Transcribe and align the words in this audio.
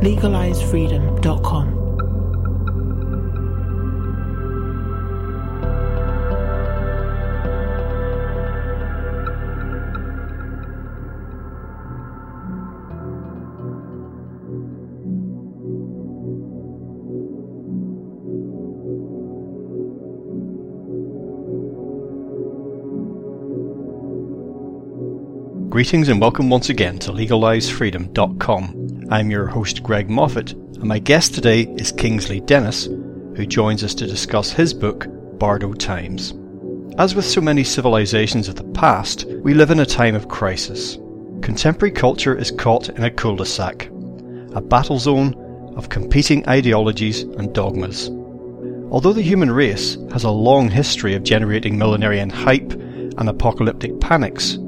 LegalizeFreedom.com. 0.00 1.78
Greetings 25.70 26.08
and 26.08 26.20
welcome 26.20 26.50
once 26.50 26.70
again 26.70 26.98
to 26.98 27.12
LegalizeFreedom.com. 27.12 28.97
I'm 29.10 29.30
your 29.30 29.46
host 29.46 29.82
Greg 29.82 30.10
Moffat, 30.10 30.52
and 30.52 30.84
my 30.84 30.98
guest 30.98 31.34
today 31.34 31.62
is 31.62 31.92
Kingsley 31.92 32.40
Dennis, 32.40 32.84
who 32.84 33.46
joins 33.46 33.82
us 33.82 33.94
to 33.94 34.06
discuss 34.06 34.52
his 34.52 34.74
book, 34.74 35.06
Bardo 35.38 35.72
Times. 35.72 36.34
As 36.98 37.14
with 37.14 37.24
so 37.24 37.40
many 37.40 37.64
civilizations 37.64 38.48
of 38.48 38.56
the 38.56 38.70
past, 38.74 39.24
we 39.42 39.54
live 39.54 39.70
in 39.70 39.80
a 39.80 39.86
time 39.86 40.14
of 40.14 40.28
crisis. 40.28 40.98
Contemporary 41.40 41.90
culture 41.90 42.36
is 42.36 42.50
caught 42.50 42.90
in 42.90 43.02
a 43.02 43.10
cul-de-sac, 43.10 43.88
a 44.52 44.60
battle 44.60 44.98
zone 44.98 45.32
of 45.74 45.88
competing 45.88 46.46
ideologies 46.46 47.22
and 47.22 47.54
dogmas. 47.54 48.10
Although 48.90 49.14
the 49.14 49.22
human 49.22 49.50
race 49.50 49.96
has 50.12 50.24
a 50.24 50.30
long 50.30 50.68
history 50.68 51.14
of 51.14 51.22
generating 51.22 51.78
millenarian 51.78 52.30
hype 52.30 52.72
and 52.72 53.26
apocalyptic 53.26 54.00
panics, 54.00 54.58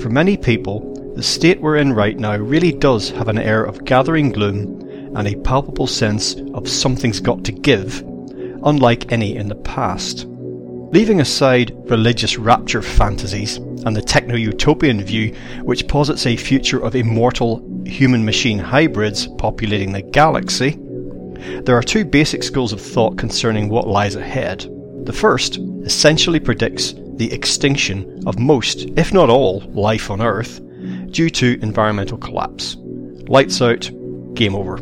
for 0.00 0.08
many 0.08 0.36
people, 0.36 0.87
the 1.18 1.24
state 1.24 1.60
we're 1.60 1.74
in 1.74 1.92
right 1.92 2.16
now 2.16 2.36
really 2.36 2.70
does 2.70 3.10
have 3.10 3.26
an 3.26 3.38
air 3.38 3.64
of 3.64 3.84
gathering 3.84 4.30
gloom 4.30 4.80
and 5.16 5.26
a 5.26 5.34
palpable 5.40 5.88
sense 5.88 6.36
of 6.54 6.68
something's 6.68 7.18
got 7.18 7.42
to 7.42 7.50
give, 7.50 8.04
unlike 8.62 9.10
any 9.10 9.34
in 9.34 9.48
the 9.48 9.56
past. 9.56 10.26
Leaving 10.92 11.20
aside 11.20 11.74
religious 11.90 12.38
rapture 12.38 12.82
fantasies 12.82 13.56
and 13.56 13.96
the 13.96 14.00
techno 14.00 14.36
utopian 14.36 15.02
view, 15.02 15.34
which 15.62 15.88
posits 15.88 16.24
a 16.24 16.36
future 16.36 16.80
of 16.80 16.94
immortal 16.94 17.66
human 17.84 18.24
machine 18.24 18.60
hybrids 18.60 19.26
populating 19.38 19.90
the 19.90 20.02
galaxy, 20.02 20.78
there 21.64 21.76
are 21.76 21.82
two 21.82 22.04
basic 22.04 22.44
schools 22.44 22.72
of 22.72 22.80
thought 22.80 23.18
concerning 23.18 23.68
what 23.68 23.88
lies 23.88 24.14
ahead. 24.14 24.70
The 25.04 25.12
first 25.12 25.58
essentially 25.82 26.38
predicts 26.38 26.94
the 27.14 27.32
extinction 27.32 28.22
of 28.24 28.38
most, 28.38 28.82
if 28.96 29.12
not 29.12 29.30
all, 29.30 29.64
life 29.72 30.12
on 30.12 30.22
Earth 30.22 30.60
due 31.10 31.30
to 31.30 31.58
environmental 31.62 32.18
collapse. 32.18 32.76
Lights 33.28 33.60
out, 33.60 33.90
game 34.34 34.54
over. 34.54 34.76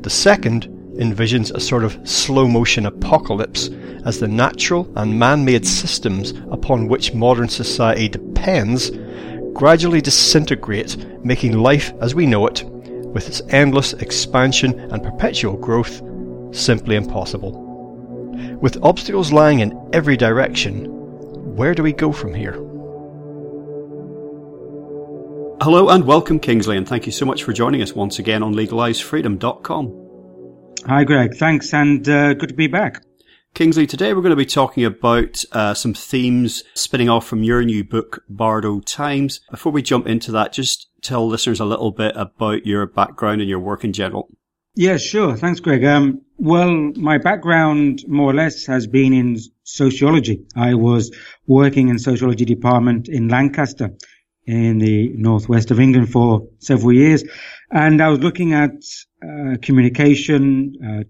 The 0.00 0.10
second 0.10 0.68
envisions 0.98 1.52
a 1.52 1.60
sort 1.60 1.84
of 1.84 1.98
slow 2.08 2.48
motion 2.48 2.86
apocalypse 2.86 3.70
as 4.04 4.18
the 4.18 4.28
natural 4.28 4.90
and 4.96 5.18
man 5.18 5.44
made 5.44 5.66
systems 5.66 6.30
upon 6.50 6.88
which 6.88 7.14
modern 7.14 7.48
society 7.48 8.08
depends 8.08 8.90
gradually 9.52 10.00
disintegrate, 10.00 10.96
making 11.24 11.58
life 11.58 11.92
as 12.00 12.14
we 12.14 12.26
know 12.26 12.46
it, 12.46 12.62
with 12.64 13.26
its 13.26 13.42
endless 13.48 13.92
expansion 13.94 14.78
and 14.92 15.02
perpetual 15.02 15.56
growth, 15.56 16.00
simply 16.54 16.94
impossible. 16.94 17.64
With 18.60 18.82
obstacles 18.84 19.32
lying 19.32 19.60
in 19.60 19.76
every 19.92 20.16
direction, 20.16 20.86
where 21.56 21.74
do 21.74 21.82
we 21.82 21.92
go 21.92 22.12
from 22.12 22.34
here? 22.34 22.67
Hello 25.60 25.88
and 25.88 26.04
welcome, 26.04 26.38
Kingsley, 26.38 26.76
and 26.76 26.88
thank 26.88 27.04
you 27.04 27.10
so 27.10 27.26
much 27.26 27.42
for 27.42 27.52
joining 27.52 27.82
us 27.82 27.92
once 27.92 28.20
again 28.20 28.44
on 28.44 28.54
LegalizeFreedom.com. 28.54 30.76
Hi, 30.86 31.02
Greg. 31.02 31.34
Thanks, 31.34 31.74
and 31.74 32.08
uh, 32.08 32.34
good 32.34 32.50
to 32.50 32.54
be 32.54 32.68
back. 32.68 33.02
Kingsley, 33.54 33.84
today 33.84 34.14
we're 34.14 34.22
going 34.22 34.30
to 34.30 34.36
be 34.36 34.46
talking 34.46 34.84
about 34.84 35.42
uh, 35.50 35.74
some 35.74 35.94
themes 35.94 36.62
spinning 36.74 37.08
off 37.08 37.26
from 37.26 37.42
your 37.42 37.64
new 37.64 37.82
book, 37.82 38.22
Bardo 38.28 38.78
Times. 38.78 39.40
Before 39.50 39.72
we 39.72 39.82
jump 39.82 40.06
into 40.06 40.30
that, 40.30 40.52
just 40.52 40.90
tell 41.02 41.26
listeners 41.26 41.58
a 41.58 41.64
little 41.64 41.90
bit 41.90 42.12
about 42.14 42.64
your 42.64 42.86
background 42.86 43.40
and 43.40 43.50
your 43.50 43.58
work 43.58 43.82
in 43.82 43.92
general. 43.92 44.28
Yeah, 44.76 44.96
sure. 44.96 45.36
Thanks, 45.36 45.58
Greg. 45.58 45.84
Um, 45.84 46.22
well, 46.36 46.70
my 46.94 47.18
background 47.18 48.04
more 48.06 48.30
or 48.30 48.34
less 48.34 48.64
has 48.66 48.86
been 48.86 49.12
in 49.12 49.38
sociology. 49.64 50.44
I 50.54 50.74
was 50.74 51.10
working 51.48 51.88
in 51.88 51.98
sociology 51.98 52.44
department 52.44 53.08
in 53.08 53.26
Lancaster 53.26 53.90
in 54.48 54.78
the 54.78 55.08
northwest 55.14 55.70
of 55.70 55.78
England 55.78 56.10
for 56.10 56.48
several 56.58 56.92
years. 56.92 57.22
And 57.70 58.00
I 58.00 58.08
was 58.08 58.20
looking 58.20 58.54
at 58.54 58.72
uh, 59.22 59.56
communication, 59.60 60.74
uh, 60.82 61.04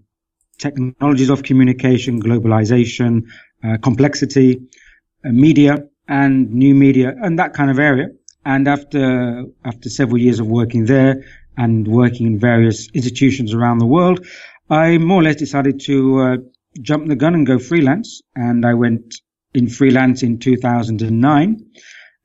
technologies 0.57 1.29
of 1.29 1.43
communication, 1.43 2.21
globalization, 2.21 3.27
uh, 3.63 3.77
complexity, 3.81 4.67
uh, 5.23 5.29
media 5.29 5.85
and 6.07 6.51
new 6.51 6.75
media 6.75 7.15
and 7.21 7.39
that 7.39 7.53
kind 7.53 7.71
of 7.71 7.79
area. 7.79 8.09
And 8.45 8.67
after, 8.67 9.45
after 9.63 9.89
several 9.89 10.17
years 10.17 10.39
of 10.39 10.47
working 10.47 10.85
there, 10.85 11.23
and 11.59 11.87
working 11.89 12.25
in 12.25 12.39
various 12.39 12.89
institutions 12.93 13.53
around 13.53 13.79
the 13.79 13.85
world, 13.85 14.25
I 14.69 14.97
more 14.97 15.19
or 15.19 15.23
less 15.23 15.35
decided 15.35 15.81
to 15.81 16.19
uh, 16.19 16.37
jump 16.81 17.07
the 17.07 17.17
gun 17.17 17.33
and 17.33 17.45
go 17.45 17.59
freelance. 17.59 18.21
And 18.33 18.65
I 18.65 18.75
went 18.75 19.15
in 19.53 19.67
freelance 19.67 20.23
in 20.23 20.39
2009. 20.39 21.65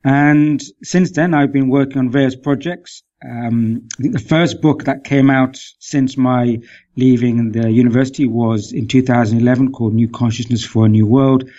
And 0.05 0.61
since 0.83 1.11
then, 1.13 1.33
I've 1.33 1.51
been 1.51 1.67
working 1.67 1.97
on 1.97 2.11
various 2.11 2.35
projects. 2.35 3.01
Um, 3.27 3.87
I 3.97 4.03
think 4.03 4.13
the 4.13 4.19
first 4.19 4.61
book 4.61 4.83
that 4.83 5.03
came 5.03 5.31
out 5.31 5.59
since 5.79 6.15
my 6.15 6.59
leaving 6.95 7.51
the 7.53 7.71
university 7.71 8.27
was 8.27 8.71
in 8.71 8.87
2011 8.87 9.71
called 9.71 9.95
New 9.95 10.07
Consciousness 10.07 10.63
for 10.63 10.85
a 10.85 10.89
New 10.89 11.07
World. 11.07 11.49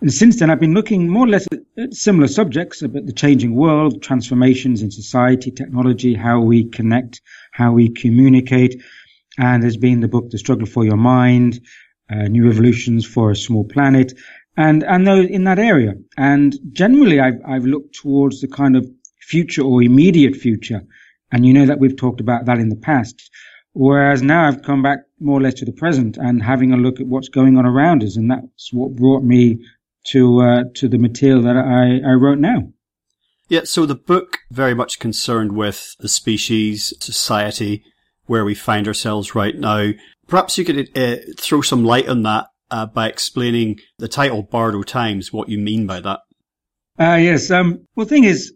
And 0.00 0.10
since 0.10 0.38
then, 0.38 0.48
I've 0.48 0.60
been 0.60 0.72
looking 0.72 1.10
more 1.10 1.26
or 1.26 1.28
less 1.28 1.46
at 1.76 1.92
similar 1.92 2.26
subjects 2.26 2.80
about 2.80 3.04
the 3.04 3.12
changing 3.12 3.54
world, 3.54 4.02
transformations 4.02 4.80
in 4.80 4.90
society, 4.90 5.50
technology, 5.50 6.14
how 6.14 6.40
we 6.40 6.70
connect, 6.70 7.20
how 7.52 7.72
we 7.72 7.90
communicate. 7.90 8.82
And 9.36 9.62
there's 9.62 9.76
been 9.76 10.00
the 10.00 10.08
book, 10.08 10.30
The 10.30 10.38
Struggle 10.38 10.66
for 10.66 10.86
Your 10.86 10.96
Mind, 10.96 11.60
uh, 12.10 12.28
New 12.28 12.46
Revolutions 12.46 13.04
for 13.04 13.30
a 13.30 13.36
Small 13.36 13.64
Planet, 13.64 14.14
and, 14.60 14.82
and 14.84 15.06
those 15.06 15.26
in 15.28 15.44
that 15.44 15.58
area. 15.58 15.94
And 16.16 16.56
generally, 16.72 17.20
I've, 17.20 17.40
I've 17.46 17.64
looked 17.64 17.94
towards 17.94 18.40
the 18.40 18.48
kind 18.48 18.76
of 18.76 18.86
future 19.20 19.62
or 19.62 19.82
immediate 19.82 20.36
future. 20.36 20.82
And 21.32 21.46
you 21.46 21.52
know 21.52 21.66
that 21.66 21.78
we've 21.78 21.96
talked 21.96 22.20
about 22.20 22.46
that 22.46 22.58
in 22.58 22.68
the 22.68 22.76
past. 22.76 23.30
Whereas 23.72 24.20
now 24.20 24.48
I've 24.48 24.62
come 24.62 24.82
back 24.82 24.98
more 25.20 25.38
or 25.38 25.42
less 25.42 25.54
to 25.54 25.64
the 25.64 25.72
present 25.72 26.16
and 26.16 26.42
having 26.42 26.72
a 26.72 26.76
look 26.76 27.00
at 27.00 27.06
what's 27.06 27.28
going 27.28 27.56
on 27.56 27.64
around 27.64 28.02
us. 28.02 28.16
And 28.16 28.30
that's 28.30 28.72
what 28.72 28.96
brought 28.96 29.22
me 29.22 29.64
to 30.08 30.40
uh, 30.40 30.64
to 30.74 30.88
the 30.88 30.98
material 30.98 31.42
that 31.42 31.56
I, 31.56 32.08
I 32.08 32.14
wrote 32.14 32.38
now. 32.38 32.72
Yeah, 33.48 33.62
so 33.64 33.86
the 33.86 33.94
book 33.94 34.38
very 34.50 34.74
much 34.74 34.98
concerned 34.98 35.52
with 35.52 35.94
the 36.00 36.08
species, 36.08 36.94
society, 37.00 37.84
where 38.26 38.44
we 38.44 38.54
find 38.54 38.86
ourselves 38.86 39.34
right 39.34 39.56
now. 39.56 39.90
Perhaps 40.28 40.56
you 40.56 40.64
could 40.64 40.96
uh, 40.96 41.16
throw 41.36 41.60
some 41.60 41.84
light 41.84 42.08
on 42.08 42.22
that 42.22 42.46
uh, 42.70 42.86
by 42.86 43.08
explaining 43.08 43.78
the 43.98 44.08
title 44.08 44.42
Bardo 44.42 44.82
Times, 44.82 45.32
what 45.32 45.48
you 45.48 45.58
mean 45.58 45.86
by 45.86 46.00
that. 46.00 46.20
Uh, 46.98 47.16
yes. 47.16 47.50
Um, 47.50 47.86
well, 47.96 48.04
the 48.04 48.10
thing 48.10 48.24
is, 48.24 48.52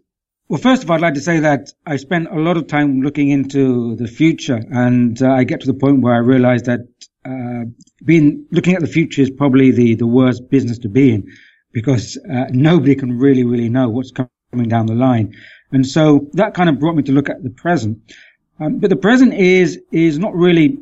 well, 0.47 0.59
first 0.59 0.83
of 0.83 0.91
all, 0.91 0.95
I'd 0.95 1.01
like 1.01 1.15
to 1.15 1.21
say 1.21 1.39
that 1.39 1.71
I 1.87 1.95
spent 1.95 2.27
a 2.27 2.39
lot 2.39 2.57
of 2.57 2.67
time 2.67 3.01
looking 3.01 3.29
into 3.29 3.95
the 3.95 4.07
future, 4.07 4.61
and 4.69 5.19
uh, 5.21 5.31
I 5.31 5.43
get 5.43 5.61
to 5.61 5.67
the 5.67 5.73
point 5.73 6.01
where 6.01 6.13
I 6.13 6.19
realize 6.19 6.63
that 6.63 6.81
uh, 7.25 7.65
being 8.03 8.45
looking 8.51 8.75
at 8.75 8.81
the 8.81 8.87
future 8.87 9.23
is 9.23 9.31
probably 9.31 9.71
the 9.71 9.95
the 9.95 10.05
worst 10.05 10.47
business 10.51 10.77
to 10.79 10.89
be 10.89 11.13
in 11.13 11.27
because 11.71 12.17
uh, 12.31 12.45
nobody 12.51 12.93
can 12.93 13.17
really 13.17 13.43
really 13.43 13.69
know 13.69 13.89
what's 13.89 14.11
coming 14.11 14.69
down 14.69 14.85
the 14.85 14.93
line, 14.93 15.35
and 15.71 15.87
so 15.87 16.29
that 16.33 16.53
kind 16.53 16.69
of 16.69 16.79
brought 16.79 16.95
me 16.95 17.01
to 17.01 17.11
look 17.11 17.29
at 17.29 17.41
the 17.41 17.49
present. 17.49 17.97
Um, 18.59 18.77
but 18.77 18.91
the 18.91 18.95
present 18.95 19.33
is 19.33 19.79
is 19.91 20.19
not 20.19 20.35
really 20.35 20.77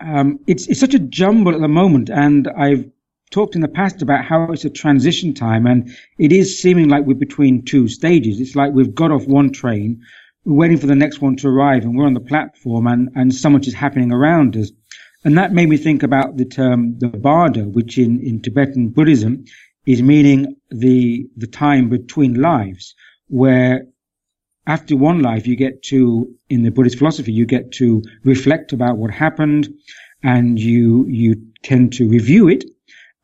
um, 0.00 0.38
it's 0.46 0.66
it's 0.68 0.80
such 0.80 0.94
a 0.94 0.98
jumble 0.98 1.54
at 1.54 1.60
the 1.60 1.68
moment, 1.68 2.10
and 2.10 2.48
I've 2.48 2.90
talked 3.30 3.54
in 3.54 3.60
the 3.60 3.68
past 3.68 4.02
about 4.02 4.24
how 4.24 4.52
it's 4.52 4.64
a 4.64 4.70
transition 4.70 5.34
time, 5.34 5.66
and 5.66 5.90
it 6.18 6.32
is 6.32 6.60
seeming 6.60 6.88
like 6.88 7.04
we're 7.04 7.14
between 7.14 7.64
two 7.64 7.88
stages. 7.88 8.40
It's 8.40 8.56
like 8.56 8.72
we've 8.72 8.94
got 8.94 9.12
off 9.12 9.26
one 9.26 9.52
train, 9.52 10.02
we're 10.48 10.56
waiting 10.56 10.78
for 10.78 10.86
the 10.86 10.94
next 10.94 11.20
one 11.20 11.36
to 11.36 11.48
arrive 11.48 11.84
and 11.84 11.96
we're 11.96 12.06
on 12.06 12.14
the 12.14 12.20
platform 12.20 12.86
and, 12.86 13.10
and 13.14 13.34
so 13.34 13.50
much 13.50 13.66
is 13.66 13.74
happening 13.74 14.12
around 14.12 14.56
us. 14.56 14.70
And 15.24 15.36
that 15.36 15.52
made 15.52 15.68
me 15.68 15.76
think 15.76 16.02
about 16.02 16.36
the 16.36 16.46
term 16.46 16.98
the 16.98 17.08
bardo, 17.08 17.64
which 17.64 17.98
in, 17.98 18.20
in 18.20 18.40
Tibetan 18.40 18.88
Buddhism 18.88 19.44
is 19.84 20.02
meaning 20.02 20.56
the, 20.70 21.26
the 21.36 21.46
time 21.46 21.90
between 21.90 22.40
lives 22.40 22.94
where 23.26 23.86
after 24.68 24.96
one 24.96 25.20
life 25.20 25.46
you 25.46 25.56
get 25.56 25.82
to, 25.84 26.32
in 26.48 26.62
the 26.62 26.70
Buddhist 26.70 26.98
philosophy, 26.98 27.32
you 27.32 27.46
get 27.46 27.72
to 27.72 28.02
reflect 28.22 28.72
about 28.72 28.98
what 28.98 29.10
happened 29.10 29.74
and 30.22 30.60
you, 30.60 31.06
you 31.08 31.42
tend 31.62 31.94
to 31.94 32.08
review 32.08 32.48
it 32.48 32.64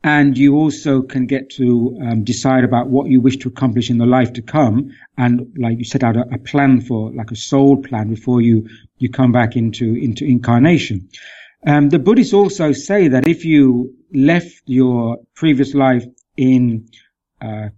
and 0.05 0.37
you 0.37 0.55
also 0.55 1.01
can 1.01 1.25
get 1.25 1.49
to 1.49 1.97
um, 2.01 2.23
decide 2.23 2.63
about 2.63 2.87
what 2.89 3.09
you 3.09 3.19
wish 3.19 3.37
to 3.37 3.47
accomplish 3.47 3.89
in 3.89 3.97
the 3.97 4.05
life 4.05 4.33
to 4.33 4.41
come 4.41 4.91
and 5.17 5.51
like 5.57 5.79
you 5.79 5.83
set 5.83 6.03
out 6.03 6.15
a, 6.15 6.21
a, 6.31 6.37
plan 6.37 6.79
for 6.79 7.11
like 7.13 7.31
a 7.31 7.35
soul 7.35 7.81
plan 7.81 8.07
before 8.09 8.39
you 8.39 8.69
you 8.99 9.09
come 9.09 9.31
back 9.31 9.55
into 9.55 9.95
into 9.95 10.23
incarnation. 10.23 11.09
Um, 11.65 11.89
the 11.89 11.97
buddhists 11.97 12.33
also 12.33 12.71
say 12.71 13.07
that 13.07 13.27
if 13.27 13.45
you 13.45 13.95
left 14.13 14.61
your 14.67 15.17
previous 15.33 15.73
life 15.73 16.05
in 16.37 16.87
uh, 17.41 17.69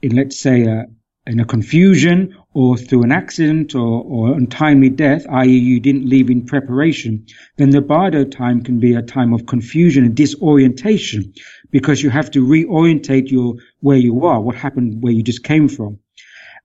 in 0.00 0.14
let's 0.14 0.38
say 0.38 0.62
a, 0.66 0.84
in 1.26 1.40
a 1.40 1.44
confusion 1.44 2.36
or 2.52 2.76
through 2.76 3.02
an 3.02 3.12
accident 3.12 3.74
or, 3.74 4.02
or 4.04 4.34
untimely 4.34 4.90
death, 4.90 5.24
i.e. 5.30 5.58
you 5.58 5.80
didn't 5.80 6.08
leave 6.08 6.28
in 6.28 6.44
preparation, 6.44 7.26
then 7.56 7.70
the 7.70 7.80
bardo 7.80 8.24
time 8.24 8.62
can 8.62 8.78
be 8.78 8.94
a 8.94 9.02
time 9.02 9.32
of 9.32 9.46
confusion 9.46 10.04
and 10.04 10.14
disorientation 10.14 11.32
because 11.70 12.02
you 12.02 12.10
have 12.10 12.30
to 12.30 12.46
reorientate 12.46 13.30
your 13.30 13.54
where 13.80 13.96
you 13.96 14.26
are, 14.26 14.40
what 14.40 14.54
happened 14.54 15.02
where 15.02 15.12
you 15.12 15.22
just 15.22 15.42
came 15.42 15.68
from. 15.68 15.98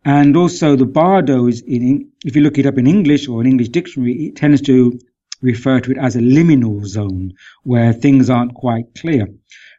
And 0.06 0.36
also 0.36 0.76
the 0.76 0.86
bardo 0.86 1.48
is 1.48 1.62
in, 1.62 2.12
if 2.26 2.36
you 2.36 2.42
look 2.42 2.58
it 2.58 2.66
up 2.66 2.78
in 2.78 2.88
English 2.88 3.28
or 3.28 3.42
an 3.42 3.48
English 3.48 3.70
dictionary, 3.70 4.28
it 4.28 4.36
tends 4.36 4.62
to 4.64 5.00
refer 5.42 5.80
to 5.80 5.92
it 5.92 5.98
as 5.98 6.16
a 6.16 6.20
liminal 6.20 6.86
zone 6.86 7.34
where 7.64 7.94
things 7.94 8.30
aren't 8.30 8.54
quite 8.54 8.94
clear. 8.96 9.28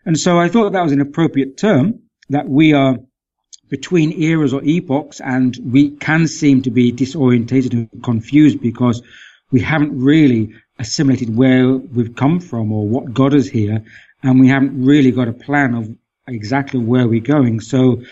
And 0.07 0.19
so 0.19 0.39
I 0.39 0.49
thought 0.49 0.73
that 0.73 0.83
was 0.83 0.93
an 0.93 1.01
appropriate 1.01 1.59
term 1.59 2.01
that 2.31 2.49
we 2.49 2.73
are 2.73 2.99
between 3.71 4.21
eras 4.21 4.53
or 4.53 4.63
epochs 4.65 5.21
and 5.21 5.57
we 5.65 5.91
can 5.91 6.27
seem 6.27 6.63
to 6.63 6.71
be 6.71 6.93
disorientated 6.93 7.73
and 7.73 8.03
confused 8.03 8.61
because 8.61 9.03
we 9.51 9.61
haven't 9.61 9.99
really 9.99 10.55
assimilated 10.79 11.35
where 11.35 11.73
we've 11.73 12.15
come 12.15 12.41
from 12.41 12.73
or 12.73 12.87
what 12.87 13.15
got 13.15 13.33
us 13.33 13.47
here 13.47 13.83
and 14.23 14.41
we 14.41 14.49
haven't 14.49 14.85
really 14.85 15.13
got 15.13 15.29
a 15.29 15.33
plan 15.33 15.75
of 15.75 15.89
exactly 16.27 16.81
where 16.81 17.07
we're 17.07 17.21
going. 17.21 17.61
So 17.61 18.03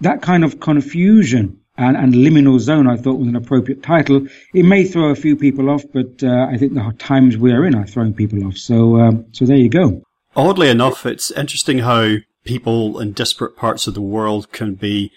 that 0.00 0.22
kind 0.22 0.44
of 0.44 0.60
confusion 0.60 1.60
and, 1.78 1.96
and 1.96 2.14
liminal 2.14 2.58
zone 2.58 2.86
I 2.86 2.96
thought 2.96 3.18
was 3.18 3.28
an 3.28 3.36
appropriate 3.36 3.82
title. 3.82 4.26
It 4.54 4.64
may 4.64 4.84
throw 4.84 5.10
a 5.10 5.14
few 5.14 5.36
people 5.36 5.70
off, 5.70 5.84
but 5.92 6.22
uh, 6.22 6.46
I 6.50 6.56
think 6.56 6.74
the 6.74 6.94
times 6.98 7.36
we 7.36 7.52
are 7.52 7.64
in 7.64 7.74
are 7.74 7.86
throwing 7.86 8.14
people 8.14 8.46
off. 8.46 8.56
So, 8.56 9.00
um, 9.00 9.26
so 9.32 9.44
there 9.44 9.56
you 9.56 9.68
go. 9.68 10.02
Oddly 10.34 10.68
enough, 10.68 11.06
it's 11.06 11.30
interesting 11.30 11.78
how 11.78 12.16
people 12.46 12.98
in 13.00 13.12
disparate 13.12 13.56
parts 13.56 13.86
of 13.86 13.94
the 13.94 14.00
world 14.00 14.52
can 14.52 14.74
be 14.74 15.12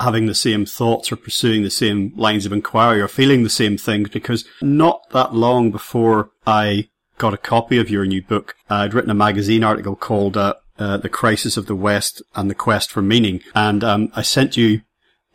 having 0.00 0.26
the 0.26 0.34
same 0.34 0.66
thoughts 0.66 1.12
or 1.12 1.16
pursuing 1.16 1.62
the 1.62 1.70
same 1.70 2.12
lines 2.16 2.44
of 2.44 2.52
inquiry 2.52 3.00
or 3.00 3.06
feeling 3.06 3.44
the 3.44 3.50
same 3.50 3.76
things 3.76 4.08
because 4.08 4.44
not 4.60 5.08
that 5.10 5.34
long 5.34 5.70
before 5.70 6.30
I 6.46 6.88
got 7.18 7.34
a 7.34 7.38
copy 7.38 7.78
of 7.78 7.90
your 7.90 8.04
new 8.04 8.22
book, 8.22 8.56
I'd 8.68 8.94
written 8.94 9.10
a 9.10 9.14
magazine 9.14 9.62
article 9.62 9.94
called 9.94 10.36
uh, 10.36 10.54
uh, 10.78 10.96
The 10.96 11.08
Crisis 11.08 11.56
of 11.56 11.66
the 11.66 11.76
West 11.76 12.22
and 12.34 12.50
the 12.50 12.56
Quest 12.56 12.90
for 12.90 13.02
Meaning. 13.02 13.40
And 13.54 13.84
um, 13.84 14.10
I 14.16 14.22
sent 14.22 14.56
you 14.56 14.80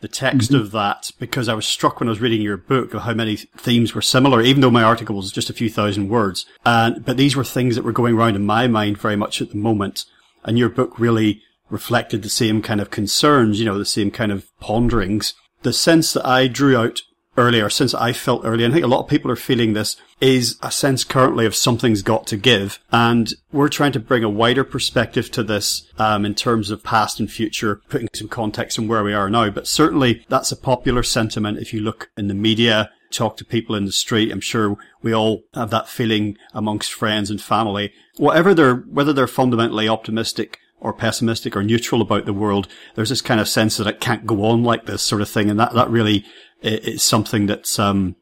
the 0.00 0.08
text 0.08 0.50
mm-hmm. 0.50 0.60
of 0.60 0.72
that 0.72 1.10
because 1.18 1.48
I 1.48 1.54
was 1.54 1.66
struck 1.66 2.00
when 2.00 2.08
I 2.08 2.10
was 2.10 2.20
reading 2.20 2.42
your 2.42 2.56
book 2.56 2.92
of 2.92 3.02
how 3.02 3.14
many 3.14 3.36
themes 3.36 3.94
were 3.94 4.02
similar, 4.02 4.42
even 4.42 4.60
though 4.60 4.70
my 4.70 4.82
article 4.82 5.16
was 5.16 5.32
just 5.32 5.50
a 5.50 5.54
few 5.54 5.70
thousand 5.70 6.08
words. 6.08 6.44
And, 6.66 7.04
but 7.04 7.16
these 7.16 7.36
were 7.36 7.44
things 7.44 7.76
that 7.76 7.84
were 7.84 7.92
going 7.92 8.14
around 8.14 8.36
in 8.36 8.44
my 8.44 8.66
mind 8.66 8.98
very 8.98 9.16
much 9.16 9.40
at 9.40 9.50
the 9.50 9.56
moment 9.56 10.04
and 10.44 10.58
your 10.58 10.68
book 10.68 10.98
really 10.98 11.42
reflected 11.68 12.22
the 12.22 12.30
same 12.30 12.62
kind 12.62 12.80
of 12.80 12.90
concerns, 12.90 13.58
you 13.58 13.64
know, 13.64 13.78
the 13.78 13.84
same 13.84 14.10
kind 14.10 14.32
of 14.32 14.46
ponderings. 14.60 15.34
The 15.62 15.72
sense 15.72 16.12
that 16.14 16.26
I 16.26 16.48
drew 16.48 16.76
out 16.76 17.02
earlier, 17.36 17.70
since 17.70 17.94
I 17.94 18.12
felt 18.12 18.44
earlier, 18.44 18.64
and 18.64 18.72
I 18.72 18.76
think 18.76 18.84
a 18.84 18.88
lot 18.88 19.02
of 19.02 19.08
people 19.08 19.30
are 19.30 19.36
feeling 19.36 19.72
this, 19.72 19.96
is 20.20 20.58
a 20.62 20.70
sense 20.70 21.04
currently 21.04 21.46
of 21.46 21.54
something's 21.54 22.02
got 22.02 22.26
to 22.28 22.36
give. 22.36 22.78
And 22.92 23.32
we're 23.52 23.68
trying 23.68 23.92
to 23.92 24.00
bring 24.00 24.24
a 24.24 24.28
wider 24.28 24.64
perspective 24.64 25.30
to 25.32 25.42
this 25.42 25.88
um, 25.98 26.26
in 26.26 26.34
terms 26.34 26.70
of 26.70 26.82
past 26.82 27.20
and 27.20 27.30
future, 27.30 27.80
putting 27.88 28.08
some 28.12 28.28
context 28.28 28.78
on 28.78 28.88
where 28.88 29.04
we 29.04 29.14
are 29.14 29.30
now. 29.30 29.50
But 29.50 29.66
certainly 29.66 30.24
that's 30.28 30.52
a 30.52 30.56
popular 30.56 31.02
sentiment 31.02 31.58
if 31.58 31.72
you 31.72 31.80
look 31.80 32.10
in 32.16 32.28
the 32.28 32.34
media, 32.34 32.90
talk 33.10 33.36
to 33.38 33.44
people 33.44 33.74
in 33.74 33.86
the 33.86 33.92
street. 33.92 34.30
I'm 34.30 34.40
sure 34.40 34.76
we 35.02 35.14
all 35.14 35.42
have 35.54 35.70
that 35.70 35.88
feeling 35.88 36.36
amongst 36.52 36.92
friends 36.92 37.30
and 37.30 37.40
family. 37.40 37.92
Whatever 38.20 38.54
they're, 38.54 38.76
whether 38.76 39.12
they're 39.12 39.26
fundamentally 39.26 39.88
optimistic 39.88 40.58
or 40.78 40.92
pessimistic 40.92 41.56
or 41.56 41.62
neutral 41.62 42.02
about 42.02 42.26
the 42.26 42.32
world, 42.32 42.68
there's 42.94 43.08
this 43.08 43.22
kind 43.22 43.40
of 43.40 43.48
sense 43.48 43.76
that 43.76 43.86
it 43.86 44.00
can't 44.00 44.26
go 44.26 44.44
on 44.44 44.62
like 44.62 44.86
this 44.86 45.02
sort 45.02 45.22
of 45.22 45.28
thing. 45.28 45.48
And 45.48 45.58
that, 45.58 45.72
that 45.74 45.88
really 45.90 46.24
is 46.62 47.02
something 47.02 47.46
that's, 47.46 47.78
um, 47.78 48.16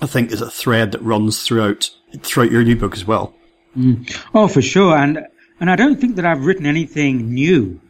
I 0.00 0.06
think 0.06 0.32
is 0.32 0.40
a 0.40 0.50
thread 0.50 0.92
that 0.92 1.02
runs 1.02 1.42
throughout, 1.42 1.90
throughout 2.22 2.50
your 2.50 2.64
new 2.64 2.76
book 2.76 2.94
as 2.94 3.06
well. 3.06 3.34
Mm. 3.76 4.10
Oh, 4.34 4.48
for 4.48 4.62
sure. 4.62 4.96
And, 4.96 5.26
and 5.60 5.70
I 5.70 5.76
don't 5.76 6.00
think 6.00 6.16
that 6.16 6.24
I've 6.26 6.44
written 6.44 6.66
anything 6.66 7.34
new. 7.34 7.80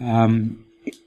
Um, 0.00 0.64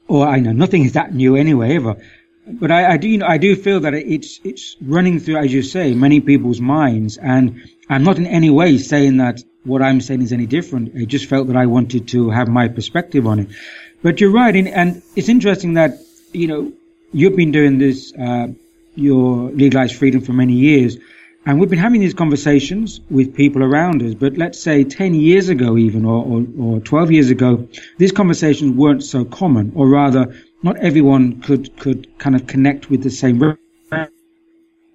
or 0.07 0.27
I 0.27 0.39
know 0.39 0.51
nothing 0.51 0.85
is 0.85 0.93
that 0.93 1.13
new 1.13 1.35
anyway, 1.35 1.75
ever 1.75 1.97
but 2.45 2.71
I, 2.71 2.93
I, 2.93 2.97
do, 2.97 3.07
you 3.07 3.17
know, 3.19 3.27
I 3.27 3.37
do 3.37 3.55
feel 3.55 3.79
that 3.81 3.93
it's 3.93 4.39
it's 4.43 4.75
running 4.81 5.19
through, 5.19 5.37
as 5.37 5.53
you 5.53 5.61
say, 5.61 5.93
many 5.93 6.19
people's 6.19 6.59
minds, 6.59 7.17
and 7.17 7.61
I'm 7.89 8.03
not 8.03 8.17
in 8.17 8.25
any 8.25 8.49
way 8.49 8.77
saying 8.77 9.17
that 9.17 9.41
what 9.63 9.81
I'm 9.81 10.01
saying 10.01 10.21
is 10.21 10.33
any 10.33 10.45
different. 10.45 10.95
I 10.95 11.05
just 11.05 11.27
felt 11.27 11.47
that 11.47 11.55
I 11.55 11.65
wanted 11.65 12.07
to 12.09 12.29
have 12.29 12.47
my 12.47 12.67
perspective 12.67 13.25
on 13.27 13.39
it. 13.39 13.47
But 14.01 14.19
you're 14.19 14.31
right, 14.31 14.55
and, 14.55 14.67
and 14.67 15.01
it's 15.15 15.29
interesting 15.29 15.75
that 15.75 15.99
you 16.33 16.47
know 16.47 16.73
you've 17.13 17.35
been 17.35 17.51
doing 17.51 17.77
this, 17.77 18.13
uh, 18.13 18.47
your 18.95 19.49
legalized 19.51 19.95
freedom 19.95 20.21
for 20.21 20.33
many 20.33 20.53
years, 20.53 20.97
and 21.45 21.59
we've 21.59 21.69
been 21.69 21.79
having 21.79 22.01
these 22.01 22.13
conversations 22.13 22.99
with 23.09 23.35
people 23.35 23.63
around 23.63 24.01
us. 24.01 24.13
But 24.13 24.37
let's 24.37 24.59
say 24.59 24.83
10 24.83 25.13
years 25.13 25.49
ago, 25.49 25.77
even, 25.77 26.05
or, 26.05 26.23
or, 26.23 26.45
or 26.59 26.79
12 26.79 27.11
years 27.11 27.29
ago, 27.29 27.67
these 27.97 28.11
conversations 28.11 28.75
weren't 28.75 29.03
so 29.03 29.25
common, 29.25 29.71
or 29.75 29.87
rather, 29.87 30.35
not 30.61 30.77
everyone 30.77 31.41
could 31.41 31.77
could 31.77 32.17
kind 32.17 32.35
of 32.35 32.47
connect 32.47 32.89
with 32.89 33.03
the 33.03 33.09
same. 33.09 33.39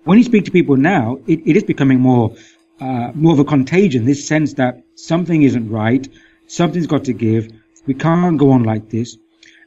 When 0.05 0.19
you 0.19 0.25
speak 0.25 0.47
to 0.47 0.51
people 0.51 0.77
now, 0.77 1.19
it, 1.27 1.41
it 1.47 1.57
is 1.57 1.65
becoming 1.65 2.01
more 2.01 2.35
uh, 2.81 3.13
more 3.15 3.33
of 3.33 3.39
a 3.39 3.45
contagion. 3.45 4.05
This 4.05 4.27
sense 4.27 4.55
that 4.55 4.83
something 4.95 5.43
isn't 5.43 5.71
right, 5.71 6.07
something's 6.47 6.87
got 6.87 7.05
to 7.05 7.13
give. 7.13 7.51
We 7.87 7.95
can't 7.95 8.39
go 8.39 8.51
on 8.51 8.65
like 8.65 8.91
this, 8.91 9.17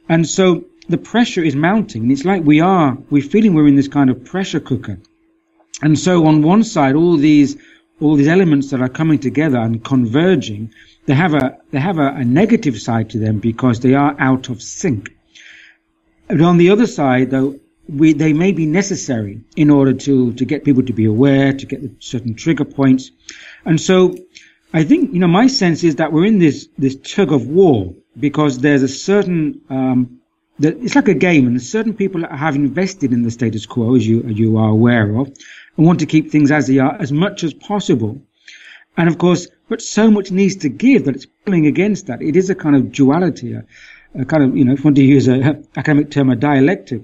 and 0.08 0.28
so 0.28 0.64
the 0.88 0.98
pressure 0.98 1.42
is 1.42 1.56
mounting. 1.56 2.02
And 2.02 2.12
it's 2.12 2.24
like 2.24 2.42
we 2.44 2.60
are 2.60 2.96
we're 3.10 3.22
feeling 3.22 3.54
we're 3.54 3.68
in 3.68 3.76
this 3.76 3.88
kind 3.88 4.10
of 4.10 4.24
pressure 4.24 4.60
cooker. 4.60 4.98
And 5.82 5.98
so 5.98 6.26
on 6.26 6.42
one 6.42 6.64
side, 6.64 6.94
all 6.94 7.16
these 7.16 7.56
all 8.00 8.16
these 8.16 8.28
elements 8.28 8.70
that 8.70 8.80
are 8.80 8.88
coming 8.88 9.18
together 9.18 9.58
and 9.58 9.84
converging, 9.84 10.72
they 11.06 11.14
have 11.14 11.34
a 11.34 11.58
they 11.70 11.80
have 11.80 11.98
a, 11.98 12.08
a 12.08 12.24
negative 12.24 12.80
side 12.80 13.10
to 13.10 13.18
them 13.18 13.38
because 13.38 13.80
they 13.80 13.94
are 13.94 14.16
out 14.18 14.48
of 14.48 14.62
sync. 14.62 15.14
But 16.28 16.40
on 16.40 16.56
the 16.56 16.70
other 16.70 16.86
side, 16.86 17.30
though, 17.30 17.58
we, 17.88 18.12
they 18.12 18.32
may 18.32 18.52
be 18.52 18.66
necessary 18.66 19.42
in 19.56 19.70
order 19.70 19.92
to, 19.92 20.32
to 20.34 20.44
get 20.44 20.64
people 20.64 20.82
to 20.84 20.92
be 20.92 21.04
aware, 21.04 21.52
to 21.52 21.66
get 21.66 21.80
certain 21.98 22.34
trigger 22.34 22.64
points. 22.64 23.10
And 23.64 23.80
so 23.80 24.16
I 24.72 24.84
think, 24.84 25.12
you 25.12 25.18
know, 25.18 25.28
my 25.28 25.46
sense 25.48 25.84
is 25.84 25.96
that 25.96 26.12
we're 26.12 26.26
in 26.26 26.38
this, 26.38 26.68
this 26.78 26.96
tug 26.96 27.32
of 27.32 27.46
war 27.46 27.94
because 28.18 28.58
there's 28.58 28.82
a 28.82 28.88
certain, 28.88 29.60
um, 29.68 30.20
that 30.58 30.76
it's 30.78 30.94
like 30.94 31.08
a 31.08 31.14
game 31.14 31.46
and 31.46 31.60
certain 31.60 31.94
people 31.94 32.26
have 32.26 32.54
invested 32.54 33.12
in 33.12 33.22
the 33.22 33.30
status 33.30 33.66
quo, 33.66 33.96
as 33.96 34.06
you, 34.06 34.22
you 34.22 34.58
are 34.58 34.68
aware 34.68 35.16
of, 35.16 35.28
and 35.76 35.86
want 35.86 36.00
to 36.00 36.06
keep 36.06 36.30
things 36.30 36.50
as 36.50 36.66
they 36.66 36.78
are 36.78 36.94
as 37.00 37.10
much 37.10 37.42
as 37.42 37.52
possible. 37.52 38.20
And 38.96 39.08
of 39.08 39.18
course, 39.18 39.48
but 39.68 39.80
so 39.80 40.10
much 40.10 40.30
needs 40.30 40.56
to 40.56 40.68
give 40.68 41.06
that 41.06 41.16
it's 41.16 41.26
pulling 41.44 41.66
against 41.66 42.06
that. 42.06 42.20
It 42.22 42.36
is 42.36 42.50
a 42.50 42.54
kind 42.54 42.76
of 42.76 42.92
duality 42.92 43.56
a 44.14 44.24
kind 44.24 44.42
of, 44.42 44.56
you 44.56 44.64
know, 44.64 44.72
if 44.72 44.80
you 44.80 44.84
want 44.84 44.96
to 44.96 45.04
use 45.04 45.28
an 45.28 45.66
academic 45.76 46.10
term, 46.10 46.30
a 46.30 46.36
dialectic. 46.36 47.02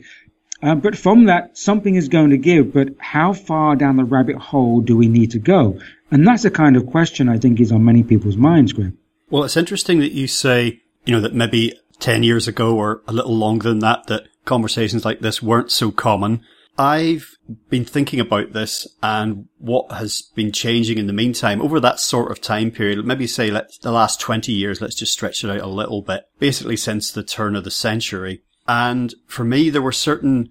Uh, 0.62 0.74
but 0.74 0.98
from 0.98 1.24
that, 1.24 1.56
something 1.56 1.94
is 1.94 2.08
going 2.08 2.30
to 2.30 2.38
give, 2.38 2.72
but 2.72 2.88
how 2.98 3.32
far 3.32 3.76
down 3.76 3.96
the 3.96 4.04
rabbit 4.04 4.36
hole 4.36 4.80
do 4.80 4.96
we 4.96 5.06
need 5.06 5.30
to 5.30 5.38
go? 5.38 5.78
And 6.10 6.26
that's 6.26 6.42
the 6.42 6.50
kind 6.50 6.76
of 6.76 6.86
question 6.86 7.28
I 7.28 7.38
think 7.38 7.60
is 7.60 7.70
on 7.70 7.84
many 7.84 8.02
people's 8.02 8.36
minds, 8.36 8.72
Greg. 8.72 8.92
Well, 9.30 9.44
it's 9.44 9.56
interesting 9.56 10.00
that 10.00 10.12
you 10.12 10.26
say, 10.26 10.80
you 11.04 11.12
know, 11.12 11.20
that 11.20 11.34
maybe 11.34 11.78
10 12.00 12.22
years 12.22 12.48
ago 12.48 12.76
or 12.76 13.02
a 13.06 13.12
little 13.12 13.36
longer 13.36 13.68
than 13.68 13.80
that, 13.80 14.06
that 14.06 14.24
conversations 14.44 15.04
like 15.04 15.20
this 15.20 15.42
weren't 15.42 15.70
so 15.70 15.90
common. 15.90 16.42
I've 16.78 17.36
been 17.68 17.84
thinking 17.84 18.20
about 18.20 18.52
this 18.52 18.86
and 19.02 19.48
what 19.58 19.90
has 19.92 20.22
been 20.34 20.52
changing 20.52 20.96
in 20.96 21.08
the 21.08 21.12
meantime 21.12 21.60
over 21.60 21.80
that 21.80 21.98
sort 21.98 22.30
of 22.30 22.40
time 22.40 22.70
period. 22.70 23.04
Maybe 23.04 23.26
say 23.26 23.50
let 23.50 23.70
the 23.82 23.90
last 23.90 24.20
20 24.20 24.52
years, 24.52 24.80
let's 24.80 24.94
just 24.94 25.12
stretch 25.12 25.42
it 25.42 25.50
out 25.50 25.60
a 25.60 25.66
little 25.66 26.02
bit. 26.02 26.24
Basically 26.38 26.76
since 26.76 27.10
the 27.10 27.24
turn 27.24 27.56
of 27.56 27.64
the 27.64 27.70
century. 27.70 28.42
And 28.68 29.14
for 29.26 29.44
me, 29.44 29.70
there 29.70 29.82
were 29.82 29.92
certain 29.92 30.50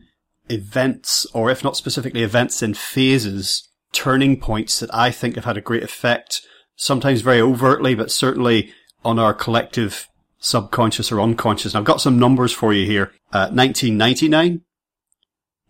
events, 0.50 1.28
or 1.34 1.52
if 1.52 1.64
not 1.64 1.78
specifically 1.78 2.24
events 2.24 2.64
in 2.64 2.74
phases, 2.74 3.70
turning 3.94 4.40
points 4.40 4.80
that 4.80 4.94
I 4.94 5.12
think 5.12 5.36
have 5.36 5.46
had 5.46 5.58
a 5.58 5.62
great 5.62 5.84
effect, 5.84 6.42
sometimes 6.76 7.22
very 7.22 7.40
overtly, 7.40 7.94
but 7.96 8.12
certainly 8.12 8.74
on 9.06 9.20
our 9.20 9.34
collective 9.34 10.08
subconscious 10.40 11.12
or 11.12 11.22
unconscious. 11.22 11.74
And 11.74 11.80
I've 11.80 11.86
got 11.86 12.02
some 12.02 12.20
numbers 12.20 12.52
for 12.52 12.74
you 12.74 12.86
here. 12.86 13.14
Uh, 13.32 13.50
1999, 13.52 14.62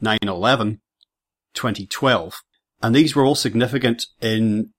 9-11, 0.01 0.79
2012. 1.53 2.41
And 2.81 2.95
these 2.95 3.15
were 3.15 3.25
all 3.25 3.35
significant 3.35 4.05
in, 4.21 4.71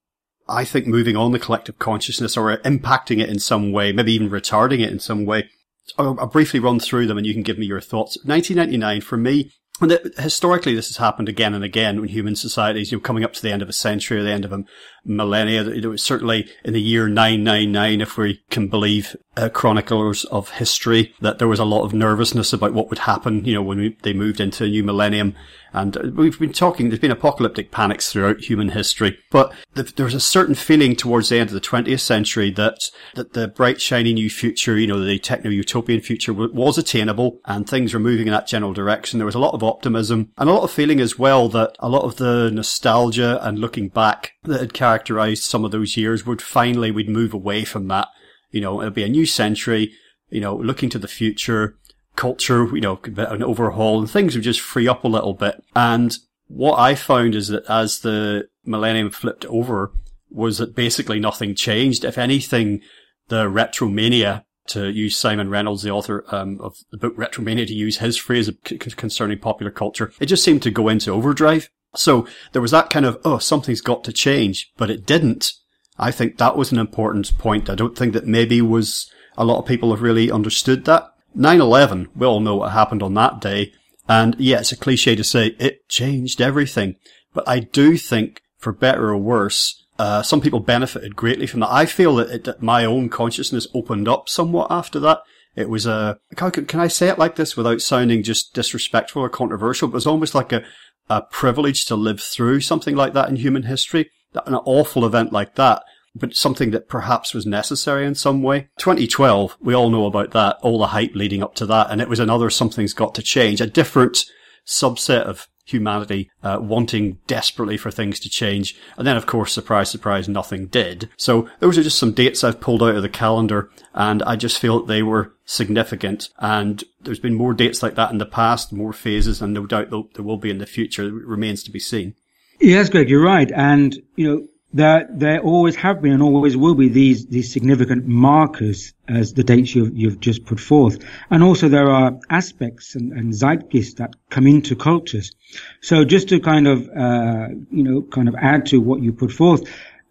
I 0.48 0.64
think, 0.64 0.86
moving 0.86 1.16
on 1.16 1.32
the 1.32 1.38
collective 1.38 1.78
consciousness 1.78 2.36
or 2.36 2.56
impacting 2.58 3.20
it 3.20 3.28
in 3.28 3.38
some 3.38 3.72
way, 3.72 3.92
maybe 3.92 4.12
even 4.12 4.30
retarding 4.30 4.80
it 4.80 4.90
in 4.90 5.00
some 5.00 5.26
way. 5.26 5.48
I'll, 5.96 6.18
I'll 6.20 6.26
briefly 6.26 6.60
run 6.60 6.80
through 6.80 7.06
them 7.06 7.18
and 7.18 7.26
you 7.26 7.32
can 7.32 7.42
give 7.42 7.58
me 7.58 7.66
your 7.66 7.80
thoughts. 7.80 8.18
1999, 8.24 9.00
for 9.00 9.16
me, 9.16 9.52
and 9.80 9.96
historically, 10.18 10.74
this 10.74 10.88
has 10.88 10.96
happened 10.96 11.28
again 11.28 11.54
and 11.54 11.62
again 11.62 12.00
when 12.00 12.08
human 12.08 12.34
societies, 12.34 12.90
you 12.90 12.98
know, 12.98 13.02
coming 13.02 13.22
up 13.22 13.32
to 13.34 13.42
the 13.42 13.52
end 13.52 13.62
of 13.62 13.68
a 13.68 13.72
century 13.72 14.18
or 14.18 14.24
the 14.24 14.32
end 14.32 14.44
of 14.44 14.52
a 14.52 14.64
millennia. 15.08 15.66
It 15.68 15.86
was 15.86 16.02
certainly 16.02 16.48
in 16.64 16.74
the 16.74 16.80
year 16.80 17.08
999, 17.08 18.00
if 18.00 18.16
we 18.16 18.40
can 18.50 18.68
believe 18.68 19.16
uh, 19.36 19.48
chroniclers 19.48 20.24
of 20.26 20.50
history, 20.50 21.14
that 21.20 21.38
there 21.38 21.48
was 21.48 21.60
a 21.60 21.64
lot 21.64 21.84
of 21.84 21.94
nervousness 21.94 22.52
about 22.52 22.74
what 22.74 22.90
would 22.90 23.00
happen, 23.00 23.44
you 23.44 23.54
know, 23.54 23.62
when 23.62 23.78
we, 23.78 23.96
they 24.02 24.12
moved 24.12 24.40
into 24.40 24.64
a 24.64 24.68
new 24.68 24.82
millennium. 24.82 25.34
And 25.72 25.96
uh, 25.96 26.02
we've 26.14 26.38
been 26.38 26.52
talking, 26.52 26.88
there's 26.88 27.00
been 27.00 27.10
apocalyptic 27.10 27.70
panics 27.70 28.10
throughout 28.10 28.40
human 28.40 28.70
history, 28.70 29.18
but 29.30 29.52
there's 29.74 30.14
a 30.14 30.20
certain 30.20 30.54
feeling 30.54 30.96
towards 30.96 31.28
the 31.28 31.38
end 31.38 31.50
of 31.50 31.54
the 31.54 31.60
20th 31.60 32.00
century 32.00 32.50
that, 32.52 32.78
that 33.14 33.34
the 33.34 33.48
bright, 33.48 33.80
shiny 33.80 34.12
new 34.12 34.30
future, 34.30 34.78
you 34.78 34.86
know, 34.86 34.98
the 34.98 35.18
techno-utopian 35.18 36.00
future 36.00 36.32
was 36.32 36.78
attainable 36.78 37.38
and 37.44 37.68
things 37.68 37.92
were 37.92 38.00
moving 38.00 38.26
in 38.26 38.32
that 38.32 38.46
general 38.46 38.72
direction. 38.72 39.18
There 39.18 39.26
was 39.26 39.34
a 39.34 39.40
lot 39.40 39.54
of 39.54 39.62
optimism 39.62 40.32
and 40.38 40.48
a 40.48 40.52
lot 40.52 40.64
of 40.64 40.70
feeling 40.70 41.00
as 41.00 41.18
well 41.18 41.48
that 41.50 41.76
a 41.78 41.88
lot 41.88 42.02
of 42.02 42.16
the 42.16 42.50
nostalgia 42.50 43.38
and 43.46 43.58
looking 43.58 43.88
back 43.88 44.32
that 44.44 44.60
had 44.60 44.74
characterized 44.74 44.97
some 45.42 45.64
of 45.64 45.70
those 45.70 45.96
years 45.96 46.26
would 46.26 46.42
finally, 46.42 46.90
we'd 46.90 47.08
move 47.08 47.34
away 47.34 47.64
from 47.64 47.88
that. 47.88 48.08
You 48.50 48.60
know, 48.60 48.80
it'll 48.80 48.92
be 48.92 49.04
a 49.04 49.08
new 49.08 49.26
century, 49.26 49.92
you 50.30 50.40
know, 50.40 50.56
looking 50.56 50.88
to 50.90 50.98
the 50.98 51.08
future 51.08 51.76
culture, 52.16 52.64
you 52.74 52.80
know, 52.80 53.00
an 53.16 53.42
overhaul 53.42 54.00
and 54.00 54.10
things 54.10 54.34
would 54.34 54.44
just 54.44 54.60
free 54.60 54.88
up 54.88 55.04
a 55.04 55.08
little 55.08 55.34
bit. 55.34 55.62
And 55.76 56.16
what 56.48 56.78
I 56.78 56.94
found 56.94 57.34
is 57.34 57.48
that 57.48 57.64
as 57.68 58.00
the 58.00 58.48
millennium 58.64 59.10
flipped 59.10 59.44
over 59.46 59.92
was 60.30 60.58
that 60.58 60.74
basically 60.74 61.20
nothing 61.20 61.54
changed. 61.54 62.04
If 62.04 62.18
anything, 62.18 62.80
the 63.28 63.44
retromania 63.44 64.44
to 64.68 64.90
use 64.90 65.16
Simon 65.16 65.48
Reynolds, 65.48 65.82
the 65.82 65.90
author 65.90 66.24
um, 66.28 66.60
of 66.60 66.76
the 66.90 66.98
book 66.98 67.16
Retromania, 67.16 67.66
to 67.66 67.74
use 67.74 67.98
his 67.98 68.16
phrase 68.16 68.50
concerning 68.64 69.38
popular 69.38 69.70
culture, 69.70 70.12
it 70.20 70.26
just 70.26 70.44
seemed 70.44 70.62
to 70.62 70.70
go 70.70 70.88
into 70.88 71.10
overdrive. 71.10 71.70
So 71.94 72.26
there 72.52 72.62
was 72.62 72.70
that 72.70 72.90
kind 72.90 73.06
of, 73.06 73.18
oh, 73.24 73.38
something's 73.38 73.80
got 73.80 74.04
to 74.04 74.12
change, 74.12 74.72
but 74.76 74.90
it 74.90 75.06
didn't. 75.06 75.52
I 75.98 76.10
think 76.10 76.38
that 76.38 76.56
was 76.56 76.70
an 76.70 76.78
important 76.78 77.36
point. 77.38 77.68
I 77.68 77.74
don't 77.74 77.96
think 77.96 78.12
that 78.12 78.26
maybe 78.26 78.60
was 78.60 79.10
a 79.36 79.44
lot 79.44 79.58
of 79.58 79.66
people 79.66 79.90
have 79.90 80.02
really 80.02 80.30
understood 80.30 80.84
that. 80.84 81.10
9-11, 81.36 82.08
we 82.14 82.26
all 82.26 82.40
know 82.40 82.56
what 82.56 82.72
happened 82.72 83.02
on 83.02 83.14
that 83.14 83.40
day. 83.40 83.72
And 84.08 84.36
yeah, 84.38 84.60
it's 84.60 84.72
a 84.72 84.76
cliche 84.76 85.14
to 85.16 85.24
say 85.24 85.56
it 85.58 85.88
changed 85.88 86.40
everything. 86.40 86.96
But 87.34 87.48
I 87.48 87.60
do 87.60 87.96
think, 87.96 88.42
for 88.56 88.72
better 88.72 89.10
or 89.10 89.16
worse, 89.16 89.84
uh, 89.98 90.22
some 90.22 90.40
people 90.40 90.60
benefited 90.60 91.16
greatly 91.16 91.46
from 91.46 91.60
that. 91.60 91.72
I 91.72 91.86
feel 91.86 92.16
that, 92.16 92.30
it, 92.30 92.44
that, 92.44 92.62
my 92.62 92.84
own 92.84 93.08
consciousness 93.08 93.66
opened 93.74 94.08
up 94.08 94.28
somewhat 94.28 94.68
after 94.70 94.98
that. 95.00 95.20
It 95.56 95.68
was 95.68 95.86
a, 95.86 96.18
can, 96.36 96.80
I 96.80 96.86
say 96.86 97.08
it 97.08 97.18
like 97.18 97.36
this 97.36 97.56
without 97.56 97.82
sounding 97.82 98.22
just 98.22 98.54
disrespectful 98.54 99.22
or 99.22 99.28
controversial? 99.28 99.88
But 99.88 99.94
it 99.94 99.96
was 99.96 100.06
almost 100.06 100.34
like 100.34 100.52
a, 100.52 100.64
a 101.08 101.22
privilege 101.22 101.84
to 101.86 101.96
live 101.96 102.20
through 102.20 102.60
something 102.60 102.96
like 102.96 103.14
that 103.14 103.28
in 103.28 103.36
human 103.36 103.64
history. 103.64 104.10
An 104.46 104.54
awful 104.54 105.04
event 105.04 105.32
like 105.32 105.54
that 105.54 105.82
but 106.14 106.34
something 106.34 106.70
that 106.70 106.88
perhaps 106.88 107.34
was 107.34 107.46
necessary 107.46 108.06
in 108.06 108.14
some 108.14 108.42
way. 108.42 108.68
2012, 108.78 109.56
we 109.60 109.74
all 109.74 109.90
know 109.90 110.06
about 110.06 110.32
that, 110.32 110.58
all 110.62 110.78
the 110.78 110.88
hype 110.88 111.14
leading 111.14 111.42
up 111.42 111.54
to 111.56 111.66
that, 111.66 111.90
and 111.90 112.00
it 112.00 112.08
was 112.08 112.18
another 112.18 112.50
something's 112.50 112.94
got 112.94 113.14
to 113.14 113.22
change, 113.22 113.60
a 113.60 113.66
different 113.66 114.24
subset 114.66 115.22
of 115.22 115.48
humanity 115.64 116.30
uh, 116.42 116.58
wanting 116.60 117.18
desperately 117.26 117.76
for 117.76 117.90
things 117.90 118.18
to 118.20 118.28
change. 118.28 118.74
And 118.96 119.06
then, 119.06 119.16
of 119.16 119.26
course, 119.26 119.52
surprise, 119.52 119.90
surprise, 119.90 120.28
nothing 120.28 120.66
did. 120.66 121.10
So 121.16 121.48
those 121.60 121.76
are 121.76 121.82
just 121.82 121.98
some 121.98 122.12
dates 122.12 122.42
I've 122.42 122.60
pulled 122.60 122.82
out 122.82 122.96
of 122.96 123.02
the 123.02 123.08
calendar, 123.08 123.70
and 123.94 124.22
I 124.22 124.36
just 124.36 124.58
feel 124.58 124.80
that 124.80 124.88
they 124.88 125.02
were 125.02 125.34
significant. 125.48 126.28
And 126.38 126.84
there's 127.00 127.18
been 127.18 127.34
more 127.34 127.54
dates 127.54 127.82
like 127.82 127.94
that 127.94 128.12
in 128.12 128.18
the 128.18 128.26
past, 128.26 128.70
more 128.70 128.92
phases, 128.92 129.40
and 129.40 129.54
no 129.54 129.66
doubt 129.66 129.90
there 129.90 130.24
will 130.24 130.36
be 130.36 130.50
in 130.50 130.58
the 130.58 130.66
future. 130.66 131.08
It 131.08 131.26
remains 131.26 131.62
to 131.64 131.70
be 131.70 131.80
seen. 131.80 132.14
Yes, 132.60 132.90
Greg, 132.90 133.08
you're 133.08 133.24
right. 133.24 133.50
And, 133.50 133.96
you 134.14 134.28
know, 134.28 134.46
there, 134.74 135.08
there 135.10 135.40
always 135.40 135.74
have 135.76 136.02
been 136.02 136.12
and 136.12 136.22
always 136.22 136.54
will 136.54 136.74
be 136.74 136.88
these, 136.88 137.26
these 137.26 137.50
significant 137.50 138.06
markers 138.06 138.92
as 139.08 139.32
the 139.32 139.42
dates 139.42 139.74
you've, 139.74 139.96
you've 139.96 140.20
just 140.20 140.44
put 140.44 140.60
forth. 140.60 140.98
And 141.30 141.42
also 141.42 141.68
there 141.68 141.88
are 141.88 142.20
aspects 142.28 142.94
and, 142.94 143.12
and 143.14 143.32
zeitgeist 143.32 143.96
that 143.96 144.16
come 144.28 144.46
into 144.46 144.76
cultures. 144.76 145.32
So 145.80 146.04
just 146.04 146.28
to 146.28 146.40
kind 146.40 146.68
of, 146.68 146.86
uh, 146.90 147.48
you 147.70 147.84
know, 147.84 148.02
kind 148.02 148.28
of 148.28 148.34
add 148.34 148.66
to 148.66 148.82
what 148.82 149.00
you 149.00 149.14
put 149.14 149.32
forth, 149.32 149.62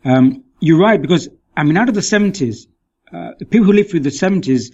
um, 0.03 0.43
you're 0.59 0.79
right, 0.79 0.99
because, 0.99 1.29
I 1.55 1.63
mean, 1.63 1.77
out 1.77 1.89
of 1.89 1.95
the 1.95 2.01
70s, 2.01 2.65
uh, 3.13 3.31
the 3.37 3.45
people 3.45 3.67
who 3.67 3.73
lived 3.73 3.91
through 3.91 3.99
the 3.99 4.09
70s, 4.09 4.73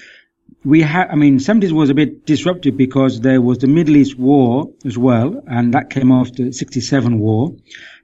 we 0.66 0.82
had, 0.82 1.10
I 1.10 1.16
mean, 1.16 1.40
70s 1.40 1.72
was 1.72 1.90
a 1.90 1.94
bit 1.94 2.26
disruptive 2.26 2.78
because 2.78 3.20
there 3.20 3.42
was 3.42 3.58
the 3.58 3.68
Middle 3.68 3.98
East 3.98 4.18
war 4.18 4.72
as 4.86 4.98
well, 4.98 5.44
and 5.48 5.74
that 5.74 5.90
came 5.90 6.12
after 6.12 6.46
the 6.46 6.54
67 6.54 7.20
war. 7.20 7.56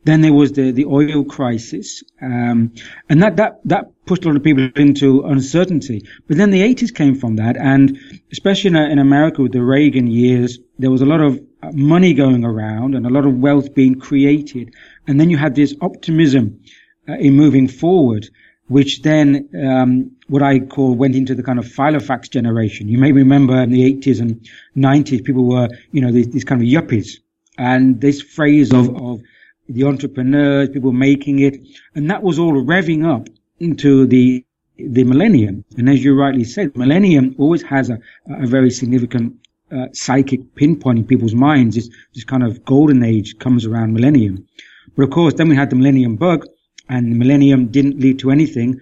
Then 0.03 0.21
there 0.21 0.33
was 0.33 0.53
the, 0.53 0.71
the 0.71 0.85
oil 0.85 1.23
crisis, 1.23 2.03
um, 2.21 2.73
and 3.09 3.21
that, 3.21 3.37
that, 3.37 3.59
that 3.65 4.05
pushed 4.05 4.23
a 4.25 4.27
lot 4.27 4.37
of 4.37 4.43
people 4.43 4.69
into 4.75 5.23
uncertainty. 5.23 6.05
But 6.27 6.37
then 6.37 6.51
the 6.51 6.61
80s 6.61 6.93
came 6.93 7.15
from 7.15 7.37
that, 7.37 7.57
and 7.57 7.97
especially 8.31 8.69
in, 8.69 8.75
in 8.75 8.99
America 8.99 9.41
with 9.41 9.51
the 9.51 9.63
Reagan 9.63 10.07
years, 10.07 10.59
there 10.77 10.91
was 10.91 11.01
a 11.01 11.05
lot 11.05 11.21
of 11.21 11.39
money 11.73 12.13
going 12.13 12.45
around 12.45 12.95
and 12.95 13.05
a 13.05 13.09
lot 13.09 13.25
of 13.25 13.37
wealth 13.37 13.73
being 13.73 13.99
created. 13.99 14.73
And 15.07 15.19
then 15.19 15.29
you 15.29 15.37
had 15.37 15.55
this 15.55 15.75
optimism 15.81 16.61
uh, 17.07 17.13
in 17.13 17.33
moving 17.33 17.67
forward, 17.67 18.29
which 18.67 19.01
then, 19.01 19.49
um, 19.61 20.11
what 20.29 20.41
I 20.43 20.59
call 20.59 20.93
went 20.95 21.15
into 21.15 21.35
the 21.35 21.43
kind 21.43 21.59
of 21.59 21.65
Filofax 21.65 22.29
generation. 22.29 22.87
You 22.87 22.97
may 22.97 23.11
remember 23.11 23.59
in 23.61 23.71
the 23.71 23.93
80s 23.93 24.21
and 24.21 24.47
90s, 24.77 25.23
people 25.23 25.45
were, 25.45 25.69
you 25.91 26.01
know, 26.01 26.11
these, 26.11 26.29
these 26.29 26.43
kind 26.43 26.61
of 26.61 26.67
yuppies. 26.67 27.19
And 27.57 27.99
this 27.99 28.21
phrase 28.21 28.71
of, 28.71 28.95
of 28.95 29.21
the 29.67 29.83
entrepreneurs, 29.83 30.69
people 30.69 30.93
making 30.93 31.39
it, 31.39 31.59
and 31.95 32.09
that 32.09 32.23
was 32.23 32.39
all 32.39 32.53
revving 32.53 33.05
up 33.05 33.27
into 33.59 34.05
the 34.07 34.45
the 34.77 35.03
millennium. 35.03 35.65
And 35.77 35.89
as 35.89 36.01
you 36.03 36.15
rightly 36.15 36.45
said, 36.45 36.75
millennium 36.77 37.35
always 37.37 37.61
has 37.63 37.89
a, 37.89 37.99
a 38.29 38.47
very 38.47 38.71
significant 38.71 39.35
uh, 39.71 39.87
psychic 39.91 40.55
pinpoint 40.55 40.99
in 40.99 41.05
people's 41.05 41.35
minds. 41.35 41.75
This, 41.75 41.89
this 42.15 42.23
kind 42.23 42.43
of 42.43 42.63
golden 42.63 43.03
age 43.03 43.37
comes 43.39 43.65
around 43.65 43.93
millennium. 43.93 44.47
But 44.95 45.03
of 45.03 45.09
course, 45.11 45.33
then 45.33 45.49
we 45.49 45.55
had 45.57 45.69
the 45.69 45.75
millennium 45.75 46.15
bug, 46.15 46.47
and 46.87 47.11
the 47.11 47.17
millennium 47.17 47.67
didn't 47.67 47.99
lead 47.99 48.19
to 48.19 48.31
anything. 48.31 48.79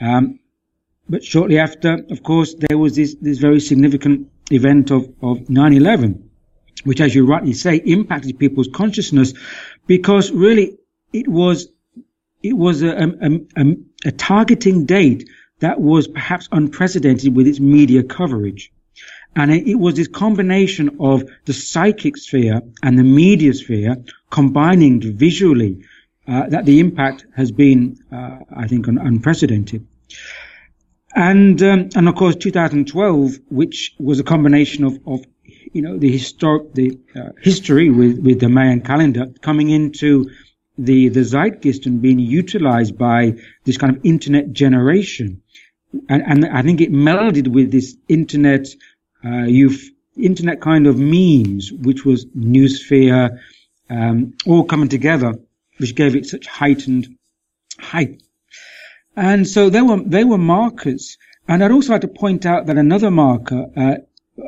Um, 0.00 0.38
but 1.08 1.24
shortly 1.24 1.58
after, 1.58 2.04
of 2.10 2.22
course, 2.22 2.54
there 2.54 2.78
was 2.78 2.94
this, 2.96 3.14
this 3.20 3.38
very 3.38 3.60
significant 3.60 4.30
event 4.50 4.90
of, 4.90 5.04
of 5.22 5.38
9-11 5.48 6.28
which, 6.84 7.00
as 7.00 7.14
you 7.14 7.26
rightly 7.26 7.52
say, 7.52 7.76
impacted 7.76 8.38
people's 8.38 8.68
consciousness 8.68 9.34
because 9.86 10.30
really 10.30 10.78
it 11.12 11.28
was, 11.28 11.68
it 12.42 12.52
was 12.52 12.82
a, 12.82 12.90
a, 12.90 13.40
a, 13.56 13.76
a 14.06 14.12
targeting 14.12 14.86
date 14.86 15.28
that 15.60 15.80
was 15.80 16.06
perhaps 16.06 16.48
unprecedented 16.52 17.34
with 17.34 17.46
its 17.46 17.60
media 17.60 18.02
coverage. 18.02 18.72
And 19.34 19.52
it, 19.52 19.76
was 19.76 19.94
this 19.94 20.08
combination 20.08 20.96
of 21.00 21.24
the 21.44 21.52
psychic 21.52 22.16
sphere 22.16 22.62
and 22.82 22.98
the 22.98 23.04
media 23.04 23.52
sphere 23.54 23.96
combining 24.30 25.00
visually 25.16 25.84
uh, 26.26 26.48
that 26.48 26.64
the 26.64 26.80
impact 26.80 27.26
has 27.36 27.52
been, 27.52 27.98
uh, 28.12 28.38
I 28.54 28.66
think, 28.66 28.88
un- 28.88 28.98
unprecedented. 28.98 29.86
And 31.18 31.60
um, 31.64 31.88
and 31.96 32.08
of 32.08 32.14
course, 32.14 32.36
2012, 32.36 33.40
which 33.48 33.92
was 33.98 34.20
a 34.20 34.22
combination 34.22 34.84
of, 34.84 35.00
of 35.04 35.24
you 35.72 35.82
know, 35.82 35.98
the 35.98 36.12
historic, 36.12 36.72
the 36.74 36.96
uh, 37.16 37.30
history 37.42 37.90
with, 37.90 38.20
with 38.20 38.38
the 38.38 38.48
Mayan 38.48 38.82
calendar 38.82 39.26
coming 39.42 39.70
into 39.70 40.30
the, 40.78 41.08
the 41.08 41.24
zeitgeist 41.24 41.86
and 41.86 42.00
being 42.00 42.20
utilized 42.20 42.96
by 42.96 43.34
this 43.64 43.76
kind 43.76 43.96
of 43.96 44.06
internet 44.06 44.52
generation. 44.52 45.42
And, 46.08 46.22
and 46.24 46.46
I 46.46 46.62
think 46.62 46.80
it 46.80 46.92
melded 46.92 47.48
with 47.48 47.72
this 47.72 47.96
internet, 48.08 48.68
uh, 49.24 49.42
youth, 49.42 49.90
internet 50.16 50.60
kind 50.60 50.86
of 50.86 51.00
memes, 51.00 51.72
which 51.72 52.04
was 52.04 52.26
Noosphere, 52.26 53.40
um, 53.90 54.34
all 54.46 54.62
coming 54.62 54.88
together, 54.88 55.34
which 55.78 55.96
gave 55.96 56.14
it 56.14 56.26
such 56.26 56.46
heightened 56.46 57.16
height. 57.80 58.22
And 59.18 59.48
so 59.48 59.68
they 59.68 59.82
were, 59.82 60.00
they 60.00 60.22
were 60.22 60.38
markers. 60.38 61.18
And 61.48 61.64
I'd 61.64 61.72
also 61.72 61.92
like 61.92 62.02
to 62.02 62.08
point 62.08 62.46
out 62.46 62.66
that 62.66 62.78
another 62.78 63.10
marker, 63.10 63.66
uh, 63.76 63.96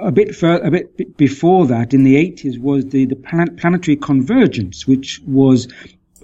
a 0.01 0.13
bit 0.13 0.41
a 0.45 0.71
bit 0.71 1.17
before 1.17 1.67
that, 1.67 1.93
in 1.93 2.05
the 2.05 2.15
80s, 2.15 2.57
was 2.61 2.87
the, 2.87 3.05
the 3.07 3.17
planetary 3.17 3.97
convergence, 3.97 4.87
which 4.87 5.21
was 5.27 5.67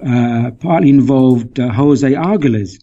uh, 0.00 0.52
partly 0.60 0.90
involved 0.90 1.58
uh, 1.58 1.72
Jose 1.72 2.08
Argüelles. 2.08 2.78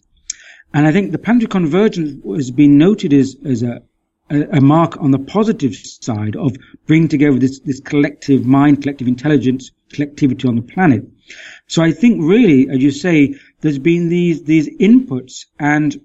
And 0.74 0.86
I 0.86 0.92
think 0.92 1.12
the 1.12 1.18
planetary 1.18 1.48
convergence 1.48 2.22
has 2.36 2.50
been 2.50 2.76
noted 2.76 3.14
as, 3.14 3.34
as 3.46 3.62
a, 3.62 3.80
a, 4.30 4.60
mark 4.60 4.98
on 5.00 5.12
the 5.12 5.18
positive 5.18 5.74
side 5.74 6.36
of 6.36 6.56
bringing 6.86 7.08
together 7.08 7.38
this, 7.38 7.60
this 7.60 7.80
collective 7.80 8.44
mind, 8.44 8.82
collective 8.82 9.08
intelligence, 9.08 9.70
collectivity 9.94 10.46
on 10.46 10.56
the 10.56 10.62
planet. 10.62 11.04
So 11.68 11.82
I 11.82 11.92
think 11.92 12.22
really, 12.22 12.68
as 12.68 12.82
you 12.82 12.90
say, 12.90 13.36
there's 13.64 13.78
been 13.78 14.10
these, 14.10 14.42
these 14.42 14.68
inputs 14.76 15.46
and 15.58 15.98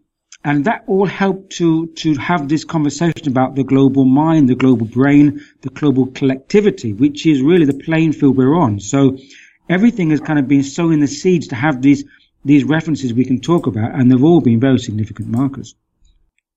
and 0.46 0.64
that 0.64 0.86
all 0.88 1.06
helped 1.06 1.52
to, 1.58 1.88
to 1.88 2.16
have 2.16 2.48
this 2.48 2.64
conversation 2.64 3.28
about 3.28 3.56
the 3.56 3.64
global 3.66 4.06
mind, 4.06 4.48
the 4.48 4.56
global 4.56 4.86
brain, 4.86 5.46
the 5.60 5.70
global 5.70 6.06
collectivity, 6.06 6.94
which 6.94 7.26
is 7.26 7.42
really 7.42 7.66
the 7.66 7.74
playing 7.84 8.14
field 8.14 8.38
we're 8.38 8.56
on. 8.56 8.80
So 8.80 9.18
everything 9.68 10.12
has 10.12 10.22
kind 10.22 10.40
of 10.40 10.48
been 10.48 10.64
sowing 10.64 11.02
the 11.02 11.10
seeds 11.10 11.50
to 11.50 11.56
have 11.56 11.82
these, 11.82 12.06
these 12.46 12.64
references 12.64 13.14
we 13.14 13.26
can 13.26 13.42
talk 13.42 13.68
about, 13.68 13.94
and 13.94 14.10
they've 14.10 14.24
all 14.24 14.40
been 14.40 14.62
very 14.62 14.80
significant 14.80 15.28
markers. 15.28 15.76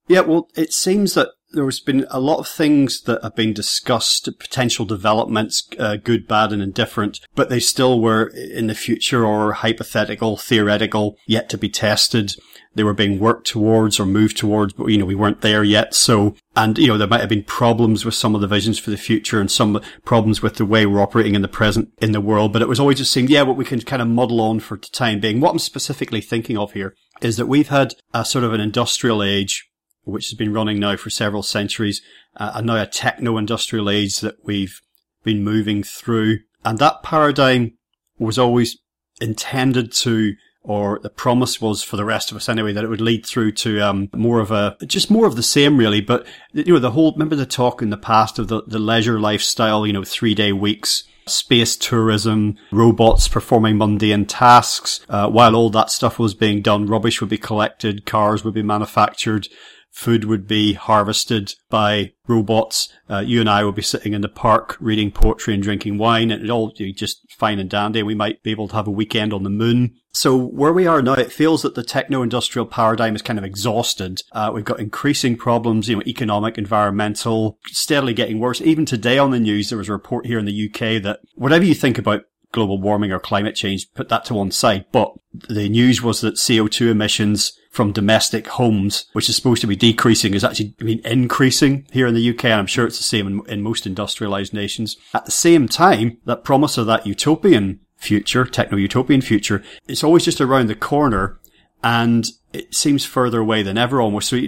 Yeah, 0.06 0.21
well, 0.21 0.49
it 0.54 0.73
seems 0.73 1.14
that 1.14 1.30
there 1.52 1.64
has 1.64 1.80
been 1.80 2.06
a 2.11 2.21
lot 2.21 2.38
of 2.38 2.49
things 2.49 3.02
that 3.02 3.23
have 3.23 3.37
been 3.37 3.52
discussed, 3.52 4.28
potential 4.38 4.85
developments, 4.85 5.68
uh, 5.78 5.97
good, 5.97 6.26
bad, 6.26 6.52
and 6.52 6.62
indifferent, 6.62 7.21
but 7.35 7.49
they 7.49 7.61
still 7.61 8.00
were 8.00 8.26
in 8.26 8.66
the 8.66 8.75
future 8.75 9.25
or 9.25 9.52
hypothetical, 9.52 10.37
theoretical, 10.37 11.16
yet 11.26 11.49
to 11.50 11.59
be 11.59 11.68
tested. 11.68 12.35
They 12.75 12.85
were 12.85 12.94
being 12.94 13.18
worked 13.18 13.47
towards 13.47 14.00
or 14.00 14.06
moved 14.06 14.38
towards, 14.38 14.73
but 14.73 14.87
you 14.87 14.97
know, 14.97 15.04
we 15.04 15.14
weren't 15.14 15.42
there 15.42 15.62
yet. 15.62 15.94
So, 15.94 16.35
and 16.56 16.78
you 16.78 16.88
know, 16.88 16.97
there 16.97 17.06
might 17.06 17.21
have 17.21 17.28
been 17.28 17.44
problems 17.44 18.04
with 18.04 18.14
some 18.14 18.35
of 18.35 18.40
the 18.40 18.47
visions 18.47 18.78
for 18.78 18.90
the 18.90 18.97
future 18.97 19.40
and 19.40 19.50
some 19.50 19.80
problems 20.04 20.40
with 20.40 20.56
the 20.56 20.64
way 20.64 20.87
we're 20.87 21.02
operating 21.02 21.35
in 21.35 21.42
the 21.42 21.49
present 21.49 21.90
in 22.00 22.12
the 22.12 22.21
world, 22.21 22.52
but 22.52 22.62
it 22.62 22.68
was 22.68 22.80
always 22.80 22.99
just 22.99 23.12
seemed, 23.12 23.28
yeah, 23.28 23.42
what 23.42 23.56
we 23.56 23.64
can 23.64 23.80
kind 23.82 24.00
of 24.00 24.09
muddle 24.09 24.40
on 24.40 24.61
for 24.61 24.78
the 24.78 24.88
time 24.88 25.21
being. 25.21 25.40
What 25.40 25.50
I'm 25.50 25.59
specifically 25.59 26.23
thinking 26.23 26.56
of 26.56 26.73
here 26.73 26.94
is 27.21 27.37
that 27.37 27.47
we've 27.47 27.68
had 27.68 27.94
a 28.14 28.25
sort 28.25 28.44
of 28.44 28.52
an 28.52 28.61
industrial 28.61 29.23
age 29.23 29.68
which 30.04 30.30
has 30.30 30.35
been 30.35 30.52
running 30.52 30.78
now 30.78 30.97
for 30.97 31.11
several 31.11 31.42
centuries, 31.42 32.02
uh, 32.37 32.52
and 32.54 32.66
now 32.66 32.80
a 32.80 32.87
techno-industrial 32.87 33.88
age 33.88 34.21
that 34.21 34.37
we've 34.44 34.80
been 35.25 35.44
moving 35.44 35.82
through. 35.82 36.38
And 36.64 36.78
that 36.78 37.02
paradigm 37.02 37.76
was 38.18 38.38
always 38.38 38.78
intended 39.21 39.92
to, 39.92 40.35
or 40.62 40.99
the 41.02 41.11
promise 41.11 41.61
was 41.61 41.82
for 41.82 41.97
the 41.97 42.04
rest 42.04 42.30
of 42.30 42.37
us 42.37 42.49
anyway, 42.49 42.73
that 42.73 42.85
it 42.85 42.88
would 42.88 43.00
lead 43.00 43.26
through 43.26 43.52
to 43.52 43.80
um, 43.80 44.09
more 44.14 44.40
of 44.40 44.50
a, 44.50 44.76
just 44.87 45.11
more 45.11 45.26
of 45.26 45.37
the 45.37 45.42
same 45.42 45.76
really. 45.76 46.00
But, 46.00 46.26
you 46.52 46.73
know, 46.73 46.78
the 46.78 46.92
whole, 46.92 47.12
remember 47.12 47.37
the 47.37 47.47
talk 47.47 47.82
in 47.82 47.90
the 47.90 47.97
past 47.97 48.38
of 48.38 48.49
the, 48.49 48.62
the 48.66 48.78
leisure 48.78 49.21
lifestyle, 49.21 49.87
you 49.87 49.92
know, 49.92 50.04
three 50.04 50.35
day 50.35 50.52
weeks, 50.52 51.04
space 51.26 51.76
tourism, 51.76 52.56
robots 52.73 53.28
performing 53.28 53.78
mundane 53.78 54.26
tasks. 54.26 55.00
Uh, 55.09 55.28
while 55.28 55.54
all 55.54 55.71
that 55.71 55.90
stuff 55.90 56.18
was 56.18 56.35
being 56.35 56.62
done, 56.62 56.87
rubbish 56.87 57.21
would 57.21 57.30
be 57.30 57.38
collected, 57.38 58.06
cars 58.06 58.44
would 58.44 58.54
be 58.54 58.62
manufactured, 58.62 59.49
food 59.93 60.25
would 60.25 60.49
be 60.49 60.73
harvested 60.73 61.55
by 61.69 62.13
robots. 62.27 62.89
Uh, 63.09 63.21
you 63.21 63.41
and 63.41 63.49
I 63.49 63.63
will 63.63 63.73
be 63.73 63.83
sitting 63.83 64.15
in 64.15 64.23
the 64.23 64.29
park 64.29 64.77
reading 64.81 65.13
poetry 65.13 65.55
and 65.55 65.63
drinking 65.63 65.99
wine, 65.99 66.31
and 66.31 66.43
it 66.43 66.51
all 66.51 66.73
be 66.77 66.93
just 66.93 67.21
fine 67.31 67.59
and 67.59 67.71
dandy. 67.71 68.03
We 68.03 68.15
might 68.15 68.43
be 68.43 68.51
able 68.51 68.69
to 68.69 68.75
have 68.75 68.89
a 68.89 68.93
weekend 68.93 69.33
on 69.33 69.43
the 69.43 69.51
moon. 69.51 69.95
So 70.11 70.37
where 70.37 70.73
we 70.73 70.87
are 70.87 71.02
now, 71.02 71.13
it 71.13 71.33
feels 71.33 71.63
that 71.63 71.75
the 71.75 71.83
techno-industrial 71.83 72.67
paradigm 72.67 73.15
is 73.15 73.23
kind 73.23 73.39
of 73.39 73.45
exhausted. 73.45 74.23
Uh, 74.33 74.50
we've 74.52 74.65
got 74.65 74.81
increasing 74.81 75.37
problems, 75.37 75.89
you 75.89 75.97
know, 75.97 76.02
economic, 76.07 76.59
environmental, 76.59 77.59
steadily 77.69 78.15
getting 78.15 78.39
worse. 78.39 78.61
Even 78.61 78.85
today 78.85 79.19
on 79.19 79.31
the 79.31 79.41
news, 79.41 79.69
there 79.69 79.78
was 79.78 79.89
a 79.89 79.93
report 79.93 80.26
here 80.26 80.39
in 80.39 80.47
the 80.47 80.69
UK 80.69 81.02
that 81.02 81.21
whatever 81.35 81.65
you 81.65 81.75
think 81.75 81.99
about 81.99 82.25
global 82.52 82.81
warming 82.81 83.13
or 83.13 83.19
climate 83.19 83.55
change, 83.55 83.93
put 83.95 84.09
that 84.11 84.25
to 84.26 84.35
one 84.35 84.50
side. 84.50 84.85
But 84.93 85.15
the 85.33 85.69
news 85.69 86.02
was 86.02 86.21
that 86.21 86.35
CO2 86.35 86.91
emissions 86.91 87.59
from 87.73 87.91
domestic 87.91 88.47
homes, 88.47 89.06
which 89.15 89.30
is 89.30 89.35
supposed 89.35 89.63
to 89.63 89.67
be 89.67 89.75
decreasing, 89.75 90.35
is 90.35 90.45
actually 90.45 90.75
been 90.78 91.00
increasing 91.06 91.87
here 91.91 92.06
in 92.06 92.15
the 92.15 92.30
UK. 92.30 92.45
And 92.45 92.54
I'm 92.54 92.67
sure 92.67 92.87
it's 92.87 92.99
the 92.99 93.02
same 93.02 93.26
in, 93.26 93.50
in 93.50 93.63
most 93.63 93.87
industrialized 93.87 94.52
nations. 94.52 94.99
At 95.15 95.25
the 95.25 95.32
same 95.32 95.67
time, 95.69 96.19
that 96.26 96.45
promise 96.45 96.76
of 96.76 96.87
that 96.87 97.06
utopian 97.06 97.80
future, 97.97 98.45
techno-utopian 98.45 99.23
future, 99.23 99.65
it's 99.89 100.04
always 100.04 100.25
just 100.25 100.41
around 100.41 100.67
the 100.67 100.75
corner 100.75 101.41
and 101.82 102.28
it 102.52 102.75
seems 102.75 103.06
further 103.06 103.41
away 103.41 103.63
than 103.63 103.78
ever 103.78 104.02
almost. 104.02 104.28
So 104.28 104.39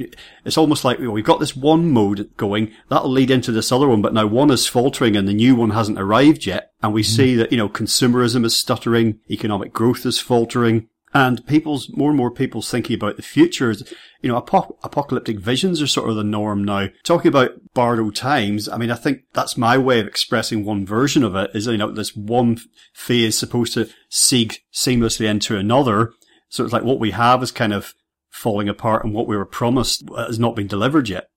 it's 0.44 0.58
almost 0.58 0.84
like 0.84 0.98
we've 0.98 1.24
got 1.24 1.40
this 1.40 1.56
one 1.56 1.90
mode 1.90 2.30
going, 2.36 2.72
that'll 2.90 3.10
lead 3.10 3.30
into 3.30 3.52
this 3.52 3.72
other 3.72 3.88
one, 3.88 4.02
but 4.02 4.12
now 4.12 4.26
one 4.26 4.50
is 4.50 4.66
faltering 4.66 5.16
and 5.16 5.26
the 5.26 5.32
new 5.32 5.56
one 5.56 5.70
hasn't 5.70 5.98
arrived 5.98 6.44
yet. 6.44 6.72
And 6.82 6.92
we 6.92 7.02
mm. 7.02 7.06
see 7.06 7.34
that, 7.36 7.50
you 7.50 7.56
know, 7.56 7.70
consumerism 7.70 8.44
is 8.44 8.54
stuttering, 8.54 9.20
economic 9.30 9.72
growth 9.72 10.04
is 10.04 10.20
faltering, 10.20 10.88
and 11.14 11.46
people's, 11.46 11.88
more 11.96 12.10
and 12.10 12.16
more 12.16 12.30
people's 12.30 12.68
thinking 12.68 12.94
about 12.94 13.16
the 13.16 13.22
future 13.22 13.70
is, 13.70 13.94
you 14.20 14.28
know, 14.28 14.36
ap- 14.36 14.76
apocalyptic 14.82 15.38
visions 15.38 15.80
are 15.80 15.86
sort 15.86 16.10
of 16.10 16.16
the 16.16 16.24
norm 16.24 16.64
now. 16.64 16.88
Talking 17.04 17.28
about 17.28 17.52
Bardo 17.72 18.10
times, 18.10 18.68
I 18.68 18.76
mean, 18.76 18.90
I 18.90 18.96
think 18.96 19.20
that's 19.32 19.56
my 19.56 19.78
way 19.78 20.00
of 20.00 20.08
expressing 20.08 20.64
one 20.64 20.84
version 20.84 21.22
of 21.22 21.36
it 21.36 21.52
is, 21.54 21.68
you 21.68 21.76
know, 21.76 21.92
this 21.92 22.16
one 22.16 22.58
phase 22.94 23.38
supposed 23.38 23.74
to 23.74 23.88
seek 24.10 24.64
seamlessly 24.74 25.26
into 25.26 25.56
another. 25.56 26.12
So 26.48 26.64
it's 26.64 26.72
like 26.72 26.82
what 26.82 26.98
we 26.98 27.12
have 27.12 27.42
is 27.44 27.52
kind 27.52 27.72
of 27.72 27.94
falling 28.30 28.68
apart 28.68 29.04
and 29.04 29.14
what 29.14 29.28
we 29.28 29.36
were 29.36 29.46
promised 29.46 30.02
has 30.16 30.40
not 30.40 30.56
been 30.56 30.66
delivered 30.66 31.08
yet. 31.08 31.28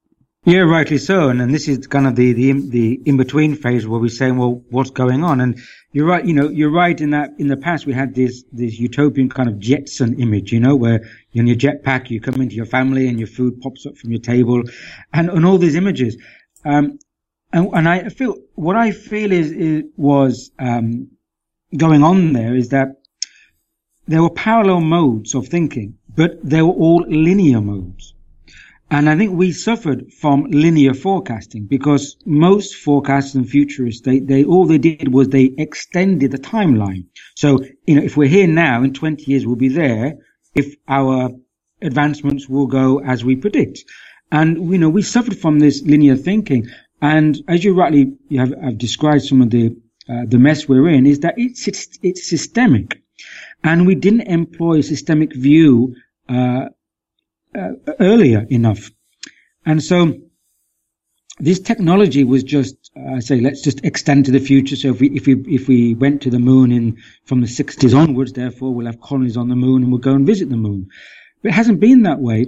Yeah, 0.46 0.60
rightly 0.60 0.98
so. 0.98 1.30
And, 1.30 1.42
and 1.42 1.54
this 1.54 1.68
is 1.68 1.88
kind 1.88 2.08
of 2.08 2.16
the, 2.16 2.32
the, 2.32 2.54
the 2.54 3.02
in-between 3.06 3.56
phase 3.56 3.86
where 3.86 4.00
we're 4.00 4.10
saying, 4.10 4.38
well, 4.38 4.64
what's 4.70 4.92
going 4.92 5.24
on? 5.24 5.42
And 5.42 5.60
you're 5.92 6.06
right, 6.06 6.24
you 6.24 6.34
know, 6.34 6.48
you're 6.48 6.72
right 6.72 7.00
in 7.00 7.10
that 7.10 7.32
in 7.38 7.48
the 7.48 7.58
past 7.58 7.86
we 7.86 7.94
had 7.94 8.16
this, 8.16 8.44
this 8.52 8.80
utopian 8.80 9.30
kind 9.30 9.50
of 9.50 9.60
Jetson 9.60 10.22
image, 10.22 10.54
you 10.54 10.62
know, 10.62 10.76
where 10.76 11.10
in 11.34 11.48
your 11.48 11.58
jetpack, 11.58 12.10
you 12.10 12.22
come 12.22 12.42
into 12.42 12.56
your 12.56 12.66
family 12.66 13.10
and 13.10 13.20
your 13.20 13.28
food 13.28 13.60
pops 13.60 13.86
up 13.86 13.98
from 13.98 14.12
your 14.12 14.22
table 14.22 14.64
and, 15.12 15.30
and 15.30 15.46
all 15.46 15.58
these 15.58 15.76
images. 15.76 16.18
Um, 16.64 17.00
and, 17.52 17.70
and 17.74 17.90
I 17.90 18.10
feel, 18.10 18.38
what 18.56 18.78
I 18.78 18.92
feel 18.92 19.32
is, 19.32 19.52
is 19.52 19.84
was, 19.98 20.52
um, 20.60 21.10
going 21.76 22.02
on 22.02 22.32
there 22.32 22.56
is 22.56 22.70
that 22.70 23.02
there 24.08 24.22
were 24.22 24.30
parallel 24.30 24.80
modes 24.80 25.36
of 25.36 25.50
thinking, 25.50 25.98
but 26.16 26.40
they 26.42 26.62
were 26.62 26.70
all 26.72 27.04
linear 27.06 27.60
modes. 27.60 28.14
And 28.90 29.10
I 29.10 29.18
think 29.18 29.34
we 29.34 29.52
suffered 29.52 30.14
from 30.14 30.46
linear 30.46 30.94
forecasting 30.94 31.66
because 31.66 32.16
most 32.26 32.74
forecasters 32.86 33.36
and 33.36 33.50
futurists, 33.50 34.02
they, 34.02 34.20
they, 34.20 34.46
all 34.46 34.66
they 34.66 34.78
did 34.78 35.14
was 35.14 35.28
they 35.28 35.54
extended 35.58 36.32
the 36.32 36.38
timeline. 36.38 37.06
So, 37.36 37.60
you 37.86 37.96
know, 37.96 38.04
if 38.04 38.16
we're 38.16 38.30
here 38.30 38.48
now, 38.48 38.84
in 38.84 38.94
20 38.94 39.30
years 39.30 39.46
we'll 39.46 39.58
be 39.58 39.68
there 39.68 40.20
if 40.56 40.76
our 40.88 41.32
advancements 41.82 42.48
will 42.48 42.68
go 42.68 43.00
as 43.02 43.26
we 43.26 43.36
predict. 43.36 43.84
And, 44.32 44.72
you 44.72 44.78
know, 44.78 44.90
we 44.90 45.02
suffered 45.02 45.38
from 45.38 45.60
this 45.60 45.82
linear 45.84 46.16
thinking. 46.16 46.68
And 47.02 47.38
as 47.48 47.64
you 47.64 47.74
rightly 47.74 48.14
have, 48.38 48.54
have 48.62 48.78
described 48.78 49.24
some 49.24 49.42
of 49.42 49.50
the, 49.50 49.76
uh, 50.10 50.24
the 50.28 50.40
mess 50.40 50.68
we're 50.68 50.88
in 50.90 51.06
is 51.06 51.20
that 51.20 51.36
it's, 51.38 51.68
it's, 51.68 52.00
it's 52.02 52.30
systemic. 52.30 53.02
And 53.64 53.86
we 53.86 53.96
didn't 53.96 54.22
employ 54.22 54.80
a 54.80 54.84
systemic 54.84 55.36
view, 55.36 55.96
uh, 56.30 56.70
uh, 57.58 57.72
earlier 58.00 58.46
enough. 58.50 58.92
And 59.66 59.84
so 59.84 60.14
this 61.40 61.60
technology 61.60 62.24
was 62.24 62.44
just, 62.44 62.92
uh, 62.96 63.16
I 63.16 63.20
say, 63.20 63.40
let's 63.42 63.62
just 63.62 63.84
extend 63.84 64.26
to 64.26 64.32
the 64.32 64.40
future. 64.40 64.76
So 64.76 64.90
if 64.90 65.00
we, 65.00 65.10
if 65.10 65.28
we, 65.28 65.34
if 65.48 65.68
we 65.68 65.96
went 65.96 66.22
to 66.24 66.30
the 66.30 66.40
moon 66.40 66.72
in, 66.72 66.98
from 67.26 67.42
the 67.42 67.48
60s 67.48 67.98
onwards, 67.98 68.34
therefore 68.34 68.74
we'll 68.74 68.86
have 68.86 69.02
colonies 69.02 69.38
on 69.38 69.50
the 69.50 69.56
moon 69.56 69.84
and 69.84 69.92
we'll 69.92 70.02
go 70.02 70.14
and 70.14 70.26
visit 70.26 70.50
the 70.50 70.58
moon. 70.58 70.90
But 71.42 71.50
it 71.50 71.56
hasn't 71.56 71.80
been 71.80 72.04
that 72.04 72.20
way. 72.20 72.46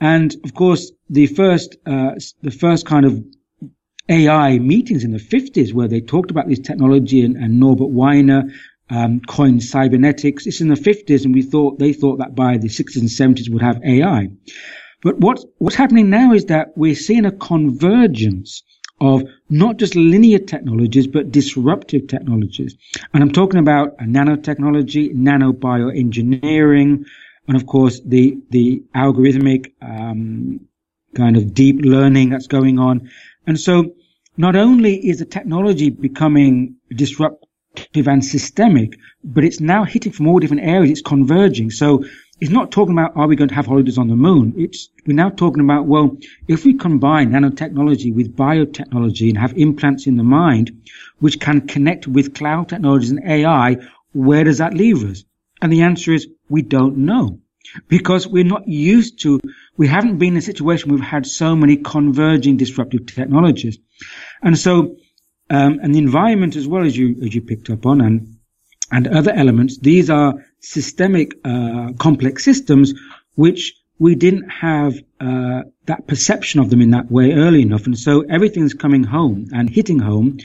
And 0.00 0.34
of 0.44 0.54
course, 0.54 0.90
the 1.08 1.26
first, 1.26 1.76
uh, 1.86 2.12
the 2.42 2.50
first 2.50 2.86
kind 2.86 3.06
of 3.06 3.22
AI 4.08 4.58
meetings 4.58 5.04
in 5.04 5.12
the 5.12 5.18
50s 5.18 5.72
where 5.72 5.88
they 5.88 6.00
talked 6.00 6.30
about 6.30 6.48
this 6.48 6.58
technology 6.58 7.24
and, 7.24 7.36
and 7.36 7.60
Norbert 7.60 7.90
Wiener 7.90 8.50
um, 8.92 9.20
coined 9.20 9.62
cybernetics. 9.62 10.46
It's 10.46 10.60
in 10.60 10.68
the 10.68 10.74
50s, 10.74 11.24
and 11.24 11.34
we 11.34 11.42
thought 11.42 11.78
they 11.78 11.94
thought 11.94 12.18
that 12.18 12.34
by 12.34 12.58
the 12.58 12.68
60s 12.68 12.96
and 12.96 13.08
70s 13.08 13.48
we'd 13.48 13.62
have 13.62 13.82
AI. 13.82 14.28
But 15.02 15.18
what, 15.18 15.42
what's 15.58 15.76
happening 15.76 16.10
now 16.10 16.34
is 16.34 16.44
that 16.46 16.76
we're 16.76 16.94
seeing 16.94 17.24
a 17.24 17.32
convergence 17.32 18.62
of 19.00 19.22
not 19.48 19.78
just 19.78 19.96
linear 19.96 20.38
technologies, 20.38 21.06
but 21.06 21.32
disruptive 21.32 22.06
technologies. 22.06 22.76
And 23.12 23.22
I'm 23.22 23.32
talking 23.32 23.58
about 23.58 23.98
nanotechnology, 23.98 25.14
nanobioengineering, 25.14 27.04
and 27.48 27.56
of 27.56 27.66
course 27.66 28.00
the, 28.04 28.38
the 28.50 28.84
algorithmic, 28.94 29.72
um, 29.80 30.60
kind 31.16 31.36
of 31.36 31.52
deep 31.52 31.80
learning 31.82 32.30
that's 32.30 32.46
going 32.46 32.78
on. 32.78 33.10
And 33.46 33.58
so 33.58 33.94
not 34.36 34.54
only 34.54 34.94
is 34.94 35.18
the 35.18 35.24
technology 35.24 35.90
becoming 35.90 36.76
disrupt, 36.94 37.44
and 37.94 38.24
systemic, 38.24 38.98
but 39.24 39.44
it's 39.44 39.60
now 39.60 39.84
hitting 39.84 40.12
from 40.12 40.28
all 40.28 40.38
different 40.38 40.62
areas. 40.62 40.90
It's 40.90 41.02
converging. 41.02 41.70
So 41.70 42.04
it's 42.40 42.50
not 42.50 42.72
talking 42.72 42.98
about 42.98 43.16
are 43.16 43.28
we 43.28 43.36
going 43.36 43.50
to 43.50 43.54
have 43.54 43.66
holidays 43.66 43.98
on 43.98 44.08
the 44.08 44.16
moon. 44.16 44.54
It's 44.56 44.88
we're 45.06 45.14
now 45.14 45.30
talking 45.30 45.62
about 45.62 45.86
well, 45.86 46.16
if 46.48 46.64
we 46.64 46.74
combine 46.74 47.30
nanotechnology 47.30 48.12
with 48.14 48.36
biotechnology 48.36 49.28
and 49.28 49.38
have 49.38 49.56
implants 49.56 50.06
in 50.06 50.16
the 50.16 50.24
mind, 50.24 50.72
which 51.20 51.38
can 51.38 51.68
connect 51.68 52.08
with 52.08 52.34
cloud 52.34 52.68
technologies 52.68 53.12
and 53.12 53.24
AI, 53.24 53.76
where 54.12 54.44
does 54.44 54.58
that 54.58 54.74
leave 54.74 55.04
us? 55.04 55.24
And 55.60 55.72
the 55.72 55.82
answer 55.82 56.12
is 56.12 56.26
we 56.48 56.62
don't 56.62 56.98
know 56.98 57.38
because 57.88 58.26
we're 58.26 58.44
not 58.44 58.66
used 58.66 59.22
to. 59.22 59.40
We 59.76 59.86
haven't 59.86 60.18
been 60.18 60.34
in 60.34 60.38
a 60.38 60.42
situation 60.42 60.90
where 60.90 60.98
we've 60.98 61.08
had 61.08 61.26
so 61.26 61.54
many 61.54 61.76
converging 61.76 62.56
disruptive 62.56 63.06
technologies, 63.06 63.78
and 64.42 64.58
so 64.58 64.96
um, 65.52 65.80
and 65.82 65.94
the 65.94 65.98
environment 65.98 66.56
as 66.56 66.66
well 66.66 66.84
as 66.84 66.96
you 66.96 67.16
as 67.22 67.34
you 67.34 67.42
picked 67.42 67.68
up 67.68 67.84
on 67.84 68.00
and 68.00 68.36
and 68.90 69.06
other 69.06 69.32
elements. 69.32 69.78
These 69.78 70.10
are 70.10 70.34
systemic, 70.60 71.34
uh, 71.44 71.92
complex 71.98 72.44
systems, 72.44 72.94
which 73.34 73.74
we 73.98 74.14
didn't 74.14 74.48
have 74.48 74.94
uh, 75.20 75.62
that 75.86 76.06
perception 76.06 76.60
of 76.60 76.70
them 76.70 76.80
in 76.80 76.90
that 76.90 77.10
way 77.10 77.32
early 77.32 77.62
enough, 77.62 77.86
and 77.86 77.98
so 77.98 78.22
everything's 78.22 78.74
coming 78.74 79.04
home 79.04 79.48
and 79.52 79.68
hitting 79.68 79.98
home, 79.98 80.38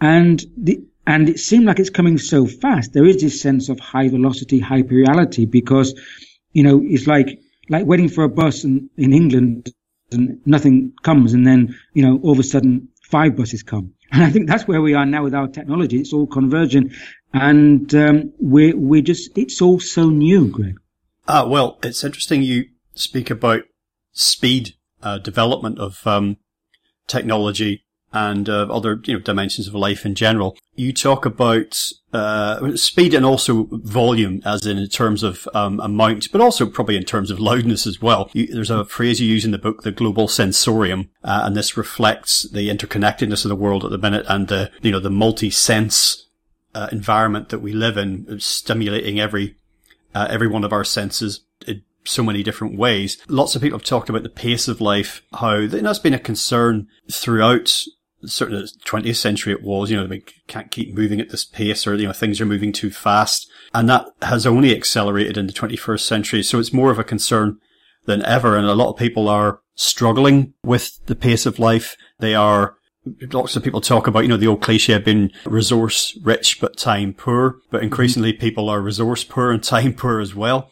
and 0.00 0.42
the 0.56 0.80
and 1.06 1.28
it 1.28 1.38
seemed 1.40 1.66
like 1.66 1.78
it's 1.78 1.90
coming 1.90 2.18
so 2.18 2.46
fast. 2.46 2.92
There 2.92 3.06
is 3.06 3.20
this 3.20 3.40
sense 3.40 3.68
of 3.68 3.78
high 3.78 4.08
velocity, 4.08 4.60
hyper 4.60 4.94
reality, 4.94 5.44
because 5.44 5.94
you 6.54 6.62
know 6.62 6.80
it's 6.82 7.06
like 7.06 7.40
like 7.68 7.84
waiting 7.84 8.08
for 8.08 8.24
a 8.24 8.30
bus 8.30 8.64
in, 8.64 8.88
in 8.96 9.12
England 9.12 9.70
and 10.10 10.40
nothing 10.46 10.94
comes, 11.02 11.34
and 11.34 11.46
then 11.46 11.76
you 11.92 12.02
know 12.02 12.18
all 12.22 12.32
of 12.32 12.38
a 12.38 12.50
sudden 12.54 12.88
five 13.02 13.36
buses 13.36 13.62
come. 13.62 13.92
And 14.10 14.24
I 14.24 14.30
think 14.30 14.48
that's 14.48 14.66
where 14.66 14.80
we 14.80 14.94
are 14.94 15.04
now 15.04 15.22
with 15.22 15.34
our 15.34 15.48
technology. 15.48 16.00
It's 16.00 16.12
all 16.12 16.26
convergent 16.26 16.92
and 17.32 17.94
um, 17.94 18.32
we 18.40 18.72
we 18.72 19.02
just 19.02 19.36
it's 19.36 19.60
all 19.60 19.80
so 19.80 20.08
new, 20.08 20.48
Greg. 20.48 20.78
Ah, 21.26 21.46
well, 21.46 21.78
it's 21.82 22.04
interesting 22.04 22.42
you 22.42 22.64
speak 22.94 23.30
about 23.30 23.62
speed 24.12 24.74
uh, 25.02 25.18
development 25.18 25.78
of 25.78 26.06
um, 26.06 26.38
technology 27.06 27.84
and 28.12 28.48
uh, 28.48 28.66
other 28.70 29.00
you 29.04 29.14
know 29.14 29.20
dimensions 29.20 29.68
of 29.68 29.74
life 29.74 30.06
in 30.06 30.14
general. 30.14 30.56
You 30.74 30.92
talk 30.92 31.26
about 31.26 31.92
uh, 32.12 32.76
speed 32.76 33.12
and 33.12 33.26
also 33.26 33.68
volume, 33.70 34.40
as 34.44 34.64
in, 34.64 34.86
terms 34.88 35.22
of 35.22 35.48
um, 35.52 35.80
amount, 35.80 36.30
but 36.32 36.40
also 36.40 36.66
probably 36.66 36.96
in 36.96 37.04
terms 37.04 37.30
of 37.30 37.40
loudness 37.40 37.86
as 37.86 38.00
well. 38.00 38.30
You, 38.32 38.46
there's 38.46 38.70
a 38.70 38.84
phrase 38.84 39.20
you 39.20 39.28
use 39.28 39.44
in 39.44 39.50
the 39.50 39.58
book, 39.58 39.82
the 39.82 39.92
global 39.92 40.28
sensorium, 40.28 41.10
uh, 41.22 41.42
and 41.44 41.56
this 41.56 41.76
reflects 41.76 42.48
the 42.50 42.68
interconnectedness 42.68 43.44
of 43.44 43.50
the 43.50 43.56
world 43.56 43.84
at 43.84 43.90
the 43.90 43.98
minute 43.98 44.24
and 44.28 44.48
the 44.48 44.70
you 44.80 44.90
know 44.90 45.00
the 45.00 45.10
multi-sense 45.10 46.28
uh, 46.74 46.88
environment 46.92 47.48
that 47.50 47.60
we 47.60 47.72
live 47.72 47.96
in, 47.96 48.40
stimulating 48.40 49.20
every 49.20 49.56
uh, 50.14 50.26
every 50.30 50.48
one 50.48 50.64
of 50.64 50.72
our 50.72 50.84
senses 50.84 51.40
in 51.66 51.82
so 52.04 52.22
many 52.22 52.42
different 52.42 52.78
ways. 52.78 53.18
Lots 53.28 53.54
of 53.54 53.62
people 53.62 53.78
have 53.78 53.86
talked 53.86 54.08
about 54.08 54.22
the 54.22 54.28
pace 54.28 54.68
of 54.68 54.80
life, 54.80 55.22
how 55.34 55.66
that's 55.66 55.98
been 55.98 56.14
a 56.14 56.18
concern 56.18 56.88
throughout. 57.10 57.82
Certainly, 58.24 58.62
the 58.62 58.78
20th 58.84 59.16
century 59.16 59.52
it 59.52 59.62
was, 59.62 59.90
you 59.90 59.96
know, 59.96 60.06
we 60.06 60.24
can't 60.48 60.70
keep 60.70 60.94
moving 60.94 61.20
at 61.20 61.30
this 61.30 61.44
pace 61.44 61.86
or, 61.86 61.94
you 61.94 62.06
know, 62.06 62.12
things 62.12 62.40
are 62.40 62.46
moving 62.46 62.72
too 62.72 62.90
fast. 62.90 63.48
And 63.72 63.88
that 63.88 64.06
has 64.22 64.46
only 64.46 64.74
accelerated 64.74 65.36
in 65.36 65.46
the 65.46 65.52
21st 65.52 66.00
century. 66.00 66.42
So 66.42 66.58
it's 66.58 66.72
more 66.72 66.90
of 66.90 66.98
a 66.98 67.04
concern 67.04 67.58
than 68.06 68.24
ever. 68.24 68.56
And 68.56 68.66
a 68.66 68.74
lot 68.74 68.90
of 68.90 68.96
people 68.96 69.28
are 69.28 69.60
struggling 69.74 70.54
with 70.64 70.98
the 71.06 71.14
pace 71.14 71.46
of 71.46 71.58
life. 71.60 71.96
They 72.18 72.34
are 72.34 72.78
lots 73.32 73.56
of 73.56 73.62
people 73.62 73.80
talk 73.80 74.06
about, 74.06 74.20
you 74.20 74.28
know, 74.28 74.36
the 74.36 74.46
old 74.46 74.60
cliche 74.60 74.94
of 74.94 75.04
being 75.04 75.30
resource 75.44 76.18
rich 76.22 76.60
but 76.60 76.76
time 76.76 77.14
poor, 77.14 77.60
but 77.70 77.82
increasingly 77.82 78.32
mm-hmm. 78.32 78.40
people 78.40 78.68
are 78.68 78.80
resource 78.80 79.24
poor 79.24 79.52
and 79.52 79.62
time 79.62 79.92
poor 79.92 80.20
as 80.20 80.34
well, 80.34 80.70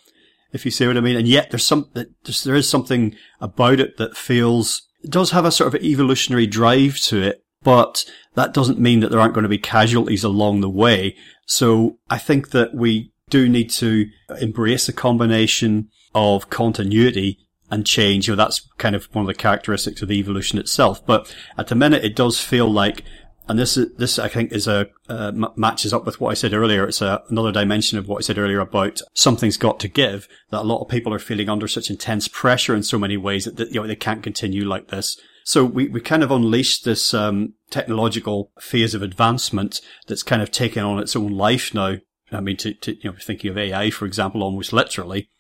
if 0.53 0.65
you 0.65 0.71
see 0.71 0.87
what 0.87 0.97
I 0.97 1.01
mean. 1.01 1.17
And 1.17 1.29
yet 1.29 1.51
there's 1.51 1.67
some, 1.67 1.91
there's, 1.95 2.45
there 2.45 2.55
is 2.55 2.69
something 2.69 3.15
about 3.41 3.81
it 3.81 3.97
that 3.99 4.17
feels, 4.17 4.86
it 5.03 5.11
does 5.11 5.31
have 5.31 5.45
a 5.45 5.53
sort 5.53 5.75
of 5.75 5.83
evolutionary 5.83 6.47
drive 6.47 6.99
to 7.01 7.23
it, 7.23 7.45
but 7.63 8.05
that 8.35 8.55
doesn't 8.55 8.79
mean 8.79 9.01
that 9.01 9.11
there 9.11 9.21
aren't 9.21 9.35
going 9.35 9.43
to 9.43 9.49
be 9.49 9.59
casualties 9.59 10.25
along 10.25 10.61
the 10.61 10.71
way. 10.71 11.17
So 11.47 11.99
I 12.11 12.19
think 12.19 12.51
that 12.51 12.75
we 12.75 13.13
do 13.31 13.49
need 13.49 13.71
to 13.71 14.09
embrace 14.41 14.89
a 14.89 14.93
combination 14.93 15.89
of 16.15 16.49
continuity 16.51 17.39
and 17.71 17.85
change. 17.85 18.29
You 18.29 18.33
know, 18.33 18.37
that's 18.37 18.61
kind 18.79 18.95
of 18.95 19.07
one 19.13 19.25
of 19.25 19.27
the 19.27 19.35
characteristics 19.35 20.01
of 20.03 20.09
the 20.09 20.19
evolution 20.19 20.59
itself. 20.59 21.05
But 21.05 21.35
at 21.59 21.67
the 21.67 21.75
minute, 21.75 22.05
it 22.05 22.15
does 22.15 22.41
feel 22.41 22.71
like, 22.71 23.03
and 23.49 23.59
this 23.59 23.77
is, 23.77 23.95
this 23.97 24.19
I 24.19 24.29
think 24.29 24.53
is 24.53 24.67
a, 24.67 24.89
uh, 25.09 25.33
matches 25.55 25.93
up 25.93 26.05
with 26.05 26.21
what 26.21 26.31
I 26.31 26.35
said 26.35 26.53
earlier. 26.53 26.87
It's 26.87 27.01
a, 27.01 27.23
another 27.29 27.53
dimension 27.53 27.99
of 27.99 28.09
what 28.09 28.19
I 28.19 28.21
said 28.23 28.39
earlier 28.39 28.61
about 28.61 29.01
something's 29.15 29.57
got 29.57 29.79
to 29.81 29.89
give 29.89 30.29
that 30.51 30.63
a 30.63 30.65
lot 30.65 30.83
of 30.83 30.89
people 30.89 31.15
are 31.15 31.19
feeling 31.19 31.49
under 31.49 31.69
such 31.69 31.91
intense 31.91 32.29
pressure 32.29 32.75
in 32.75 32.83
so 32.83 32.99
many 32.99 33.17
ways 33.17 33.45
that, 33.45 33.57
that 33.57 33.73
you 33.73 33.81
know, 33.81 33.87
they 33.87 33.97
can't 33.97 34.23
continue 34.23 34.65
like 34.65 34.89
this. 34.89 35.19
So 35.45 35.65
we, 35.65 35.87
we 35.87 36.01
kind 36.01 36.25
of 36.25 36.33
unleashed 36.33 36.85
this, 36.85 37.15
um, 37.15 37.55
technological 37.71 38.51
phase 38.61 38.95
of 38.95 39.03
advancement 39.03 39.81
that's 40.09 40.25
kind 40.25 40.43
of 40.43 40.51
taken 40.51 40.85
on 40.85 40.99
its 40.99 41.15
own 41.15 41.33
life 41.33 41.73
now. 41.73 41.97
I 42.33 42.41
mean, 42.41 42.57
to, 42.59 42.75
to, 42.75 42.95
you 42.97 43.11
know, 43.11 43.17
thinking 43.21 43.51
of 43.51 43.59
AI, 43.59 43.91
for 43.91 44.07
example, 44.07 44.43
almost 44.43 44.73
literally. 44.73 45.31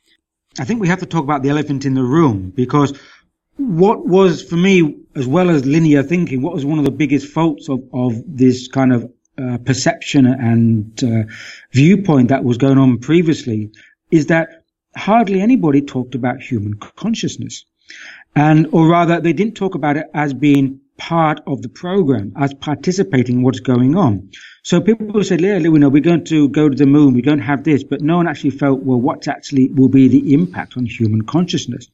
I 0.59 0.65
think 0.65 0.81
we 0.81 0.89
have 0.89 1.01
to 1.01 1.07
talk 1.07 1.25
about 1.25 1.43
the 1.43 1.51
elephant 1.51 1.85
in 1.85 1.95
the 1.95 2.03
room 2.03 2.53
because 2.55 2.97
what 3.57 4.07
was 4.07 4.43
for 4.43 4.57
me, 4.57 4.97
as 5.15 5.27
well 5.27 5.51
as 5.51 5.65
linear 5.65 6.03
thinking, 6.03 6.43
what 6.43 6.55
was 6.55 6.65
one 6.65 6.79
of 6.79 6.85
the 6.85 6.91
biggest 6.91 7.29
faults 7.29 7.69
of, 7.69 7.83
of 7.93 8.15
this 8.27 8.69
kind 8.69 8.93
of 8.93 9.11
uh, 9.39 9.59
perception 9.59 10.27
and 10.27 11.03
uh, 11.05 11.31
viewpoint 11.73 12.29
that 12.29 12.45
was 12.45 12.59
going 12.59 12.79
on 12.79 12.99
previously 12.99 13.71
is 14.11 14.27
that 14.27 14.65
hardly 14.97 15.41
anybody 15.41 15.83
talked 15.83 16.15
about 16.15 16.41
human 16.41 16.75
consciousness. 16.75 17.65
And, 18.35 18.69
or 18.73 18.87
rather, 18.87 19.21
they 19.21 19.33
didn't 19.33 19.55
talk 19.57 19.75
about 19.75 19.97
it 19.97 20.07
as 20.15 20.35
being 20.35 20.81
part 20.97 21.41
of 21.47 21.63
the 21.63 21.69
program, 21.69 22.33
as 22.37 22.55
participating 22.55 23.37
in 23.37 23.43
what's 23.43 23.61
going 23.61 23.97
on. 23.97 24.31
So 24.63 24.81
people 24.81 25.23
said, 25.23 25.41
yeah, 25.41 25.59
you 25.59 25.79
know, 25.79 25.89
we're 25.89 26.03
going 26.03 26.25
to 26.25 26.49
go 26.49 26.69
to 26.69 26.75
the 26.75 26.87
moon, 26.87 27.15
we're 27.15 27.23
going 27.23 27.39
to 27.39 27.45
have 27.45 27.65
this, 27.65 27.85
but 27.85 28.01
no 28.01 28.17
one 28.17 28.27
actually 28.27 28.51
felt, 28.51 28.83
well, 28.83 29.01
what 29.01 29.29
actually 29.29 29.69
will 29.69 29.89
be 29.89 30.09
the 30.09 30.35
impact 30.35 30.77
on 30.77 30.87
human 30.87 31.23
consciousness? 31.23 31.87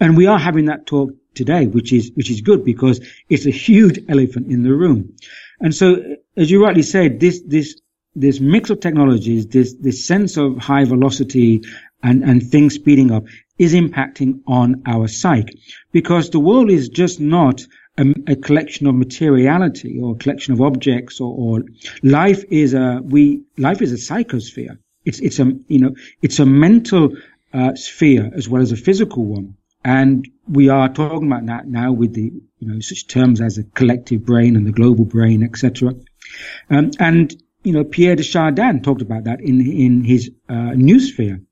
And 0.00 0.16
we 0.16 0.26
are 0.26 0.38
having 0.38 0.64
that 0.66 0.86
talk 0.86 1.10
today, 1.34 1.66
which 1.66 1.92
is, 1.92 2.10
which 2.14 2.30
is 2.30 2.40
good 2.40 2.64
because 2.64 3.00
it's 3.28 3.46
a 3.46 3.50
huge 3.50 4.00
elephant 4.08 4.50
in 4.50 4.62
the 4.62 4.74
room. 4.74 5.14
And 5.60 5.74
so, 5.74 6.02
as 6.36 6.50
you 6.50 6.64
rightly 6.64 6.82
said, 6.82 7.20
this, 7.20 7.40
this, 7.46 7.80
this 8.14 8.40
mix 8.40 8.70
of 8.70 8.80
technologies, 8.80 9.46
this, 9.46 9.74
this 9.74 10.04
sense 10.06 10.36
of 10.36 10.58
high 10.58 10.84
velocity 10.84 11.62
and, 12.02 12.24
and 12.24 12.42
things 12.42 12.74
speeding 12.74 13.10
up 13.10 13.24
is 13.58 13.74
impacting 13.74 14.40
on 14.46 14.82
our 14.86 15.08
psyche 15.08 15.60
because 15.92 16.30
the 16.30 16.40
world 16.40 16.70
is 16.70 16.88
just 16.88 17.20
not 17.20 17.64
a, 17.98 18.04
a, 18.26 18.36
collection 18.36 18.86
of 18.86 18.94
materiality 18.94 19.98
or 20.00 20.12
a 20.12 20.18
collection 20.18 20.52
of 20.52 20.60
objects 20.60 21.20
or, 21.20 21.34
or, 21.36 21.64
life 22.02 22.44
is 22.50 22.74
a 22.74 23.00
we 23.02 23.42
life 23.56 23.82
is 23.82 23.92
a 23.92 23.96
psychosphere. 23.96 24.78
It's 25.04 25.20
it's 25.20 25.38
a 25.38 25.52
you 25.68 25.80
know 25.80 25.94
it's 26.22 26.38
a 26.38 26.46
mental 26.46 27.16
uh, 27.52 27.74
sphere 27.74 28.30
as 28.34 28.48
well 28.48 28.62
as 28.62 28.72
a 28.72 28.76
physical 28.76 29.24
one. 29.24 29.56
And 29.84 30.28
we 30.48 30.68
are 30.68 30.88
talking 30.88 31.26
about 31.26 31.46
that 31.46 31.66
now 31.68 31.92
with 31.92 32.14
the 32.14 32.32
you 32.58 32.68
know 32.68 32.80
such 32.80 33.06
terms 33.06 33.40
as 33.40 33.58
a 33.58 33.64
collective 33.64 34.24
brain 34.24 34.56
and 34.56 34.66
the 34.66 34.72
global 34.72 35.04
brain 35.04 35.42
etc 35.42 35.94
um, 36.70 36.90
and 36.98 37.34
you 37.62 37.72
know 37.72 37.84
Pierre 37.84 38.16
de 38.16 38.22
Chardin 38.22 38.82
talked 38.82 39.02
about 39.02 39.24
that 39.24 39.40
in 39.40 39.60
in 39.60 40.04
his 40.04 40.30
uh, 40.48 40.72
noosphere 40.74 41.44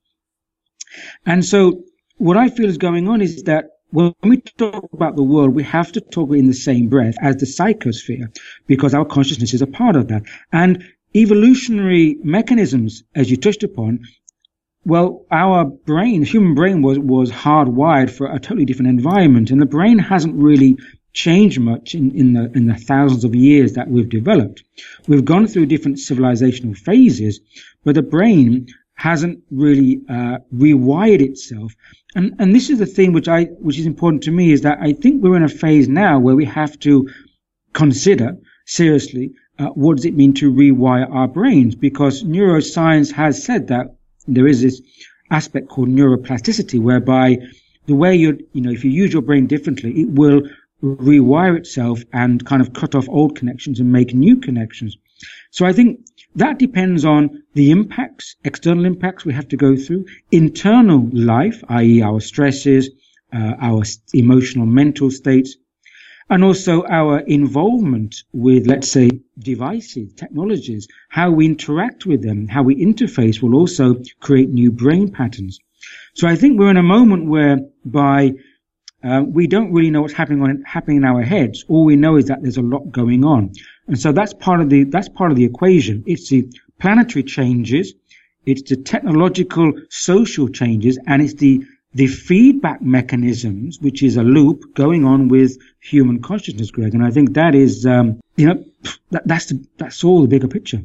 and 1.27 1.45
so 1.45 1.83
what 2.17 2.37
I 2.37 2.49
feel 2.49 2.69
is 2.69 2.79
going 2.79 3.09
on 3.09 3.21
is 3.21 3.45
that 3.45 3.67
when 3.95 4.13
we 4.25 4.39
talk 4.39 4.93
about 4.93 5.15
the 5.15 5.23
world, 5.23 5.55
we 5.55 5.63
have 5.63 5.93
to 5.93 6.01
talk 6.01 6.33
in 6.33 6.49
the 6.49 6.53
same 6.53 6.89
breath 6.89 7.15
as 7.23 7.37
the 7.37 7.47
psychosphere 7.47 8.37
because 8.67 8.93
our 8.93 9.05
consciousness 9.05 9.55
is 9.55 9.63
a 9.63 9.69
part 9.69 9.95
of 9.95 10.09
that. 10.09 10.25
And 10.53 10.85
evolutionary 11.15 12.17
mechanisms, 12.25 13.05
as 13.15 13.31
you 13.31 13.37
touched 13.37 13.63
upon, 13.63 14.01
well, 14.85 15.25
our 15.31 15.65
brain, 15.65 16.21
the 16.23 16.27
human 16.27 16.57
brain 16.57 16.83
was, 16.83 16.99
was 16.99 17.31
hardwired 17.31 18.11
for 18.11 18.27
a 18.27 18.41
totally 18.41 18.65
different 18.65 18.91
environment 18.91 19.53
and 19.53 19.63
the 19.63 19.67
brain 19.67 20.01
hasn't 20.01 20.35
really 20.35 20.77
changed 21.13 21.61
much 21.61 21.95
in, 21.95 22.11
in 22.17 22.33
the, 22.33 22.51
in 22.53 22.67
the 22.67 22.75
thousands 22.75 23.23
of 23.23 23.37
years 23.37 23.75
that 23.75 23.89
we've 23.89 24.09
developed. 24.09 24.65
We've 25.07 25.25
gone 25.25 25.47
through 25.47 25.67
different 25.67 25.99
civilizational 25.99 26.77
phases, 26.77 27.39
but 27.85 27.95
the 27.95 28.03
brain 28.03 28.67
hasn't 28.95 29.43
really 29.51 30.01
uh, 30.09 30.39
rewired 30.55 31.21
itself. 31.21 31.75
And 32.15 32.35
and 32.39 32.55
this 32.55 32.71
is 32.71 32.79
the 32.79 32.87
thing 32.87 33.13
which 33.13 33.29
I 33.29 33.45
which 33.67 33.79
is 33.79 33.87
important 33.87 34.23
to 34.25 34.31
me 34.31 34.53
is 34.53 34.63
that 34.63 34.79
I 34.81 34.93
think 34.93 35.23
we're 35.23 35.37
in 35.37 35.43
a 35.43 35.49
phase 35.49 35.89
now 35.89 36.19
where 36.19 36.37
we 36.37 36.45
have 36.45 36.79
to 36.81 37.09
consider 37.73 38.37
seriously 38.67 39.33
uh, 39.59 39.67
what 39.69 39.97
does 39.97 40.05
it 40.05 40.17
mean 40.17 40.33
to 40.35 40.53
rewire 40.53 41.11
our 41.13 41.29
brains 41.29 41.75
because 41.75 42.23
neuroscience 42.23 43.13
has 43.13 43.43
said 43.43 43.69
that 43.69 43.97
there 44.27 44.47
is 44.47 44.63
this 44.63 44.81
aspect 45.31 45.69
called 45.69 45.89
neuroplasticity 45.89 46.81
whereby 46.81 47.37
the 47.87 47.95
way 47.95 48.15
you 48.15 48.39
you 48.53 48.61
know 48.63 48.71
if 48.71 48.85
you 48.85 48.91
use 48.91 49.13
your 49.13 49.23
brain 49.23 49.47
differently 49.47 49.91
it 50.03 50.09
will 50.11 50.43
rewire 50.85 51.57
itself 51.57 52.03
and 52.13 52.45
kind 52.45 52.61
of 52.61 52.73
cut 52.73 52.95
off 52.95 53.09
old 53.09 53.37
connections 53.37 53.81
and 53.81 53.91
make 53.91 54.15
new 54.15 54.37
connections. 54.37 54.97
So 55.51 55.65
I 55.65 55.73
think 55.73 56.01
that 56.37 56.59
depends 56.59 57.05
on 57.05 57.43
the 57.55 57.71
impacts, 57.71 58.37
external 58.45 58.85
impacts 58.85 59.25
we 59.25 59.33
have 59.33 59.49
to 59.49 59.57
go 59.57 59.77
through, 59.77 60.07
internal 60.33 61.09
life, 61.13 61.63
i.e. 61.69 62.03
our 62.03 62.21
stresses, 62.21 62.91
uh, 63.33 63.55
our 63.61 63.85
emotional 64.13 64.67
mental 64.67 65.11
states, 65.11 65.57
and 66.31 66.43
also 66.43 66.85
our 66.87 67.21
involvement 67.21 68.23
with, 68.33 68.67
let's 68.67 68.91
say, 68.91 69.11
devices, 69.39 70.13
technologies, 70.15 70.89
how 71.09 71.31
we 71.31 71.47
interact 71.47 72.07
with 72.07 72.23
them, 72.23 72.49
how 72.49 72.63
we 72.63 72.75
interface 72.77 73.43
will 73.43 73.55
also 73.55 73.97
create 74.21 74.49
new 74.49 74.71
brain 74.71 75.11
patterns. 75.11 75.61
So 76.15 76.27
I 76.27 76.37
think 76.37 76.59
we're 76.59 76.71
in 76.71 76.77
a 76.77 76.83
moment 76.83 77.27
where 77.27 77.59
by 77.85 78.35
uh, 79.05 79.23
we 79.23 79.47
don't 79.47 79.73
really 79.73 79.91
know 79.91 80.03
what's 80.03 80.15
happening 80.15 80.43
on, 80.43 80.63
happening 80.63 80.99
in 80.99 81.05
our 81.05 81.23
heads. 81.23 81.65
All 81.69 81.85
we 81.85 81.97
know 81.97 82.17
is 82.17 82.27
that 82.27 82.43
there's 82.43 82.57
a 82.57 82.63
lot 82.63 82.91
going 82.91 83.25
on, 83.25 83.53
and 83.87 83.99
so 83.99 84.13
that's 84.13 84.33
part 84.35 84.61
of 84.61 84.71
the 84.71 84.85
that's 84.85 85.09
part 85.09 85.31
of 85.31 85.37
the 85.37 85.45
equation. 85.45 86.03
It's 86.07 86.29
the 86.29 86.51
planetary 86.81 87.23
changes, 87.23 87.95
it's 88.47 88.63
the 88.69 88.77
technological 88.77 89.73
social 89.91 90.49
changes, 90.49 90.99
and 91.07 91.23
it's 91.23 91.35
the 91.35 91.65
the 91.95 92.07
feedback 92.09 92.83
mechanisms, 92.83 93.79
which 93.81 94.03
is 94.03 94.17
a 94.17 94.23
loop 94.23 94.75
going 94.75 95.05
on 95.05 95.29
with 95.29 95.57
human 95.81 96.21
consciousness, 96.21 96.71
Greg. 96.71 96.93
And 96.93 97.05
I 97.05 97.11
think 97.11 97.35
that 97.35 97.55
is, 97.55 97.87
um, 97.87 98.21
you 98.37 98.49
know, 98.49 98.65
that, 99.11 99.27
that's 99.27 99.47
the, 99.47 99.65
that's 99.79 100.03
all 100.03 100.23
the 100.23 100.29
bigger 100.29 100.49
picture. 100.49 100.83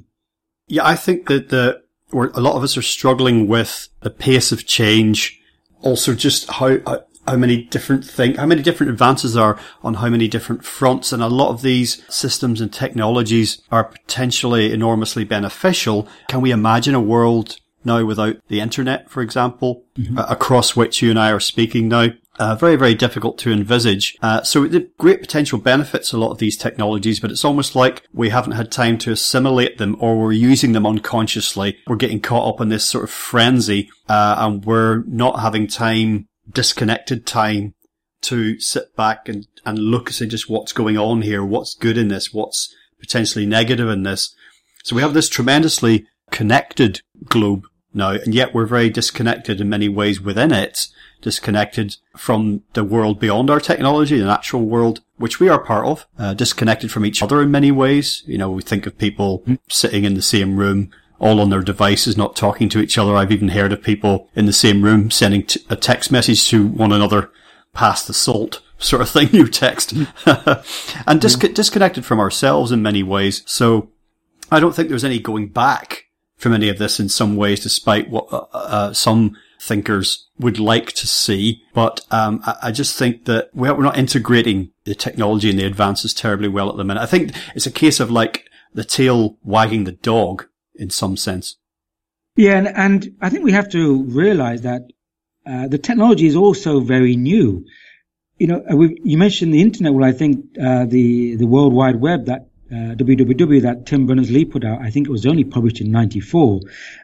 Yeah, 0.67 0.85
I 0.85 0.95
think 0.95 1.27
that 1.27 1.49
the, 1.49 1.81
or 2.11 2.27
a 2.35 2.39
lot 2.39 2.55
of 2.55 2.63
us 2.63 2.77
are 2.77 2.83
struggling 2.83 3.47
with 3.47 3.89
the 4.01 4.11
pace 4.11 4.51
of 4.51 4.67
change. 4.67 5.41
Also, 5.81 6.13
just 6.13 6.47
how, 6.49 6.77
how 6.85 7.03
many 7.37 7.63
different 7.63 8.05
things, 8.05 8.37
how 8.37 8.45
many 8.45 8.61
different 8.61 8.91
advances 8.91 9.35
are 9.37 9.59
on 9.83 9.95
how 9.95 10.09
many 10.09 10.27
different 10.27 10.63
fronts. 10.63 11.11
And 11.11 11.21
a 11.21 11.27
lot 11.27 11.49
of 11.49 11.61
these 11.61 12.03
systems 12.13 12.61
and 12.61 12.71
technologies 12.71 13.61
are 13.71 13.83
potentially 13.83 14.73
enormously 14.73 15.23
beneficial. 15.23 16.07
Can 16.27 16.41
we 16.41 16.51
imagine 16.51 16.95
a 16.95 17.01
world 17.01 17.57
now 17.83 18.03
without 18.05 18.37
the 18.47 18.59
internet, 18.59 19.09
for 19.09 19.21
example, 19.21 19.83
mm-hmm. 19.95 20.17
uh, 20.17 20.25
across 20.29 20.75
which 20.75 21.01
you 21.01 21.09
and 21.09 21.19
I 21.19 21.31
are 21.31 21.39
speaking 21.39 21.87
now. 21.87 22.09
Uh, 22.37 22.55
very, 22.55 22.77
very 22.77 22.95
difficult 22.95 23.37
to 23.37 23.51
envisage. 23.51 24.17
Uh, 24.21 24.41
so 24.43 24.65
the 24.65 24.89
great 24.97 25.19
potential 25.19 25.59
benefits 25.59 26.13
a 26.13 26.17
lot 26.17 26.31
of 26.31 26.37
these 26.37 26.55
technologies, 26.55 27.19
but 27.19 27.31
it's 27.31 27.43
almost 27.43 27.75
like 27.75 28.07
we 28.13 28.29
haven't 28.29 28.53
had 28.53 28.71
time 28.71 28.97
to 28.99 29.11
assimilate 29.11 29.77
them 29.77 29.97
or 29.99 30.17
we're 30.17 30.31
using 30.31 30.71
them 30.71 30.87
unconsciously. 30.87 31.77
We're 31.85 31.97
getting 31.97 32.21
caught 32.21 32.47
up 32.47 32.61
in 32.61 32.69
this 32.69 32.85
sort 32.85 33.03
of 33.03 33.09
frenzy, 33.09 33.89
uh, 34.07 34.35
and 34.37 34.63
we're 34.63 35.03
not 35.05 35.41
having 35.41 35.67
time, 35.67 36.28
disconnected 36.51 37.25
time 37.25 37.73
to 38.21 38.59
sit 38.59 38.95
back 38.95 39.29
and, 39.29 39.47
and 39.65 39.79
look 39.79 40.07
and 40.09 40.15
say 40.15 40.25
just 40.25 40.49
what's 40.49 40.73
going 40.73 40.97
on 40.97 41.21
here, 41.21 41.43
what's 41.43 41.75
good 41.75 41.97
in 41.97 42.09
this, 42.09 42.33
what's 42.33 42.73
potentially 42.99 43.45
negative 43.45 43.89
in 43.89 44.03
this. 44.03 44.35
So 44.83 44.95
we 44.95 45.01
have 45.01 45.13
this 45.13 45.29
tremendously 45.29 46.07
connected 46.31 47.01
globe 47.25 47.65
now, 47.93 48.11
and 48.11 48.35
yet 48.35 48.53
we're 48.53 48.65
very 48.65 48.89
disconnected 48.89 49.59
in 49.59 49.69
many 49.69 49.89
ways 49.89 50.21
within 50.21 50.51
it, 50.51 50.87
disconnected 51.21 51.97
from 52.15 52.63
the 52.73 52.83
world 52.83 53.19
beyond 53.19 53.49
our 53.49 53.59
technology, 53.59 54.19
the 54.19 54.25
natural 54.25 54.63
world, 54.63 55.01
which 55.17 55.39
we 55.39 55.49
are 55.49 55.59
part 55.59 55.85
of, 55.85 56.07
uh, 56.17 56.33
disconnected 56.33 56.91
from 56.91 57.05
each 57.05 57.23
other 57.23 57.41
in 57.41 57.51
many 57.51 57.71
ways. 57.71 58.23
You 58.25 58.37
know, 58.37 58.51
we 58.51 58.61
think 58.61 58.85
of 58.85 58.97
people 58.97 59.43
sitting 59.69 60.03
in 60.03 60.13
the 60.13 60.21
same 60.21 60.57
room, 60.57 60.91
all 61.19 61.39
on 61.39 61.49
their 61.49 61.61
devices, 61.61 62.17
not 62.17 62.35
talking 62.35 62.69
to 62.69 62.79
each 62.79 62.97
other. 62.97 63.15
I've 63.15 63.31
even 63.31 63.49
heard 63.49 63.73
of 63.73 63.83
people 63.83 64.29
in 64.35 64.45
the 64.45 64.53
same 64.53 64.83
room 64.83 65.11
sending 65.11 65.43
t- 65.43 65.61
a 65.69 65.75
text 65.75 66.11
message 66.11 66.47
to 66.49 66.65
one 66.65 66.91
another 66.91 67.31
past 67.73 68.07
the 68.07 68.13
salt 68.13 68.61
sort 68.77 69.01
of 69.01 69.09
thing, 69.11 69.29
new 69.31 69.47
text, 69.47 69.93
and 71.07 71.21
dis- 71.21 71.35
disconnected 71.35 72.05
from 72.05 72.19
ourselves 72.19 72.71
in 72.71 72.81
many 72.81 73.03
ways. 73.03 73.43
So 73.45 73.91
I 74.51 74.59
don't 74.59 74.75
think 74.75 74.89
there's 74.89 75.03
any 75.03 75.19
going 75.19 75.49
back 75.49 76.05
from 76.37 76.53
any 76.53 76.69
of 76.69 76.77
this 76.77 76.99
in 76.99 77.09
some 77.09 77.35
ways, 77.35 77.59
despite 77.59 78.09
what 78.09 78.27
uh, 78.31 78.45
uh, 78.53 78.93
some 78.93 79.37
thinkers 79.59 80.27
would 80.39 80.57
like 80.57 80.93
to 80.93 81.05
see. 81.05 81.61
But 81.73 82.05
um, 82.11 82.41
I, 82.45 82.55
I, 82.63 82.71
just 82.71 82.97
think 82.97 83.25
that 83.25 83.49
we're 83.53 83.75
not 83.77 83.97
integrating 83.97 84.71
the 84.85 84.95
technology 84.95 85.49
and 85.49 85.59
the 85.59 85.65
advances 85.65 86.13
terribly 86.13 86.47
well 86.47 86.69
at 86.69 86.77
the 86.77 86.85
minute. 86.85 87.01
I 87.01 87.05
think 87.05 87.33
it's 87.55 87.67
a 87.67 87.71
case 87.71 87.99
of 87.99 88.09
like 88.09 88.45
the 88.73 88.85
tail 88.85 89.37
wagging 89.43 89.83
the 89.83 89.91
dog 89.91 90.47
in 90.79 90.89
some 90.89 91.17
sense. 91.17 91.57
Yeah, 92.35 92.57
and, 92.57 92.67
and 92.67 93.17
I 93.21 93.29
think 93.29 93.43
we 93.43 93.51
have 93.51 93.69
to 93.71 94.03
realize 94.03 94.61
that 94.61 94.83
uh, 95.45 95.67
the 95.67 95.77
technology 95.77 96.25
is 96.25 96.35
also 96.35 96.79
very 96.79 97.15
new. 97.15 97.65
You 98.37 98.47
know, 98.47 98.63
uh, 98.69 98.87
you 99.03 99.17
mentioned 99.17 99.53
the 99.53 99.61
internet. 99.61 99.93
Well, 99.93 100.05
I 100.05 100.13
think 100.13 100.45
uh, 100.57 100.85
the 100.85 101.35
the 101.35 101.45
World 101.45 101.73
Wide 101.73 101.97
Web 101.97 102.25
that 102.25 102.49
uh, 102.71 102.95
WWW 102.95 103.61
that 103.63 103.85
Tim 103.85 104.05
Berners-Lee 104.05 104.45
put 104.45 104.63
out, 104.63 104.81
I 104.81 104.89
think 104.91 105.07
it 105.07 105.11
was 105.11 105.25
only 105.25 105.43
published 105.43 105.81
in 105.81 105.91
94. 105.91 106.61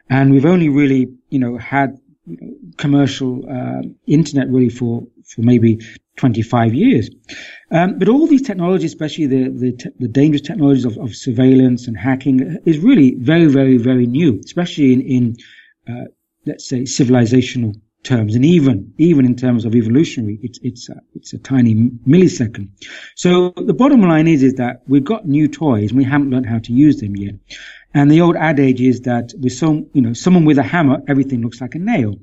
And 0.08 0.30
we've 0.30 0.46
only 0.46 0.68
really, 0.68 1.08
you 1.28 1.38
know, 1.38 1.58
had 1.58 1.98
commercial 2.76 3.44
uh, 3.50 3.82
internet 4.06 4.48
really 4.48 4.68
for, 4.68 5.06
for 5.24 5.42
maybe 5.42 5.80
25 6.16 6.74
years. 6.74 7.10
Um, 7.70 7.98
but 7.98 8.08
all 8.08 8.26
these 8.26 8.42
technologies, 8.42 8.92
especially 8.92 9.26
the, 9.26 9.48
the, 9.50 9.72
te- 9.72 9.90
the 9.98 10.08
dangerous 10.08 10.42
technologies 10.42 10.84
of, 10.84 10.96
of, 10.98 11.14
surveillance 11.14 11.86
and 11.86 11.96
hacking, 11.96 12.58
is 12.64 12.78
really 12.78 13.16
very, 13.16 13.46
very, 13.46 13.76
very 13.76 14.06
new, 14.06 14.40
especially 14.44 14.92
in, 14.92 15.00
in 15.02 15.36
uh, 15.88 16.04
let's 16.46 16.68
say, 16.68 16.82
civilizational 16.82 17.74
terms, 18.06 18.34
and 18.34 18.44
even 18.44 18.94
even 18.98 19.26
in 19.26 19.34
terms 19.34 19.64
of 19.64 19.74
evolutionary, 19.74 20.38
it's 20.42 20.58
it's 20.62 20.88
a, 20.88 21.00
it's 21.14 21.32
a 21.32 21.38
tiny 21.38 21.74
millisecond. 22.06 22.68
So 23.16 23.52
the 23.56 23.74
bottom 23.74 24.00
line 24.02 24.28
is 24.28 24.42
is 24.42 24.54
that 24.54 24.82
we've 24.86 25.04
got 25.04 25.26
new 25.26 25.48
toys 25.48 25.90
and 25.90 25.98
we 25.98 26.04
haven't 26.04 26.30
learned 26.30 26.46
how 26.46 26.60
to 26.60 26.72
use 26.72 27.00
them 27.00 27.16
yet. 27.16 27.34
And 27.94 28.10
the 28.10 28.20
old 28.20 28.36
adage 28.36 28.80
is 28.80 29.00
that 29.02 29.32
with 29.40 29.52
some 29.52 29.86
you 29.92 30.00
know 30.00 30.12
someone 30.12 30.44
with 30.44 30.58
a 30.58 30.62
hammer, 30.62 31.02
everything 31.08 31.42
looks 31.42 31.60
like 31.60 31.74
a 31.74 31.78
nail. 31.78 32.14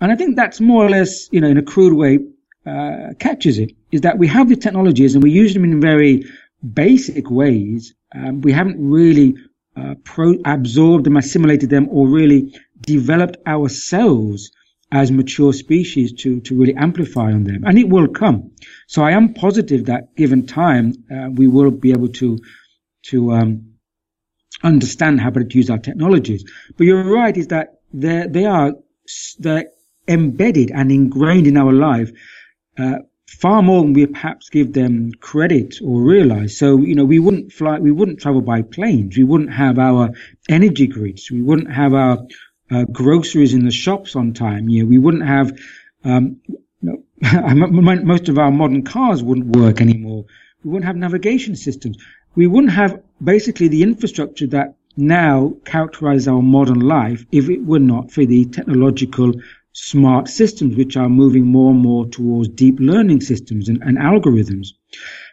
And 0.00 0.10
I 0.10 0.16
think 0.16 0.36
that's 0.36 0.60
more 0.60 0.84
or 0.84 0.90
less 0.90 1.28
you 1.30 1.40
know 1.40 1.48
in 1.48 1.58
a 1.58 1.62
crude 1.62 1.94
way 1.94 2.18
uh, 2.66 3.14
catches 3.18 3.58
it 3.58 3.72
is 3.90 4.02
that 4.02 4.18
we 4.18 4.26
have 4.26 4.48
the 4.48 4.56
technologies 4.56 5.14
and 5.14 5.22
we 5.22 5.30
use 5.30 5.54
them 5.54 5.64
in 5.64 5.80
very 5.80 6.24
basic 6.62 7.30
ways. 7.30 7.94
Um, 8.14 8.40
we 8.40 8.52
haven't 8.52 8.76
really 8.78 9.34
uh, 9.76 9.94
pro- 10.04 10.40
absorbed 10.44 11.04
them, 11.04 11.16
assimilated 11.16 11.70
them, 11.70 11.88
or 11.90 12.08
really 12.08 12.54
developed 12.80 13.36
ourselves 13.46 14.50
as 14.92 15.12
mature 15.12 15.52
species 15.52 16.12
to, 16.12 16.40
to 16.40 16.58
really 16.58 16.74
amplify 16.74 17.32
on 17.32 17.44
them. 17.44 17.62
And 17.64 17.78
it 17.78 17.88
will 17.88 18.08
come. 18.08 18.50
So 18.88 19.02
I 19.02 19.12
am 19.12 19.34
positive 19.34 19.86
that 19.86 20.16
given 20.16 20.46
time, 20.46 20.94
uh, 21.10 21.30
we 21.30 21.46
will 21.46 21.70
be 21.70 21.92
able 21.92 22.08
to, 22.08 22.38
to, 23.06 23.32
um, 23.32 23.70
understand 24.62 25.20
how 25.20 25.30
to 25.30 25.46
use 25.50 25.70
our 25.70 25.78
technologies. 25.78 26.44
But 26.76 26.84
you're 26.86 27.04
right 27.04 27.36
is 27.36 27.48
that 27.48 27.80
they 27.92 28.26
they 28.28 28.44
are, 28.44 28.74
they're 29.38 29.66
embedded 30.06 30.70
and 30.70 30.90
ingrained 30.90 31.46
in 31.46 31.56
our 31.56 31.72
life, 31.72 32.10
uh, 32.80 32.98
far 33.28 33.62
more 33.62 33.82
than 33.82 33.92
we 33.92 34.06
perhaps 34.06 34.48
give 34.48 34.72
them 34.72 35.12
credit 35.20 35.76
or 35.84 36.00
realize. 36.00 36.56
So, 36.58 36.78
you 36.78 36.94
know, 36.94 37.04
we 37.04 37.18
wouldn't 37.18 37.52
fly, 37.52 37.78
we 37.78 37.92
wouldn't 37.92 38.20
travel 38.20 38.40
by 38.40 38.62
planes. 38.62 39.16
We 39.16 39.24
wouldn't 39.24 39.52
have 39.52 39.78
our 39.78 40.10
energy 40.48 40.86
grids. 40.86 41.30
We 41.30 41.42
wouldn't 41.42 41.70
have 41.72 41.94
our 41.94 42.26
uh, 42.70 42.84
groceries 42.84 43.54
in 43.54 43.64
the 43.64 43.70
shops 43.70 44.16
on 44.16 44.32
time. 44.32 44.68
You 44.68 44.82
know, 44.82 44.88
we 44.88 44.98
wouldn't 44.98 45.26
have, 45.26 45.58
um, 46.04 46.40
most 47.22 48.28
of 48.28 48.38
our 48.38 48.50
modern 48.50 48.82
cars 48.82 49.22
wouldn't 49.22 49.56
work 49.56 49.80
anymore. 49.80 50.24
We 50.64 50.70
wouldn't 50.70 50.86
have 50.86 50.96
navigation 50.96 51.56
systems. 51.56 51.98
We 52.34 52.46
wouldn't 52.46 52.72
have 52.72 53.02
basically 53.22 53.68
the 53.68 53.82
infrastructure 53.82 54.46
that 54.48 54.74
now 54.96 55.54
characterizes 55.64 56.28
our 56.28 56.42
modern 56.42 56.80
life 56.80 57.24
if 57.30 57.48
it 57.48 57.64
were 57.64 57.78
not 57.78 58.10
for 58.10 58.24
the 58.24 58.44
technological 58.46 59.34
smart 59.72 60.28
systems 60.28 60.76
which 60.76 60.96
are 60.96 61.08
moving 61.08 61.46
more 61.46 61.70
and 61.70 61.80
more 61.80 62.06
towards 62.06 62.48
deep 62.48 62.76
learning 62.80 63.20
systems 63.20 63.68
and, 63.68 63.82
and 63.82 63.98
algorithms. 63.98 64.68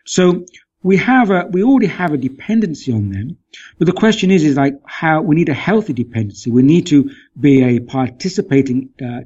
So 0.06 0.46
we 0.84 0.98
have 0.98 1.32
a, 1.32 1.48
we 1.50 1.64
already 1.64 1.88
have 1.88 2.14
a 2.14 2.18
dependency 2.18 2.92
on 2.92 3.10
them. 3.10 3.38
But 3.78 3.88
the 3.88 3.94
question 3.94 4.32
is, 4.32 4.44
is 4.44 4.56
like 4.56 4.76
how 4.86 5.22
we 5.22 5.36
need 5.36 5.50
a 5.50 5.54
healthy 5.54 5.94
dependency. 5.94 6.52
We 6.52 6.62
need 6.62 6.88
to 6.88 7.10
be 7.40 7.64
a 7.64 7.80
participating, 7.80 8.90
uh, 9.04 9.22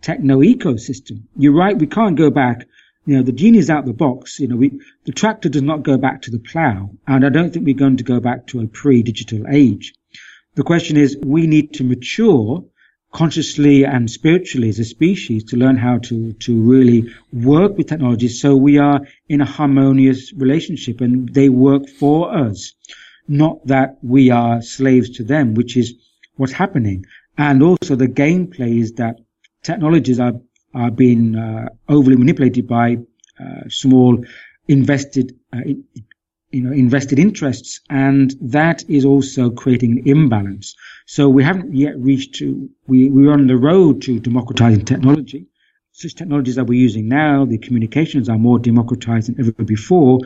techno 0.00 0.40
ecosystem. 0.40 1.22
You're 1.36 1.54
right. 1.54 1.78
We 1.78 1.86
can't 1.86 2.16
go 2.16 2.30
back. 2.30 2.66
You 3.06 3.16
know, 3.16 3.22
the 3.22 3.32
genie's 3.32 3.70
out 3.70 3.84
the 3.84 3.92
box. 3.92 4.38
You 4.38 4.48
know, 4.48 4.56
we, 4.56 4.80
the 5.04 5.12
tractor 5.12 5.48
does 5.48 5.62
not 5.62 5.82
go 5.82 5.98
back 5.98 6.22
to 6.22 6.30
the 6.30 6.38
plow. 6.38 6.90
And 7.06 7.24
I 7.24 7.30
don't 7.30 7.52
think 7.52 7.66
we're 7.66 7.74
going 7.74 7.96
to 7.96 8.04
go 8.04 8.20
back 8.20 8.46
to 8.48 8.60
a 8.60 8.66
pre-digital 8.66 9.44
age. 9.50 9.94
The 10.54 10.62
question 10.62 10.96
is, 10.96 11.16
we 11.16 11.46
need 11.46 11.74
to 11.74 11.84
mature 11.84 12.64
consciously 13.12 13.84
and 13.84 14.10
spiritually 14.10 14.70
as 14.70 14.78
a 14.78 14.84
species 14.84 15.44
to 15.44 15.56
learn 15.56 15.76
how 15.76 15.98
to, 15.98 16.32
to 16.32 16.60
really 16.60 17.12
work 17.32 17.76
with 17.76 17.86
technology 17.86 18.28
so 18.28 18.56
we 18.56 18.78
are 18.78 19.00
in 19.28 19.40
a 19.40 19.44
harmonious 19.44 20.32
relationship 20.32 21.00
and 21.00 21.28
they 21.28 21.48
work 21.48 21.88
for 21.88 22.34
us, 22.34 22.72
not 23.28 23.64
that 23.66 23.98
we 24.02 24.30
are 24.30 24.62
slaves 24.62 25.10
to 25.10 25.24
them, 25.24 25.54
which 25.54 25.76
is 25.76 25.94
what's 26.36 26.52
happening. 26.52 27.04
And 27.36 27.62
also 27.62 27.96
the 27.96 28.08
gameplay 28.08 28.80
is 28.80 28.94
that 28.94 29.16
technologies 29.62 30.18
are, 30.18 30.32
are 30.74 30.90
being 30.90 31.36
uh, 31.36 31.68
overly 31.88 32.16
manipulated 32.16 32.66
by 32.66 32.96
uh, 33.38 33.68
small 33.68 34.24
invested 34.68 35.38
uh, 35.52 35.60
you 36.52 36.62
know, 36.62 36.72
invested 36.72 37.18
interests, 37.18 37.80
and 37.88 38.34
that 38.40 38.84
is 38.88 39.04
also 39.04 39.50
creating 39.50 39.98
an 39.98 40.08
imbalance. 40.08 40.74
So 41.06 41.28
we 41.28 41.42
haven't 41.42 41.74
yet 41.74 41.98
reached 41.98 42.34
to, 42.36 42.68
we, 42.86 43.10
we're 43.10 43.32
on 43.32 43.46
the 43.46 43.56
road 43.56 44.02
to 44.02 44.20
democratizing 44.20 44.84
technology. 44.84 45.46
Such 45.92 46.14
technologies 46.14 46.56
that 46.56 46.66
we're 46.66 46.80
using 46.80 47.08
now, 47.08 47.44
the 47.44 47.58
communications 47.58 48.28
are 48.28 48.38
more 48.38 48.58
democratized 48.58 49.28
than 49.28 49.40
ever 49.40 49.52
before, 49.64 50.20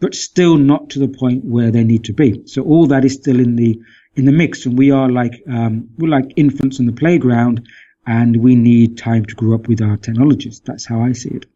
but 0.00 0.14
still 0.14 0.56
not 0.56 0.90
to 0.90 0.98
the 0.98 1.08
point 1.08 1.44
where 1.44 1.70
they 1.70 1.84
need 1.84 2.04
to 2.04 2.12
be. 2.12 2.42
So 2.46 2.62
all 2.62 2.86
that 2.88 3.04
is 3.04 3.14
still 3.14 3.40
in 3.40 3.56
the, 3.56 3.80
in 4.16 4.24
the 4.24 4.32
mix, 4.32 4.66
and 4.66 4.76
we 4.76 4.90
are 4.90 5.08
like, 5.08 5.42
um, 5.48 5.88
we're 5.96 6.08
like 6.08 6.32
infants 6.36 6.80
in 6.80 6.86
the 6.86 6.92
playground, 6.92 7.68
and 8.06 8.42
we 8.42 8.56
need 8.56 8.98
time 8.98 9.24
to 9.26 9.34
grow 9.34 9.54
up 9.54 9.68
with 9.68 9.80
our 9.80 9.96
technologies. 9.96 10.60
That's 10.64 10.86
how 10.86 11.02
I 11.02 11.12
see 11.12 11.30
it 11.30 11.46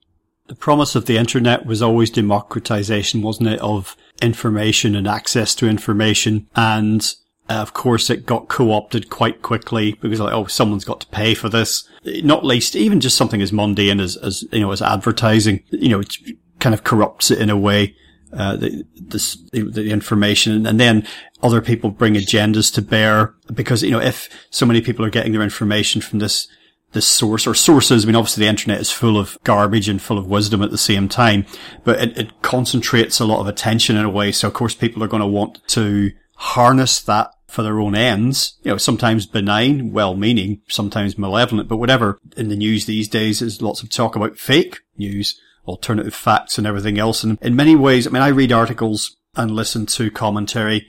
the 0.48 0.54
promise 0.54 0.94
of 0.94 1.06
the 1.06 1.16
internet 1.16 1.66
was 1.66 1.82
always 1.82 2.10
democratization, 2.10 3.22
wasn't 3.22 3.48
it, 3.48 3.60
of 3.60 3.96
information 4.20 4.94
and 4.94 5.06
access 5.06 5.54
to 5.56 5.68
information. 5.68 6.48
And 6.54 7.12
uh, 7.48 7.54
of 7.54 7.74
course, 7.74 8.10
it 8.10 8.26
got 8.26 8.48
co-opted 8.48 9.10
quite 9.10 9.42
quickly 9.42 9.94
because 10.00 10.20
like, 10.20 10.32
oh, 10.32 10.46
someone's 10.46 10.84
got 10.84 11.00
to 11.00 11.06
pay 11.08 11.34
for 11.34 11.48
this. 11.48 11.88
Not 12.04 12.44
least, 12.44 12.76
even 12.76 13.00
just 13.00 13.16
something 13.16 13.42
as 13.42 13.52
mundane 13.52 14.00
as, 14.00 14.16
as, 14.16 14.44
you 14.52 14.60
know, 14.60 14.72
as 14.72 14.82
advertising, 14.82 15.62
you 15.70 15.90
know, 15.90 16.00
it 16.00 16.16
kind 16.60 16.74
of 16.74 16.84
corrupts 16.84 17.30
it 17.30 17.40
in 17.40 17.50
a 17.50 17.56
way. 17.56 17.96
Uh, 18.32 18.56
the, 18.56 18.82
this, 18.94 19.36
the 19.52 19.90
information 19.90 20.66
and 20.66 20.80
then 20.80 21.06
other 21.42 21.60
people 21.60 21.90
bring 21.90 22.14
agendas 22.14 22.72
to 22.72 22.80
bear 22.80 23.34
because, 23.52 23.82
you 23.82 23.90
know, 23.90 24.00
if 24.00 24.30
so 24.48 24.64
many 24.64 24.80
people 24.80 25.04
are 25.04 25.10
getting 25.10 25.32
their 25.32 25.42
information 25.42 26.00
from 26.00 26.18
this 26.18 26.48
this 26.92 27.06
source 27.06 27.46
or 27.46 27.54
sources. 27.54 28.04
I 28.04 28.06
mean, 28.06 28.16
obviously 28.16 28.44
the 28.44 28.50
internet 28.50 28.80
is 28.80 28.90
full 28.90 29.18
of 29.18 29.38
garbage 29.44 29.88
and 29.88 30.00
full 30.00 30.18
of 30.18 30.26
wisdom 30.26 30.62
at 30.62 30.70
the 30.70 30.78
same 30.78 31.08
time, 31.08 31.46
but 31.84 32.00
it, 32.00 32.18
it 32.18 32.42
concentrates 32.42 33.20
a 33.20 33.24
lot 33.24 33.40
of 33.40 33.46
attention 33.46 33.96
in 33.96 34.04
a 34.04 34.10
way. 34.10 34.32
So 34.32 34.48
of 34.48 34.54
course 34.54 34.74
people 34.74 35.02
are 35.02 35.08
going 35.08 35.22
to 35.22 35.26
want 35.26 35.66
to 35.68 36.12
harness 36.36 37.00
that 37.02 37.30
for 37.48 37.62
their 37.62 37.80
own 37.80 37.94
ends, 37.94 38.58
you 38.62 38.70
know, 38.70 38.78
sometimes 38.78 39.26
benign, 39.26 39.92
well-meaning, 39.92 40.62
sometimes 40.68 41.18
malevolent, 41.18 41.68
but 41.68 41.76
whatever. 41.76 42.18
In 42.36 42.48
the 42.48 42.56
news 42.56 42.86
these 42.86 43.08
days, 43.08 43.40
there's 43.40 43.60
lots 43.60 43.82
of 43.82 43.90
talk 43.90 44.16
about 44.16 44.38
fake 44.38 44.80
news, 44.96 45.38
alternative 45.66 46.14
facts 46.14 46.56
and 46.56 46.66
everything 46.66 46.98
else. 46.98 47.22
And 47.22 47.38
in 47.42 47.54
many 47.54 47.76
ways, 47.76 48.06
I 48.06 48.10
mean, 48.10 48.22
I 48.22 48.28
read 48.28 48.52
articles 48.52 49.16
and 49.36 49.50
listen 49.50 49.84
to 49.86 50.10
commentary 50.10 50.86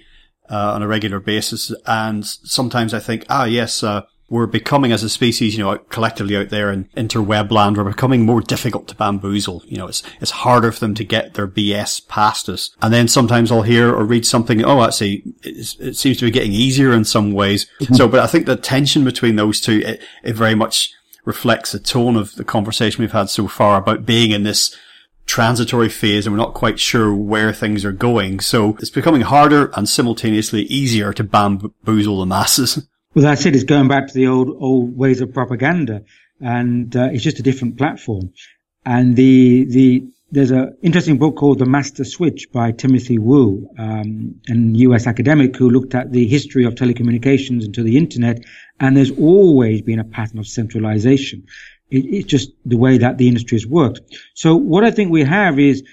uh, 0.50 0.74
on 0.74 0.82
a 0.82 0.88
regular 0.88 1.20
basis, 1.20 1.74
and 1.86 2.26
sometimes 2.26 2.94
I 2.94 3.00
think, 3.00 3.26
ah, 3.30 3.46
yes, 3.46 3.84
uh, 3.84 4.02
we're 4.34 4.48
becoming 4.48 4.92
as 4.92 5.04
a 5.04 5.10
species, 5.10 5.56
you 5.56 5.64
know, 5.64 5.78
collectively 5.78 6.36
out 6.36 6.50
there 6.50 6.72
in 6.72 6.86
interweb 6.98 7.52
land, 7.52 7.78
we're 7.78 7.84
becoming 7.84 8.26
more 8.26 8.42
difficult 8.42 8.88
to 8.88 8.96
bamboozle. 8.96 9.62
You 9.68 9.78
know, 9.78 9.88
it's, 9.88 10.02
it's 10.20 10.32
harder 10.32 10.72
for 10.72 10.80
them 10.80 10.96
to 10.96 11.04
get 11.04 11.36
their 11.36 11.48
BS 11.48 12.08
past 12.08 12.50
us. 12.50 12.76
And 12.82 12.92
then 12.92 13.08
sometimes 13.08 13.52
I'll 13.52 13.62
hear 13.62 13.94
or 13.94 14.04
read 14.04 14.26
something, 14.26 14.66
oh, 14.66 14.84
actually, 14.84 15.22
it 15.44 15.96
seems 15.96 16.18
to 16.18 16.26
be 16.26 16.32
getting 16.32 16.52
easier 16.52 16.94
in 16.94 17.06
some 17.06 17.32
ways. 17.34 17.68
Mm-hmm. 17.80 17.94
So, 17.94 18.08
but 18.08 18.22
I 18.22 18.26
think 18.26 18.48
the 18.48 18.56
tension 18.56 19.04
between 19.04 19.36
those 19.36 19.62
two, 19.62 19.84
it, 19.86 20.02
it 20.24 20.34
very 20.34 20.56
much 20.56 20.92
reflects 21.26 21.72
the 21.72 21.80
tone 21.80 22.16
of 22.16 22.34
the 22.34 22.44
conversation 22.44 23.04
we've 23.04 23.12
had 23.12 23.30
so 23.30 23.48
far 23.48 23.78
about 23.78 24.04
being 24.04 24.32
in 24.32 24.42
this 24.42 24.76
transitory 25.28 25.90
phase 25.90 26.26
and 26.26 26.36
we're 26.36 26.44
not 26.44 26.56
quite 26.56 26.80
sure 26.80 27.14
where 27.14 27.54
things 27.54 27.86
are 27.86 27.92
going. 27.92 28.40
So 28.40 28.78
it's 28.80 28.90
becoming 28.90 29.22
harder 29.22 29.70
and 29.76 29.88
simultaneously 29.88 30.64
easier 30.64 31.14
to 31.14 31.24
bamboozle 31.24 32.20
the 32.20 32.26
masses. 32.26 32.88
Well, 33.14 33.24
that's 33.24 33.46
it. 33.46 33.56
It's 33.56 33.64
going 33.64 33.88
back 33.88 34.08
to 34.08 34.14
the 34.14 34.28
old 34.28 34.50
old 34.60 34.98
ways 34.98 35.22
of 35.22 35.34
propaganda, 35.34 36.04
and 36.42 36.96
uh, 36.96 37.10
it's 37.12 37.24
just 37.24 37.40
a 37.40 37.44
different 37.44 37.78
platform. 37.78 38.34
And 38.86 39.16
the 39.16 39.66
the 39.66 40.06
there's 40.32 40.50
an 40.50 40.76
interesting 40.82 41.20
book 41.20 41.36
called 41.36 41.60
The 41.60 41.68
Master 41.68 42.06
Switch 42.06 42.52
by 42.52 42.72
Timothy 42.72 43.20
Wu, 43.20 43.70
um, 43.78 44.42
an 44.48 44.74
U.S. 44.74 45.06
academic 45.06 45.56
who 45.56 45.70
looked 45.70 45.94
at 45.94 46.12
the 46.12 46.26
history 46.26 46.66
of 46.66 46.74
telecommunications 46.74 47.64
into 47.64 47.84
the 47.84 47.98
internet, 47.98 48.44
and 48.80 48.98
there's 48.98 49.12
always 49.12 49.84
been 49.84 50.00
a 50.00 50.04
pattern 50.04 50.40
of 50.40 50.48
centralization. 50.48 51.46
It, 51.92 52.06
it's 52.06 52.28
just 52.28 52.50
the 52.66 52.78
way 52.78 52.98
that 52.98 53.20
the 53.20 53.28
industry 53.28 53.58
has 53.58 53.68
worked. 53.68 54.02
So 54.34 54.56
what 54.56 54.84
I 54.84 54.90
think 54.90 55.12
we 55.12 55.24
have 55.24 55.60
is 55.60 55.84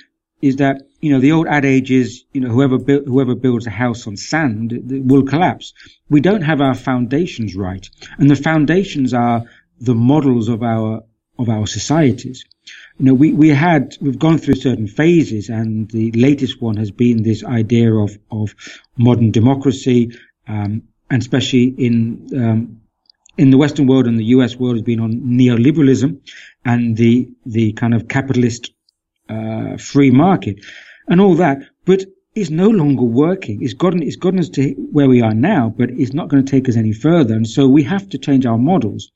is 0.40 0.56
that 0.56 0.82
you 1.00 1.12
know 1.12 1.20
the 1.20 1.32
old 1.32 1.46
adage 1.46 1.90
is 1.90 2.24
you 2.32 2.40
know 2.40 2.48
whoever 2.48 2.78
bu- 2.78 3.04
whoever 3.04 3.34
builds 3.34 3.66
a 3.66 3.70
house 3.70 4.06
on 4.06 4.16
sand 4.16 4.72
will 5.06 5.24
collapse. 5.24 5.74
We 6.10 6.20
don't 6.20 6.42
have 6.42 6.60
our 6.60 6.74
foundations 6.74 7.56
right, 7.56 7.88
and 8.18 8.30
the 8.30 8.36
foundations 8.36 9.14
are 9.14 9.44
the 9.80 9.94
models 9.94 10.48
of 10.48 10.62
our 10.62 11.04
of 11.38 11.48
our 11.48 11.66
societies. 11.66 12.44
You 12.98 13.06
know, 13.06 13.14
we, 13.14 13.32
we 13.32 13.48
had 13.48 13.96
we've 14.00 14.18
gone 14.18 14.38
through 14.38 14.56
certain 14.56 14.86
phases, 14.86 15.48
and 15.48 15.90
the 15.90 16.10
latest 16.12 16.60
one 16.60 16.76
has 16.76 16.90
been 16.90 17.22
this 17.22 17.44
idea 17.44 17.94
of 17.94 18.18
of 18.30 18.54
modern 18.96 19.30
democracy, 19.30 20.12
um, 20.46 20.82
and 21.08 21.22
especially 21.22 21.74
in 21.78 22.28
um, 22.34 22.80
in 23.38 23.50
the 23.50 23.56
Western 23.56 23.86
world 23.86 24.06
and 24.06 24.18
the 24.18 24.30
U.S. 24.36 24.56
world 24.56 24.76
has 24.76 24.82
been 24.82 25.00
on 25.00 25.12
neoliberalism 25.12 26.20
and 26.64 26.96
the 26.96 27.30
the 27.46 27.72
kind 27.72 27.94
of 27.94 28.08
capitalist 28.08 28.72
uh, 29.28 29.76
free 29.78 30.10
market 30.10 30.56
and 31.08 31.20
all 31.20 31.36
that, 31.36 31.58
but 31.84 32.04
it's 32.34 32.50
no 32.50 32.68
longer 32.68 33.02
working. 33.02 33.62
It's 33.62 33.74
gotten, 33.74 34.02
it's 34.02 34.16
gotten 34.16 34.38
us 34.38 34.48
to 34.50 34.70
where 34.92 35.08
we 35.08 35.20
are 35.20 35.34
now, 35.34 35.74
but 35.76 35.90
it's 35.90 36.12
not 36.12 36.28
going 36.28 36.44
to 36.44 36.50
take 36.50 36.68
us 36.68 36.76
any 36.76 36.92
further. 36.92 37.34
And 37.34 37.48
so 37.48 37.68
we 37.68 37.82
have 37.84 38.08
to 38.10 38.18
change 38.18 38.46
our 38.46 38.58
models. 38.58 39.10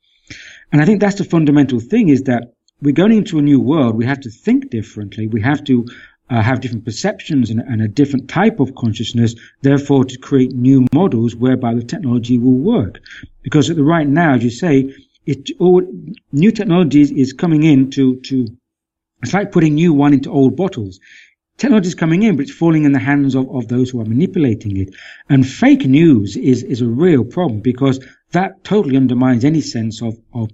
And 0.71 0.81
I 0.81 0.85
think 0.85 0.99
that's 0.99 1.15
the 1.15 1.23
fundamental 1.23 1.79
thing 1.79 2.09
is 2.09 2.23
that 2.23 2.53
we're 2.81 2.93
going 2.93 3.13
into 3.13 3.39
a 3.39 3.41
new 3.41 3.59
world. 3.59 3.95
We 3.95 4.05
have 4.05 4.19
to 4.21 4.29
think 4.29 4.69
differently. 4.69 5.27
We 5.27 5.41
have 5.41 5.63
to 5.65 5.85
uh, 6.29 6.41
have 6.41 6.59
different 6.59 6.85
perceptions 6.85 7.49
and, 7.51 7.61
and, 7.61 7.81
a 7.81 7.87
different 7.87 8.27
type 8.27 8.59
of 8.59 8.73
consciousness, 8.75 9.35
therefore 9.61 10.05
to 10.05 10.17
create 10.17 10.53
new 10.53 10.87
models 10.91 11.35
whereby 11.35 11.75
the 11.75 11.83
technology 11.83 12.39
will 12.39 12.57
work. 12.57 12.99
Because 13.43 13.69
at 13.69 13.75
the 13.75 13.83
right 13.83 14.07
now, 14.07 14.33
as 14.33 14.43
you 14.43 14.49
say, 14.49 14.93
it 15.27 15.51
all 15.59 15.83
new 16.31 16.51
technologies 16.51 17.11
is 17.11 17.31
coming 17.31 17.63
in 17.63 17.91
to, 17.91 18.19
to 18.21 18.47
it's 19.21 19.33
like 19.33 19.51
putting 19.51 19.75
new 19.75 19.93
wine 19.93 20.13
into 20.13 20.31
old 20.31 20.55
bottles. 20.55 20.99
Technology 21.57 21.87
is 21.87 21.95
coming 21.95 22.23
in, 22.23 22.35
but 22.35 22.43
it's 22.43 22.53
falling 22.53 22.83
in 22.83 22.91
the 22.91 22.99
hands 22.99 23.33
of, 23.33 23.49
of 23.49 23.67
those 23.69 23.89
who 23.89 24.01
are 24.01 24.05
manipulating 24.05 24.75
it. 24.77 24.93
And 25.29 25.47
fake 25.47 25.85
news 25.85 26.35
is, 26.35 26.63
is 26.63 26.81
a 26.81 26.87
real 26.87 27.23
problem 27.23 27.61
because 27.61 28.05
that 28.31 28.63
totally 28.63 28.97
undermines 28.97 29.45
any 29.45 29.61
sense 29.61 30.01
of, 30.01 30.17
of 30.33 30.49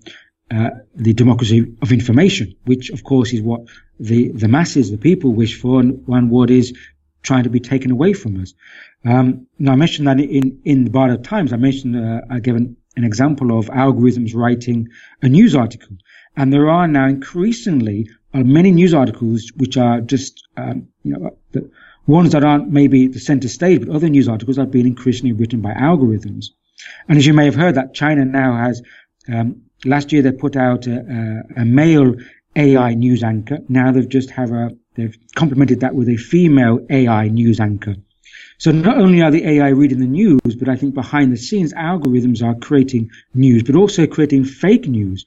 uh, 0.52 0.70
the 0.96 1.14
democracy 1.14 1.74
of 1.82 1.92
information, 1.92 2.56
which 2.66 2.90
of 2.92 3.04
course 3.04 3.34
is 3.34 3.42
what 3.42 3.62
the, 4.00 4.30
the 4.30 4.48
masses, 4.48 4.92
the 4.92 4.98
people 4.98 5.34
wish 5.34 5.60
for, 5.60 5.80
and 5.80 6.30
what 6.30 6.52
is 6.52 6.78
trying 7.24 7.44
to 7.44 7.50
be 7.50 7.60
taken 7.60 7.92
away 7.92 8.14
from 8.14 8.42
us. 8.42 8.54
Um, 9.06 9.48
now 9.58 9.72
I 9.72 9.76
mentioned 9.76 10.08
that 10.08 10.20
in, 10.20 10.62
in 10.66 10.84
the 10.84 10.90
Bardo 10.92 11.18
Times, 11.18 11.54
I 11.54 11.58
mentioned, 11.58 11.96
uh, 11.96 12.22
I 12.30 12.40
gave 12.40 12.56
an, 12.56 12.78
an 12.96 13.04
example 13.04 13.58
of 13.58 13.68
algorithms 13.68 14.36
writing 14.36 14.90
a 15.22 15.30
news 15.30 15.56
article. 15.56 15.98
And 16.36 16.52
there 16.52 16.70
are 16.70 16.88
now 16.88 17.08
increasingly 17.08 18.10
are 18.34 18.44
many 18.44 18.72
news 18.72 18.94
articles 18.94 19.52
which 19.58 19.78
are 19.78 20.02
just, 20.02 20.48
um, 20.58 20.88
you 21.04 21.14
know, 21.14 21.38
the 21.52 21.70
ones 22.08 22.32
that 22.32 22.44
aren't 22.44 22.70
maybe 22.70 23.08
the 23.08 23.20
center 23.20 23.48
stage, 23.48 23.80
but 23.80 23.94
other 23.94 24.10
news 24.10 24.28
articles 24.28 24.58
are 24.58 24.66
being 24.66 24.88
increasingly 24.88 25.34
written 25.34 25.62
by 25.62 25.74
algorithms. 25.74 26.48
And 27.08 27.18
as 27.18 27.26
you 27.28 27.34
may 27.34 27.46
have 27.46 27.56
heard, 27.56 27.76
that 27.76 27.94
China 27.94 28.26
now 28.26 28.56
has, 28.56 28.82
um, 29.32 29.64
last 29.86 30.12
year 30.12 30.22
they 30.22 30.32
put 30.32 30.56
out 30.56 30.88
a, 30.88 31.44
a, 31.58 31.62
a, 31.62 31.66
male 31.66 32.16
AI 32.56 32.94
news 32.96 33.24
anchor. 33.24 33.60
Now 33.70 33.92
they've 33.92 34.10
just 34.10 34.32
have 34.32 34.52
a, 34.52 34.72
they've 34.96 35.16
complemented 35.36 35.82
that 35.82 35.96
with 35.96 36.10
a 36.10 36.18
female 36.18 36.80
AI 36.90 37.28
news 37.28 37.60
anchor. 37.60 37.96
So 38.58 38.72
not 38.72 38.98
only 38.98 39.22
are 39.22 39.32
the 39.32 39.46
AI 39.48 39.70
reading 39.70 40.00
the 40.00 40.06
news, 40.06 40.56
but 40.58 40.70
I 40.70 40.76
think 40.76 40.94
behind 40.94 41.32
the 41.32 41.38
scenes 41.38 41.74
algorithms 41.74 42.44
are 42.44 42.56
creating 42.56 43.10
news, 43.34 43.64
but 43.64 43.76
also 43.76 44.08
creating 44.08 44.46
fake 44.46 44.88
news. 44.88 45.26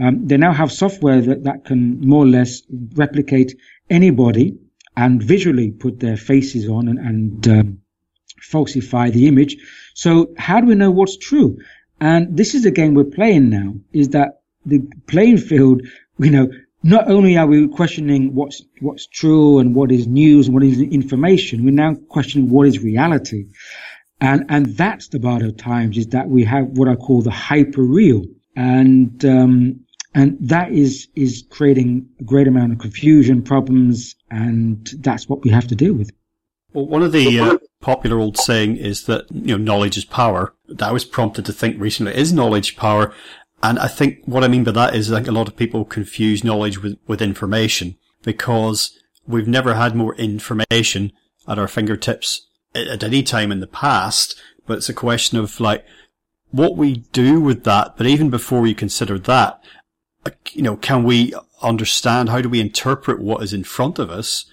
Um, 0.00 0.26
they 0.26 0.38
now 0.38 0.52
have 0.52 0.72
software 0.72 1.20
that, 1.20 1.44
that 1.44 1.64
can 1.64 2.00
more 2.00 2.24
or 2.24 2.28
less 2.28 2.62
replicate 2.94 3.58
anybody 3.90 4.56
and 4.96 5.22
visually 5.22 5.70
put 5.70 6.00
their 6.00 6.16
faces 6.16 6.68
on 6.68 6.88
and, 6.88 6.98
and 6.98 7.48
um, 7.48 7.80
falsify 8.40 9.10
the 9.10 9.28
image. 9.28 9.56
So 9.94 10.32
how 10.38 10.60
do 10.60 10.66
we 10.68 10.74
know 10.74 10.90
what's 10.90 11.16
true? 11.16 11.58
And 12.00 12.36
this 12.36 12.54
is 12.54 12.62
the 12.62 12.70
game 12.70 12.94
we're 12.94 13.04
playing 13.04 13.50
now, 13.50 13.74
is 13.92 14.10
that 14.10 14.40
the 14.64 14.80
playing 15.06 15.38
field, 15.38 15.82
you 16.18 16.30
know, 16.30 16.50
not 16.82 17.10
only 17.10 17.36
are 17.36 17.46
we 17.46 17.68
questioning 17.68 18.34
what's, 18.34 18.62
what's 18.80 19.06
true 19.06 19.58
and 19.58 19.74
what 19.74 19.92
is 19.92 20.06
news 20.06 20.46
and 20.46 20.54
what 20.54 20.64
is 20.64 20.80
information, 20.80 21.64
we're 21.64 21.72
now 21.72 21.94
questioning 22.08 22.48
what 22.48 22.66
is 22.66 22.82
reality. 22.82 23.46
And, 24.22 24.46
and 24.48 24.66
that's 24.76 25.08
the 25.08 25.18
Bardo 25.18 25.50
Times 25.50 25.98
is 25.98 26.08
that 26.08 26.28
we 26.28 26.44
have 26.44 26.68
what 26.68 26.88
I 26.88 26.94
call 26.94 27.20
the 27.20 27.30
hyper 27.30 27.82
real. 27.82 28.24
And, 28.56 29.22
um, 29.24 29.80
and 30.14 30.36
that 30.40 30.72
is, 30.72 31.08
is 31.14 31.44
creating 31.50 32.08
a 32.18 32.24
great 32.24 32.48
amount 32.48 32.72
of 32.72 32.78
confusion, 32.78 33.42
problems, 33.42 34.16
and 34.30 34.90
that's 34.98 35.28
what 35.28 35.44
we 35.44 35.50
have 35.50 35.68
to 35.68 35.76
deal 35.76 35.94
with. 35.94 36.10
Well, 36.72 36.86
one 36.86 37.02
of 37.02 37.12
the 37.12 37.40
uh, 37.40 37.58
popular 37.80 38.18
old 38.18 38.36
saying 38.36 38.76
is 38.76 39.04
that, 39.06 39.26
you 39.30 39.56
know, 39.56 39.62
knowledge 39.62 39.96
is 39.96 40.04
power. 40.04 40.54
That 40.68 40.88
I 40.88 40.92
was 40.92 41.04
prompted 41.04 41.44
to 41.46 41.52
think 41.52 41.80
recently, 41.80 42.14
is 42.14 42.32
knowledge 42.32 42.76
power? 42.76 43.12
And 43.62 43.78
I 43.78 43.88
think 43.88 44.20
what 44.24 44.44
I 44.44 44.48
mean 44.48 44.64
by 44.64 44.70
that 44.72 44.94
is 44.94 45.12
I 45.12 45.16
think 45.16 45.28
a 45.28 45.32
lot 45.32 45.48
of 45.48 45.56
people 45.56 45.84
confuse 45.84 46.44
knowledge 46.44 46.82
with, 46.82 46.98
with 47.06 47.20
information 47.20 47.96
because 48.22 48.96
we've 49.26 49.48
never 49.48 49.74
had 49.74 49.94
more 49.94 50.14
information 50.14 51.12
at 51.48 51.58
our 51.58 51.68
fingertips 51.68 52.46
at 52.74 53.02
any 53.02 53.22
time 53.22 53.50
in 53.50 53.60
the 53.60 53.66
past, 53.66 54.40
but 54.66 54.78
it's 54.78 54.88
a 54.88 54.94
question 54.94 55.38
of 55.38 55.58
like 55.60 55.84
what 56.52 56.76
we 56.76 56.98
do 57.12 57.40
with 57.40 57.64
that. 57.64 57.96
But 57.96 58.06
even 58.06 58.30
before 58.30 58.60
we 58.60 58.74
consider 58.74 59.18
that, 59.18 59.60
you 60.52 60.62
know, 60.62 60.76
can 60.76 61.04
we 61.04 61.34
understand 61.62 62.28
how 62.28 62.40
do 62.40 62.48
we 62.48 62.60
interpret 62.60 63.20
what 63.20 63.42
is 63.42 63.52
in 63.52 63.64
front 63.64 63.98
of 63.98 64.10
us? 64.10 64.44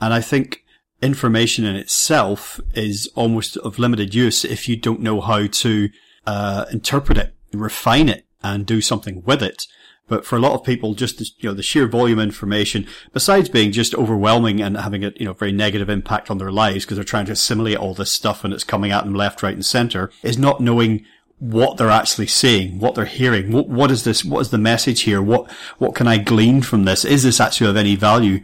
And 0.00 0.12
I 0.12 0.20
think 0.20 0.64
information 1.02 1.64
in 1.64 1.76
itself 1.76 2.60
is 2.74 3.08
almost 3.14 3.56
of 3.58 3.78
limited 3.78 4.14
use 4.14 4.44
if 4.44 4.68
you 4.68 4.76
don't 4.76 5.00
know 5.00 5.20
how 5.20 5.46
to 5.46 5.88
uh, 6.26 6.66
interpret 6.72 7.18
it, 7.18 7.34
refine 7.52 8.08
it, 8.08 8.24
and 8.42 8.66
do 8.66 8.80
something 8.80 9.22
with 9.24 9.42
it. 9.42 9.66
But 10.08 10.24
for 10.24 10.36
a 10.36 10.40
lot 10.40 10.52
of 10.52 10.62
people, 10.62 10.94
just 10.94 11.18
the, 11.18 11.28
you 11.38 11.48
know 11.48 11.54
the 11.54 11.64
sheer 11.64 11.88
volume 11.88 12.20
of 12.20 12.24
information, 12.24 12.86
besides 13.12 13.48
being 13.48 13.72
just 13.72 13.94
overwhelming 13.96 14.62
and 14.62 14.76
having 14.76 15.04
a 15.04 15.12
you 15.16 15.24
know 15.24 15.32
very 15.32 15.50
negative 15.50 15.90
impact 15.90 16.30
on 16.30 16.38
their 16.38 16.52
lives 16.52 16.84
because 16.84 16.96
they're 16.96 17.04
trying 17.04 17.26
to 17.26 17.32
assimilate 17.32 17.76
all 17.76 17.92
this 17.92 18.12
stuff 18.12 18.44
and 18.44 18.54
it's 18.54 18.62
coming 18.62 18.92
at 18.92 19.04
them 19.04 19.14
left, 19.14 19.42
right, 19.42 19.54
and 19.54 19.66
centre, 19.66 20.12
is 20.22 20.38
not 20.38 20.60
knowing 20.60 21.04
what 21.38 21.76
they're 21.76 21.90
actually 21.90 22.26
saying, 22.26 22.78
what 22.78 22.94
they're 22.94 23.04
hearing. 23.04 23.52
What 23.52 23.68
what 23.68 23.90
is 23.90 24.04
this? 24.04 24.24
What 24.24 24.40
is 24.40 24.50
the 24.50 24.58
message 24.58 25.02
here? 25.02 25.20
What 25.20 25.50
what 25.78 25.94
can 25.94 26.06
I 26.06 26.18
glean 26.18 26.62
from 26.62 26.84
this? 26.84 27.04
Is 27.04 27.22
this 27.22 27.40
actually 27.40 27.70
of 27.70 27.76
any 27.76 27.96
value 27.96 28.40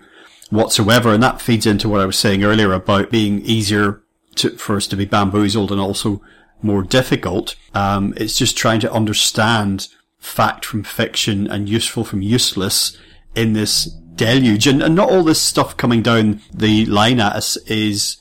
whatsoever? 0.50 1.12
And 1.12 1.22
that 1.22 1.40
feeds 1.40 1.66
into 1.66 1.88
what 1.88 2.00
I 2.00 2.06
was 2.06 2.18
saying 2.18 2.44
earlier 2.44 2.72
about 2.72 3.10
being 3.10 3.40
easier 3.42 4.02
to, 4.36 4.50
for 4.50 4.76
us 4.76 4.86
to 4.88 4.96
be 4.96 5.04
bamboozled 5.04 5.72
and 5.72 5.80
also 5.80 6.22
more 6.60 6.82
difficult. 6.82 7.56
Um, 7.74 8.14
it's 8.16 8.36
just 8.36 8.56
trying 8.56 8.80
to 8.80 8.92
understand 8.92 9.88
fact 10.18 10.64
from 10.64 10.84
fiction 10.84 11.48
and 11.48 11.68
useful 11.68 12.04
from 12.04 12.22
useless 12.22 12.96
in 13.34 13.54
this 13.54 13.86
deluge. 14.14 14.66
And, 14.66 14.82
and 14.82 14.94
not 14.94 15.10
all 15.10 15.24
this 15.24 15.40
stuff 15.40 15.76
coming 15.76 16.02
down 16.02 16.40
the 16.52 16.86
line 16.86 17.20
at 17.20 17.34
us 17.34 17.56
is 17.66 18.18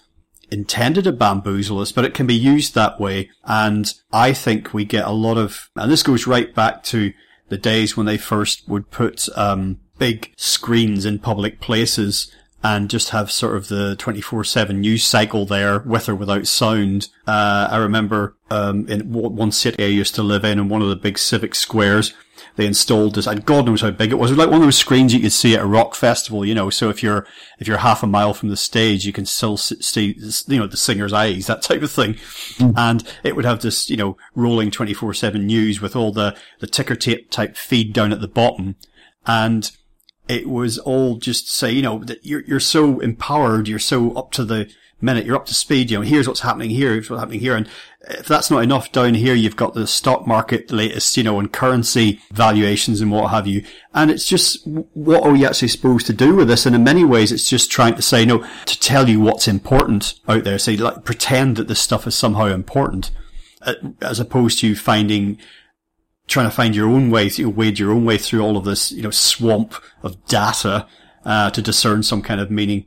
intended 0.51 1.05
to 1.05 1.11
bamboozle 1.11 1.79
us, 1.79 1.91
but 1.91 2.05
it 2.05 2.13
can 2.13 2.27
be 2.27 2.35
used 2.35 2.75
that 2.75 2.99
way. 2.99 3.29
And 3.45 3.91
I 4.11 4.33
think 4.33 4.73
we 4.73 4.85
get 4.85 5.05
a 5.05 5.11
lot 5.11 5.37
of, 5.37 5.69
and 5.75 5.91
this 5.91 6.03
goes 6.03 6.27
right 6.27 6.53
back 6.53 6.83
to 6.83 7.13
the 7.49 7.57
days 7.57 7.95
when 7.95 8.05
they 8.05 8.17
first 8.17 8.67
would 8.67 8.91
put, 8.91 9.27
um, 9.37 9.79
big 9.97 10.33
screens 10.35 11.05
in 11.05 11.19
public 11.19 11.59
places 11.59 12.31
and 12.63 12.89
just 12.89 13.09
have 13.09 13.31
sort 13.31 13.55
of 13.55 13.67
the 13.69 13.95
24-7 13.97 14.75
news 14.75 15.03
cycle 15.03 15.45
there 15.45 15.79
with 15.79 16.07
or 16.07 16.15
without 16.15 16.47
sound. 16.47 17.07
Uh, 17.27 17.67
I 17.71 17.77
remember, 17.77 18.35
um, 18.49 18.87
in 18.87 19.11
one 19.11 19.51
city 19.51 19.83
I 19.83 19.87
used 19.87 20.15
to 20.15 20.23
live 20.23 20.45
in, 20.45 20.59
in 20.59 20.69
one 20.69 20.81
of 20.81 20.89
the 20.89 20.95
big 20.95 21.17
civic 21.17 21.55
squares, 21.55 22.13
they 22.55 22.65
installed 22.65 23.15
this, 23.15 23.27
and 23.27 23.45
God 23.45 23.65
knows 23.65 23.81
how 23.81 23.91
big 23.91 24.11
it 24.11 24.15
was. 24.15 24.31
It 24.31 24.33
was 24.35 24.39
like 24.39 24.51
one 24.51 24.61
of 24.61 24.67
those 24.67 24.77
screens 24.77 25.13
you 25.13 25.19
could 25.19 25.31
see 25.31 25.55
at 25.55 25.61
a 25.61 25.65
rock 25.65 25.95
festival, 25.95 26.45
you 26.45 26.53
know, 26.53 26.69
so 26.69 26.89
if 26.89 27.01
you're, 27.01 27.25
if 27.59 27.67
you're 27.67 27.77
half 27.77 28.03
a 28.03 28.07
mile 28.07 28.33
from 28.33 28.49
the 28.49 28.57
stage, 28.57 29.05
you 29.05 29.13
can 29.13 29.25
still 29.25 29.57
see, 29.57 30.15
you 30.47 30.59
know, 30.59 30.67
the 30.67 30.77
singer's 30.77 31.13
eyes, 31.13 31.45
that 31.47 31.61
type 31.61 31.81
of 31.81 31.91
thing. 31.91 32.15
Mm. 32.57 32.73
And 32.75 33.03
it 33.23 33.35
would 33.35 33.45
have 33.45 33.61
this, 33.61 33.89
you 33.89 33.97
know, 33.97 34.17
rolling 34.35 34.71
24-7 34.71 35.43
news 35.43 35.81
with 35.81 35.95
all 35.95 36.11
the, 36.11 36.35
the 36.59 36.67
ticker 36.67 36.95
tape 36.95 37.31
type 37.31 37.55
feed 37.55 37.93
down 37.93 38.11
at 38.11 38.21
the 38.21 38.27
bottom. 38.27 38.75
And 39.25 39.71
it 40.27 40.49
was 40.49 40.77
all 40.77 41.17
just 41.17 41.49
say, 41.49 41.71
you 41.71 41.81
know, 41.81 42.03
that 42.05 42.25
you're, 42.25 42.43
you're 42.45 42.59
so 42.59 42.99
empowered, 42.99 43.67
you're 43.67 43.79
so 43.79 44.13
up 44.13 44.31
to 44.31 44.45
the 44.45 44.71
minute, 45.01 45.25
you're 45.25 45.35
up 45.35 45.45
to 45.47 45.53
speed, 45.53 45.91
you 45.91 45.97
know, 45.97 46.03
here's 46.03 46.27
what's 46.27 46.41
happening 46.41 46.69
here, 46.69 46.93
here's 46.93 47.09
what's 47.09 47.19
happening 47.19 47.39
here. 47.39 47.55
And 47.55 47.67
if 48.01 48.27
that's 48.27 48.49
not 48.51 48.63
enough 48.63 48.91
down 48.91 49.13
here, 49.13 49.35
you've 49.35 49.55
got 49.55 49.73
the 49.73 49.87
stock 49.87 50.25
market, 50.25 50.67
the 50.67 50.75
latest, 50.75 51.15
you 51.17 51.23
know, 51.23 51.39
and 51.39 51.51
currency 51.51 52.21
valuations 52.31 53.01
and 53.01 53.11
what 53.11 53.31
have 53.31 53.47
you. 53.47 53.63
And 53.93 54.09
it's 54.11 54.27
just, 54.27 54.65
what 54.65 55.23
are 55.23 55.31
we 55.31 55.45
actually 55.45 55.67
supposed 55.67 56.07
to 56.07 56.13
do 56.13 56.35
with 56.35 56.47
this? 56.47 56.65
And 56.65 56.75
in 56.75 56.83
many 56.83 57.05
ways, 57.05 57.31
it's 57.31 57.49
just 57.49 57.71
trying 57.71 57.95
to 57.95 58.01
say, 58.01 58.25
no, 58.25 58.45
to 58.65 58.79
tell 58.79 59.09
you 59.09 59.19
what's 59.19 59.47
important 59.47 60.19
out 60.27 60.43
there. 60.43 60.59
Say, 60.59 60.77
like, 60.77 61.03
pretend 61.05 61.57
that 61.57 61.67
this 61.67 61.79
stuff 61.79 62.07
is 62.07 62.15
somehow 62.15 62.45
important, 62.45 63.11
uh, 63.61 63.75
as 64.01 64.19
opposed 64.19 64.59
to 64.59 64.75
finding 64.75 65.37
trying 66.27 66.47
to 66.47 66.55
find 66.55 66.75
your 66.75 66.89
own 66.89 67.11
way, 67.11 67.27
you 67.27 67.49
wade 67.49 67.77
your 67.77 67.91
own 67.91 68.05
way 68.05 68.17
through 68.17 68.41
all 68.41 68.55
of 68.57 68.63
this, 68.63 68.91
you 68.91 69.01
know, 69.01 69.11
swamp 69.11 69.75
of 70.01 70.25
data 70.27 70.87
uh, 71.25 71.51
to 71.51 71.61
discern 71.61 72.01
some 72.01 72.21
kind 72.21 72.39
of 72.39 72.49
meaning. 72.49 72.85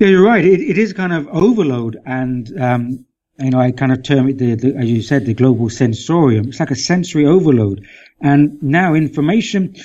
Yeah, 0.00 0.08
you're 0.08 0.24
right. 0.24 0.42
It, 0.42 0.62
it 0.62 0.78
is 0.78 0.94
kind 0.94 1.12
of 1.12 1.28
overload, 1.28 1.98
and 2.06 2.50
um, 2.58 3.04
you 3.38 3.50
know, 3.50 3.60
I 3.60 3.70
kind 3.70 3.92
of 3.92 4.02
term 4.02 4.30
it 4.30 4.38
the, 4.38 4.54
the, 4.54 4.74
as 4.74 4.90
you 4.90 5.02
said, 5.02 5.26
the 5.26 5.34
global 5.34 5.68
sensorium. 5.68 6.48
It's 6.48 6.58
like 6.58 6.70
a 6.70 6.74
sensory 6.74 7.26
overload, 7.26 7.86
and 8.18 8.62
now 8.62 8.94
information. 8.94 9.76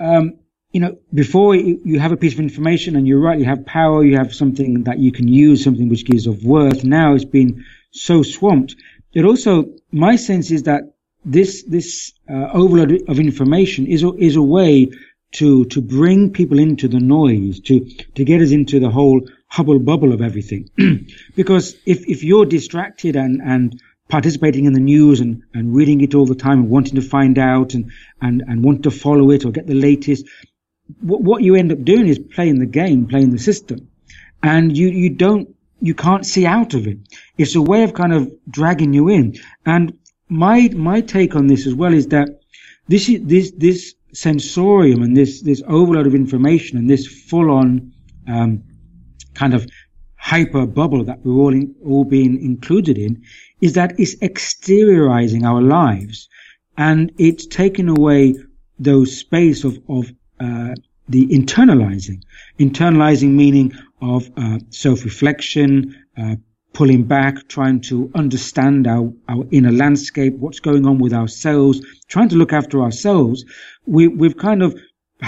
Um, 0.00 0.40
you 0.72 0.80
know, 0.80 0.98
before 1.14 1.54
you 1.54 2.00
have 2.00 2.10
a 2.10 2.16
piece 2.16 2.32
of 2.32 2.40
information 2.40 2.96
and 2.96 3.06
you're 3.06 3.20
right, 3.20 3.38
you 3.38 3.44
have 3.44 3.64
power, 3.64 4.04
you 4.04 4.16
have 4.16 4.34
something 4.34 4.84
that 4.84 4.98
you 4.98 5.12
can 5.12 5.28
use, 5.28 5.62
something 5.62 5.88
which 5.88 6.04
gives 6.04 6.26
of 6.26 6.42
worth. 6.42 6.82
Now 6.82 7.14
it's 7.14 7.24
been 7.24 7.64
so 7.92 8.24
swamped. 8.24 8.74
It 9.12 9.24
also, 9.24 9.66
my 9.92 10.16
sense 10.16 10.50
is 10.50 10.64
that 10.64 10.82
this 11.24 11.62
this 11.62 12.12
uh, 12.28 12.48
overload 12.52 13.02
of 13.08 13.20
information 13.20 13.86
is 13.86 14.02
a, 14.02 14.12
is 14.14 14.34
a 14.34 14.42
way 14.42 14.90
to 15.34 15.64
to 15.66 15.80
bring 15.80 16.30
people 16.32 16.58
into 16.58 16.88
the 16.88 16.98
noise, 16.98 17.60
to 17.60 17.88
to 18.16 18.24
get 18.24 18.42
us 18.42 18.50
into 18.50 18.80
the 18.80 18.90
whole 18.90 19.20
hubble 19.50 19.78
bubble 19.78 20.12
of 20.12 20.22
everything. 20.22 20.70
because 21.36 21.76
if 21.86 22.08
if 22.08 22.24
you're 22.24 22.46
distracted 22.46 23.16
and 23.16 23.40
and 23.42 23.80
participating 24.08 24.64
in 24.66 24.72
the 24.72 24.80
news 24.80 25.20
and, 25.20 25.42
and 25.54 25.74
reading 25.74 26.00
it 26.00 26.14
all 26.14 26.26
the 26.26 26.34
time 26.34 26.60
and 26.60 26.70
wanting 26.70 26.96
to 26.96 27.00
find 27.02 27.38
out 27.38 27.74
and, 27.74 27.90
and, 28.20 28.42
and 28.48 28.64
want 28.64 28.82
to 28.82 28.90
follow 28.90 29.30
it 29.30 29.44
or 29.44 29.52
get 29.52 29.68
the 29.68 29.74
latest, 29.74 30.26
what, 31.00 31.22
what 31.22 31.42
you 31.42 31.54
end 31.54 31.70
up 31.70 31.82
doing 31.84 32.08
is 32.08 32.18
playing 32.18 32.58
the 32.58 32.66
game, 32.66 33.06
playing 33.06 33.30
the 33.30 33.38
system. 33.38 33.88
And 34.42 34.76
you, 34.76 34.88
you 34.88 35.10
don't, 35.10 35.54
you 35.80 35.94
can't 35.94 36.26
see 36.26 36.44
out 36.44 36.74
of 36.74 36.86
it. 36.86 36.98
It's 37.38 37.54
a 37.54 37.62
way 37.62 37.84
of 37.84 37.94
kind 37.94 38.12
of 38.12 38.30
dragging 38.50 38.92
you 38.92 39.08
in. 39.08 39.36
And 39.64 39.96
my 40.28 40.68
my 40.74 41.00
take 41.00 41.34
on 41.34 41.48
this 41.48 41.66
as 41.66 41.74
well 41.74 41.92
is 41.92 42.08
that 42.08 42.40
this 42.88 43.08
is 43.08 43.20
this 43.24 43.52
this 43.56 43.94
sensorium 44.12 45.02
and 45.02 45.16
this 45.16 45.42
this 45.42 45.62
overload 45.66 46.06
of 46.06 46.14
information 46.14 46.78
and 46.78 46.88
this 46.88 47.06
full 47.06 47.50
on 47.50 47.92
um, 48.28 48.62
kind 49.34 49.54
of 49.54 49.66
hyper 50.16 50.66
bubble 50.66 51.04
that 51.04 51.24
we're 51.24 51.40
all 51.40 51.52
in, 51.52 51.74
all 51.84 52.04
being 52.04 52.42
included 52.42 52.98
in 52.98 53.22
is 53.60 53.72
that 53.74 53.98
it's 53.98 54.16
exteriorizing 54.16 55.44
our 55.44 55.62
lives 55.62 56.28
and 56.76 57.12
it's 57.18 57.46
taking 57.46 57.88
away 57.88 58.34
those 58.78 59.16
space 59.16 59.64
of 59.64 59.78
of 59.88 60.10
uh, 60.40 60.74
the 61.08 61.26
internalizing 61.26 62.22
internalizing 62.58 63.30
meaning 63.30 63.72
of 64.02 64.30
uh, 64.36 64.58
self 64.70 65.04
reflection 65.04 65.96
uh, 66.16 66.36
pulling 66.72 67.02
back, 67.04 67.48
trying 67.48 67.80
to 67.80 68.10
understand 68.14 68.86
our, 68.86 69.12
our 69.28 69.44
inner 69.50 69.72
landscape, 69.72 70.34
what's 70.34 70.60
going 70.60 70.86
on 70.86 70.98
with 70.98 71.12
ourselves, 71.12 71.80
trying 72.08 72.28
to 72.28 72.36
look 72.36 72.52
after 72.52 72.82
ourselves. 72.82 73.44
We, 73.86 74.08
we've 74.08 74.36
kind 74.36 74.62
of, 74.62 74.78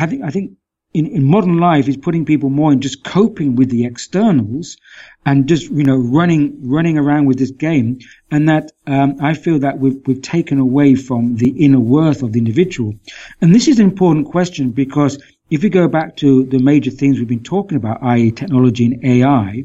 think, 0.06 0.22
I 0.22 0.30
think 0.30 0.52
in, 0.94 1.06
in 1.06 1.24
modern 1.24 1.58
life 1.58 1.88
is 1.88 1.96
putting 1.96 2.24
people 2.24 2.50
more 2.50 2.72
in 2.72 2.80
just 2.80 3.02
coping 3.02 3.56
with 3.56 3.70
the 3.70 3.86
externals 3.86 4.76
and 5.24 5.48
just, 5.48 5.70
you 5.70 5.84
know, 5.84 5.96
running, 5.96 6.58
running 6.62 6.98
around 6.98 7.26
with 7.26 7.38
this 7.38 7.50
game. 7.50 7.98
And 8.30 8.48
that, 8.48 8.72
um, 8.86 9.16
I 9.20 9.34
feel 9.34 9.58
that 9.60 9.78
we've, 9.78 10.00
we've 10.06 10.20
taken 10.20 10.58
away 10.58 10.94
from 10.94 11.36
the 11.36 11.50
inner 11.50 11.80
worth 11.80 12.22
of 12.22 12.32
the 12.32 12.38
individual. 12.38 12.94
And 13.40 13.54
this 13.54 13.68
is 13.68 13.78
an 13.78 13.86
important 13.86 14.26
question 14.26 14.70
because 14.70 15.22
if 15.50 15.62
we 15.62 15.68
go 15.68 15.88
back 15.88 16.16
to 16.16 16.44
the 16.44 16.58
major 16.58 16.90
things 16.90 17.18
we've 17.18 17.28
been 17.28 17.42
talking 17.42 17.76
about, 17.76 18.02
i.e. 18.02 18.32
technology 18.32 18.86
and 18.86 19.04
AI, 19.04 19.64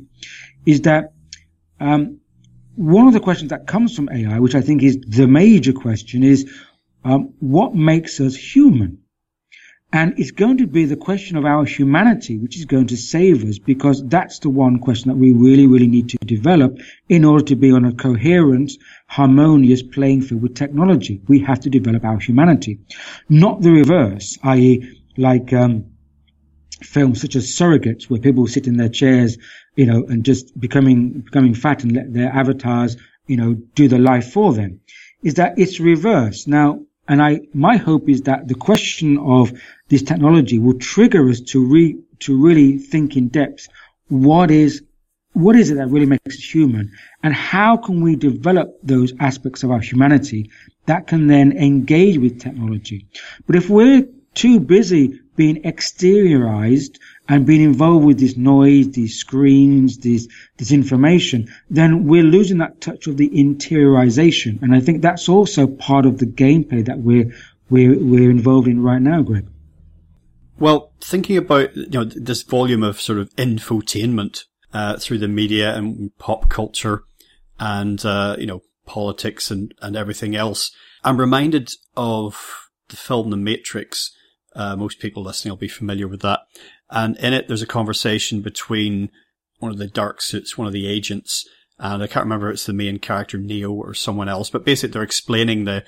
is 0.65 0.82
that 0.82 1.13
um, 1.80 2.19
one 2.75 3.07
of 3.07 3.13
the 3.13 3.19
questions 3.19 3.49
that 3.49 3.67
comes 3.67 3.95
from 3.95 4.09
AI, 4.09 4.39
which 4.39 4.55
I 4.55 4.61
think 4.61 4.84
is 4.84 4.97
the 5.07 5.28
major 5.28 5.73
question, 5.73 6.23
is 6.23 6.49
um, 7.03 7.34
what 7.39 7.73
makes 7.73 8.19
us 8.19 8.36
human? 8.36 8.99
And 9.93 10.19
it's 10.19 10.31
going 10.31 10.57
to 10.57 10.67
be 10.67 10.85
the 10.85 10.97
question 10.97 11.38
of 11.38 11.45
our 11.45 11.63
humanity, 11.63 12.38
which 12.38 12.57
is 12.57 12.65
going 12.65 12.88
to 12.88 12.97
save 12.97 13.43
us, 13.45 13.57
because 13.57 14.05
that's 14.05 14.39
the 14.39 14.49
one 14.49 14.79
question 14.79 15.09
that 15.09 15.17
we 15.17 15.31
really, 15.31 15.65
really 15.65 15.88
need 15.88 16.09
to 16.09 16.17
develop 16.17 16.77
in 17.07 17.23
order 17.23 17.45
to 17.45 17.55
be 17.55 17.71
on 17.71 17.85
a 17.85 17.93
coherent, 17.93 18.71
harmonious 19.07 19.81
playing 19.81 20.23
field 20.23 20.41
with 20.41 20.55
technology. 20.55 21.21
We 21.27 21.39
have 21.39 21.61
to 21.61 21.69
develop 21.69 22.03
our 22.03 22.19
humanity, 22.19 22.79
not 23.29 23.61
the 23.61 23.71
reverse, 23.71 24.38
i.e., 24.43 24.99
like 25.15 25.53
um, 25.53 25.85
films 26.83 27.21
such 27.21 27.35
as 27.38 27.47
Surrogates, 27.47 28.09
where 28.09 28.19
people 28.19 28.45
sit 28.45 28.67
in 28.67 28.75
their 28.75 28.89
chairs 28.89 29.38
you 29.77 29.85
know, 29.85 30.03
and 30.09 30.25
just 30.25 30.59
becoming, 30.59 31.21
becoming 31.21 31.53
fat 31.53 31.83
and 31.83 31.93
let 31.93 32.11
their 32.11 32.29
avatars, 32.29 32.97
you 33.27 33.38
know, 33.38 33.53
do 33.53 33.88
the 33.88 33.99
life 33.99 34.33
for 34.33 34.51
them, 34.51 34.81
is 35.23 35.35
that 35.35 35.57
it's 35.57 35.79
reversed. 35.79 36.47
Now, 36.47 36.81
and 37.08 37.22
I, 37.22 37.41
my 37.53 37.78
hope 37.78 38.10
is 38.10 38.22
that 38.24 38.47
the 38.47 38.55
question 38.55 39.18
of 39.18 39.53
this 39.88 40.03
technology 40.03 40.60
will 40.60 40.78
trigger 40.78 41.30
us 41.30 41.39
to 41.41 41.66
re, 41.66 41.97
to 42.20 42.41
really 42.41 42.78
think 42.78 43.16
in 43.16 43.30
depth 43.30 43.68
what 44.10 44.51
is, 44.51 44.84
what 45.34 45.55
is 45.55 45.72
it 45.72 45.76
that 45.76 45.88
really 45.88 46.05
makes 46.05 46.36
us 46.36 46.53
human 46.53 46.91
and 47.24 47.34
how 47.34 47.78
can 47.78 48.01
we 48.01 48.16
develop 48.16 48.78
those 48.84 49.14
aspects 49.20 49.64
of 49.64 49.72
our 49.72 49.80
humanity 49.80 50.49
that 50.86 51.08
can 51.08 51.28
then 51.28 51.51
engage 51.51 52.18
with 52.18 52.39
technology. 52.39 53.08
But 53.45 53.55
if 53.55 53.70
we're 53.70 54.08
too 54.34 54.60
busy 54.60 55.20
being 55.38 55.61
exteriorized 55.63 56.99
and 57.29 57.45
being 57.45 57.61
involved 57.61 58.05
with 58.05 58.19
this 58.19 58.35
noise, 58.35 58.89
these 58.91 59.17
screens, 59.17 59.99
this, 59.99 60.27
this 60.57 60.71
information, 60.71 61.47
then 61.69 62.05
we're 62.05 62.23
losing 62.23 62.57
that 62.57 62.81
touch 62.81 63.07
of 63.07 63.15
the 63.15 63.29
interiorization. 63.29 64.61
And 64.61 64.75
I 64.75 64.81
think 64.81 65.01
that's 65.01 65.29
also 65.29 65.67
part 65.67 66.05
of 66.05 66.17
the 66.17 66.25
gameplay 66.25 66.85
that 66.85 66.99
we're, 66.99 67.33
we're, 67.69 67.97
we're 67.97 68.29
involved 68.29 68.67
in 68.67 68.81
right 68.81 69.01
now, 69.01 69.21
Greg. 69.21 69.47
Well, 70.59 70.91
thinking 70.99 71.38
about, 71.38 71.75
you 71.77 71.88
know, 71.91 72.03
this 72.03 72.41
volume 72.43 72.83
of 72.83 72.99
sort 72.99 73.19
of 73.19 73.33
infotainment, 73.35 74.43
uh, 74.73 74.97
through 74.97 75.19
the 75.19 75.27
media 75.27 75.75
and 75.75 76.11
pop 76.17 76.49
culture 76.49 77.03
and, 77.59 78.03
uh, 78.03 78.35
you 78.39 78.45
know, 78.45 78.61
politics 78.85 79.51
and, 79.51 79.73
and 79.81 79.95
everything 79.95 80.35
else, 80.35 80.71
I'm 81.03 81.17
reminded 81.17 81.69
of 81.95 82.69
the 82.89 82.95
film 82.95 83.29
The 83.29 83.38
Matrix. 83.38 84.11
Uh, 84.58 84.76
most 84.76 84.99
people 84.99 85.24
listening 85.24 85.51
will 85.51 85.58
be 85.58 85.68
familiar 85.68 86.08
with 86.08 86.22
that. 86.22 86.41
And 86.89 87.16
in 87.18 87.34
it, 87.34 87.47
there's 87.47 87.62
a 87.62 87.68
conversation 87.68 88.41
between 88.41 89.10
one 89.60 89.72
of 89.72 89.78
the 89.78 89.88
dark 89.88 90.22
suits, 90.22 90.58
one 90.58 90.68
of 90.68 90.74
the 90.74 90.88
agents, 90.88 91.47
and 91.80 92.01
I 92.01 92.08
can't 92.08 92.26
remember 92.26 92.49
if 92.49 92.55
it's 92.55 92.66
the 92.66 92.74
main 92.74 92.99
character 92.99 93.38
Neo 93.38 93.72
or 93.72 93.93
someone 93.93 94.28
else, 94.28 94.49
but 94.49 94.66
basically 94.66 94.93
they're 94.93 95.03
explaining 95.03 95.66
the 95.66 95.84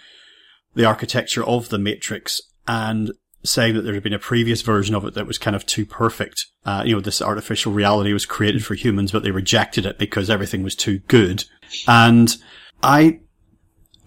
the 0.76 0.86
architecture 0.86 1.44
of 1.44 1.70
the 1.70 1.80
Matrix 1.80 2.42
and 2.68 3.12
saying 3.44 3.74
that 3.74 3.82
there 3.82 3.96
had 3.96 4.04
been 4.04 4.14
a 4.14 4.20
previous 4.20 4.62
version 4.62 4.94
of 4.94 5.04
it 5.04 5.16
that 5.16 5.26
was 5.26 5.40
kind 5.40 5.56
of 5.56 5.66
too 5.66 5.86
perfect. 5.86 6.46
Uh, 6.64 6.84
you 6.86 6.94
know, 6.94 7.02
this 7.02 7.22
artificial 7.22 7.72
reality 7.72 8.14
was 8.14 8.26
created 8.26 8.64
for 8.64 8.76
humans, 8.76 9.12
but 9.12 9.24
they 9.24 9.32
rejected 9.32 9.86
it 9.86 9.98
because 9.98 10.30
everything 10.30 10.62
was 10.62 10.76
too 10.76 11.00
good. 11.08 11.46
And 11.88 12.36
I 12.84 13.22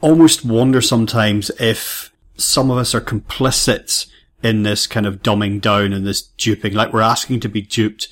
almost 0.01 0.45
wonder 0.45 0.81
sometimes 0.81 1.51
if 1.59 2.13
some 2.37 2.71
of 2.71 2.79
us 2.79 2.95
are 2.95 3.01
complicit 3.01 4.07
in 4.43 4.63
this 4.63 4.87
kind 4.87 5.07
of 5.07 5.23
dumbing 5.23 5.61
down 5.61 5.93
and 5.93 6.07
this 6.07 6.23
duping. 6.23 6.75
Like 6.75 6.93
we're 6.93 7.01
asking 7.01 7.41
to 7.41 7.49
be 7.49 7.63
duped. 7.63 8.09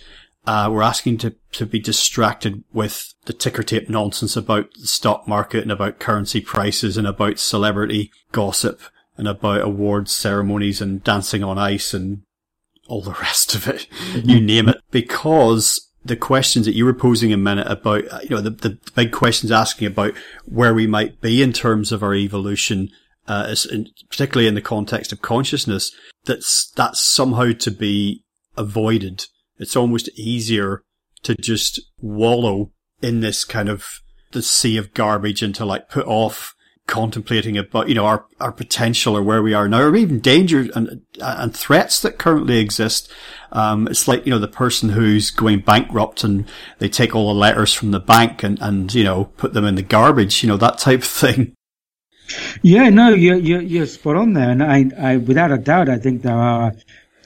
Uh, 0.46 0.68
we're 0.72 0.82
asking 0.82 1.18
to, 1.18 1.34
to 1.52 1.66
be 1.66 1.78
distracted 1.78 2.64
with 2.72 3.12
the 3.26 3.32
ticker 3.32 3.62
tape 3.62 3.88
nonsense 3.90 4.36
about 4.36 4.72
the 4.74 4.86
stock 4.86 5.28
market 5.28 5.62
and 5.62 5.70
about 5.70 6.00
currency 6.00 6.40
prices 6.40 6.96
and 6.96 7.06
about 7.06 7.38
celebrity 7.38 8.10
gossip 8.32 8.80
and 9.16 9.28
about 9.28 9.60
awards 9.60 10.12
ceremonies 10.12 10.80
and 10.80 11.04
dancing 11.04 11.44
on 11.44 11.58
ice 11.58 11.92
and 11.92 12.22
all 12.88 13.02
the 13.02 13.10
rest 13.20 13.54
of 13.54 13.68
it. 13.68 13.86
you 14.14 14.40
name 14.40 14.68
it. 14.68 14.80
Because 14.90 15.88
the 16.04 16.16
questions 16.16 16.64
that 16.64 16.74
you 16.74 16.84
were 16.84 16.94
posing 16.94 17.32
a 17.32 17.36
minute 17.36 17.66
about, 17.66 18.04
you 18.22 18.30
know, 18.30 18.40
the, 18.40 18.50
the 18.50 18.78
big 18.94 19.12
questions 19.12 19.52
asking 19.52 19.86
about 19.86 20.14
where 20.46 20.72
we 20.72 20.86
might 20.86 21.20
be 21.20 21.42
in 21.42 21.52
terms 21.52 21.92
of 21.92 22.02
our 22.02 22.14
evolution 22.14 22.90
uh, 23.30 23.54
particularly 24.08 24.48
in 24.48 24.56
the 24.56 24.60
context 24.60 25.12
of 25.12 25.22
consciousness, 25.22 25.92
that's 26.24 26.68
that's 26.72 27.00
somehow 27.00 27.52
to 27.52 27.70
be 27.70 28.24
avoided. 28.56 29.26
It's 29.56 29.76
almost 29.76 30.08
easier 30.18 30.82
to 31.22 31.36
just 31.36 31.80
wallow 32.00 32.72
in 33.00 33.20
this 33.20 33.44
kind 33.44 33.68
of 33.68 34.00
the 34.32 34.42
sea 34.42 34.76
of 34.76 34.94
garbage 34.94 35.42
and 35.42 35.54
to 35.54 35.64
like 35.64 35.88
put 35.88 36.06
off 36.06 36.56
contemplating 36.88 37.56
about 37.56 37.88
you 37.88 37.94
know 37.94 38.04
our 38.04 38.26
our 38.40 38.50
potential 38.50 39.16
or 39.16 39.22
where 39.22 39.42
we 39.42 39.54
are 39.54 39.68
now, 39.68 39.82
or 39.82 39.94
even 39.94 40.18
danger 40.18 40.68
and 40.74 41.02
and 41.20 41.54
threats 41.54 42.02
that 42.02 42.18
currently 42.18 42.58
exist. 42.58 43.12
Um, 43.52 43.86
it's 43.86 44.08
like 44.08 44.26
you 44.26 44.30
know 44.32 44.40
the 44.40 44.48
person 44.48 44.88
who's 44.88 45.30
going 45.30 45.60
bankrupt 45.60 46.24
and 46.24 46.46
they 46.80 46.88
take 46.88 47.14
all 47.14 47.28
the 47.28 47.38
letters 47.38 47.72
from 47.72 47.92
the 47.92 48.00
bank 48.00 48.42
and 48.42 48.60
and 48.60 48.92
you 48.92 49.04
know 49.04 49.26
put 49.36 49.52
them 49.52 49.64
in 49.64 49.76
the 49.76 49.82
garbage. 49.82 50.42
You 50.42 50.48
know 50.48 50.56
that 50.56 50.78
type 50.78 51.02
of 51.02 51.04
thing. 51.04 51.54
Yeah, 52.62 52.88
no, 52.90 53.10
you're, 53.10 53.36
you're, 53.36 53.62
you're 53.62 53.86
spot 53.86 54.16
on 54.16 54.32
there. 54.32 54.50
And 54.50 54.62
I, 54.62 54.90
I, 54.98 55.16
without 55.16 55.50
a 55.52 55.58
doubt, 55.58 55.88
I 55.88 55.98
think 55.98 56.22
there 56.22 56.36
are 56.36 56.72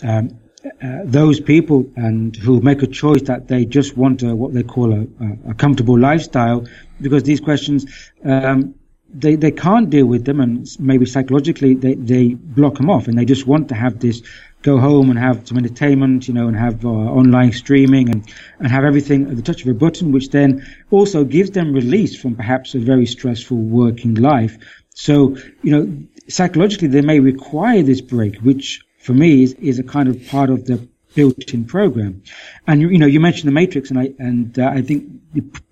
um, 0.03 0.39
uh, 0.83 1.01
those 1.05 1.41
people 1.41 1.85
and 1.97 2.37
who 2.37 2.61
make 2.61 2.83
a 2.83 2.87
choice 2.87 3.23
that 3.23 3.49
they 3.49 3.65
just 3.65 3.97
want 3.97 4.23
a, 4.23 4.35
what 4.35 4.55
they 4.55 4.63
call 4.63 4.93
a, 4.93 5.07
a, 5.51 5.55
comfortable 5.55 5.99
lifestyle. 5.99 6.67
Because 7.01 7.23
these 7.25 7.41
questions, 7.41 7.87
um, 8.25 8.75
they, 9.13 9.37
they 9.37 9.51
can't 9.51 9.91
deal 9.91 10.07
with 10.07 10.25
them. 10.25 10.41
And 10.41 10.67
maybe 10.79 11.07
psychologically 11.07 11.75
they, 11.75 11.95
they 11.95 12.35
block 12.35 12.77
them 12.77 12.89
off. 12.89 13.09
And 13.09 13.19
they 13.19 13.25
just 13.25 13.47
want 13.47 13.69
to 13.69 13.75
have 13.75 14.01
this 14.01 14.23
go 14.63 14.79
home 14.79 15.11
and 15.11 15.19
have 15.19 15.47
some 15.47 15.59
entertainment, 15.59 16.27
you 16.27 16.33
know, 16.33 16.49
and 16.49 16.57
have 16.57 16.87
uh, 16.87 16.89
online 16.89 17.53
streaming 17.53 18.09
and, 18.09 18.27
and 18.59 18.69
have 18.69 18.85
everything 18.85 19.29
at 19.29 19.37
the 19.37 19.43
touch 19.43 19.61
of 19.61 19.69
a 19.69 19.75
button, 19.75 20.11
which 20.11 20.31
then 20.31 20.67
also 20.91 21.23
gives 21.23 21.51
them 21.51 21.75
release 21.75 22.17
from 22.17 22.35
perhaps 22.35 22.75
a 22.75 22.79
very 22.79 23.05
stressful 23.05 23.59
working 23.59 24.15
life 24.15 24.57
so, 24.95 25.37
you 25.63 25.71
know, 25.71 26.07
psychologically, 26.29 26.89
they 26.89 27.03
may 27.03 27.21
require 27.21 27.83
this 27.83 28.01
break, 28.01 28.37
which 28.39 28.81
for 28.99 29.13
me 29.13 29.43
is, 29.43 29.53
is 29.55 29.79
a 29.79 29.83
kind 29.83 30.09
of 30.09 30.27
part 30.29 30.51
of 30.51 30.65
the 30.67 30.89
built-in 31.15 31.65
program. 31.65 32.23
And 32.67 32.81
you, 32.81 32.89
you 32.89 32.99
know, 32.99 33.07
you 33.07 33.21
mentioned 33.21 33.49
the 33.49 33.53
Matrix, 33.53 33.91
and 33.91 33.99
I 33.99 34.15
and 34.19 34.59
uh, 34.59 34.69
I 34.69 34.83
think 34.83 35.05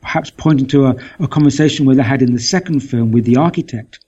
perhaps 0.01 0.31
pointing 0.31 0.67
to 0.69 0.87
a, 0.87 0.97
a, 1.21 1.29
conversation 1.29 1.87
where 1.87 1.97
they 1.97 2.03
had 2.03 2.23
in 2.23 2.33
the 2.33 2.41
second 2.41 2.81
film 2.81 3.13
with 3.13 3.25
the 3.25 3.37
architect, 3.37 4.01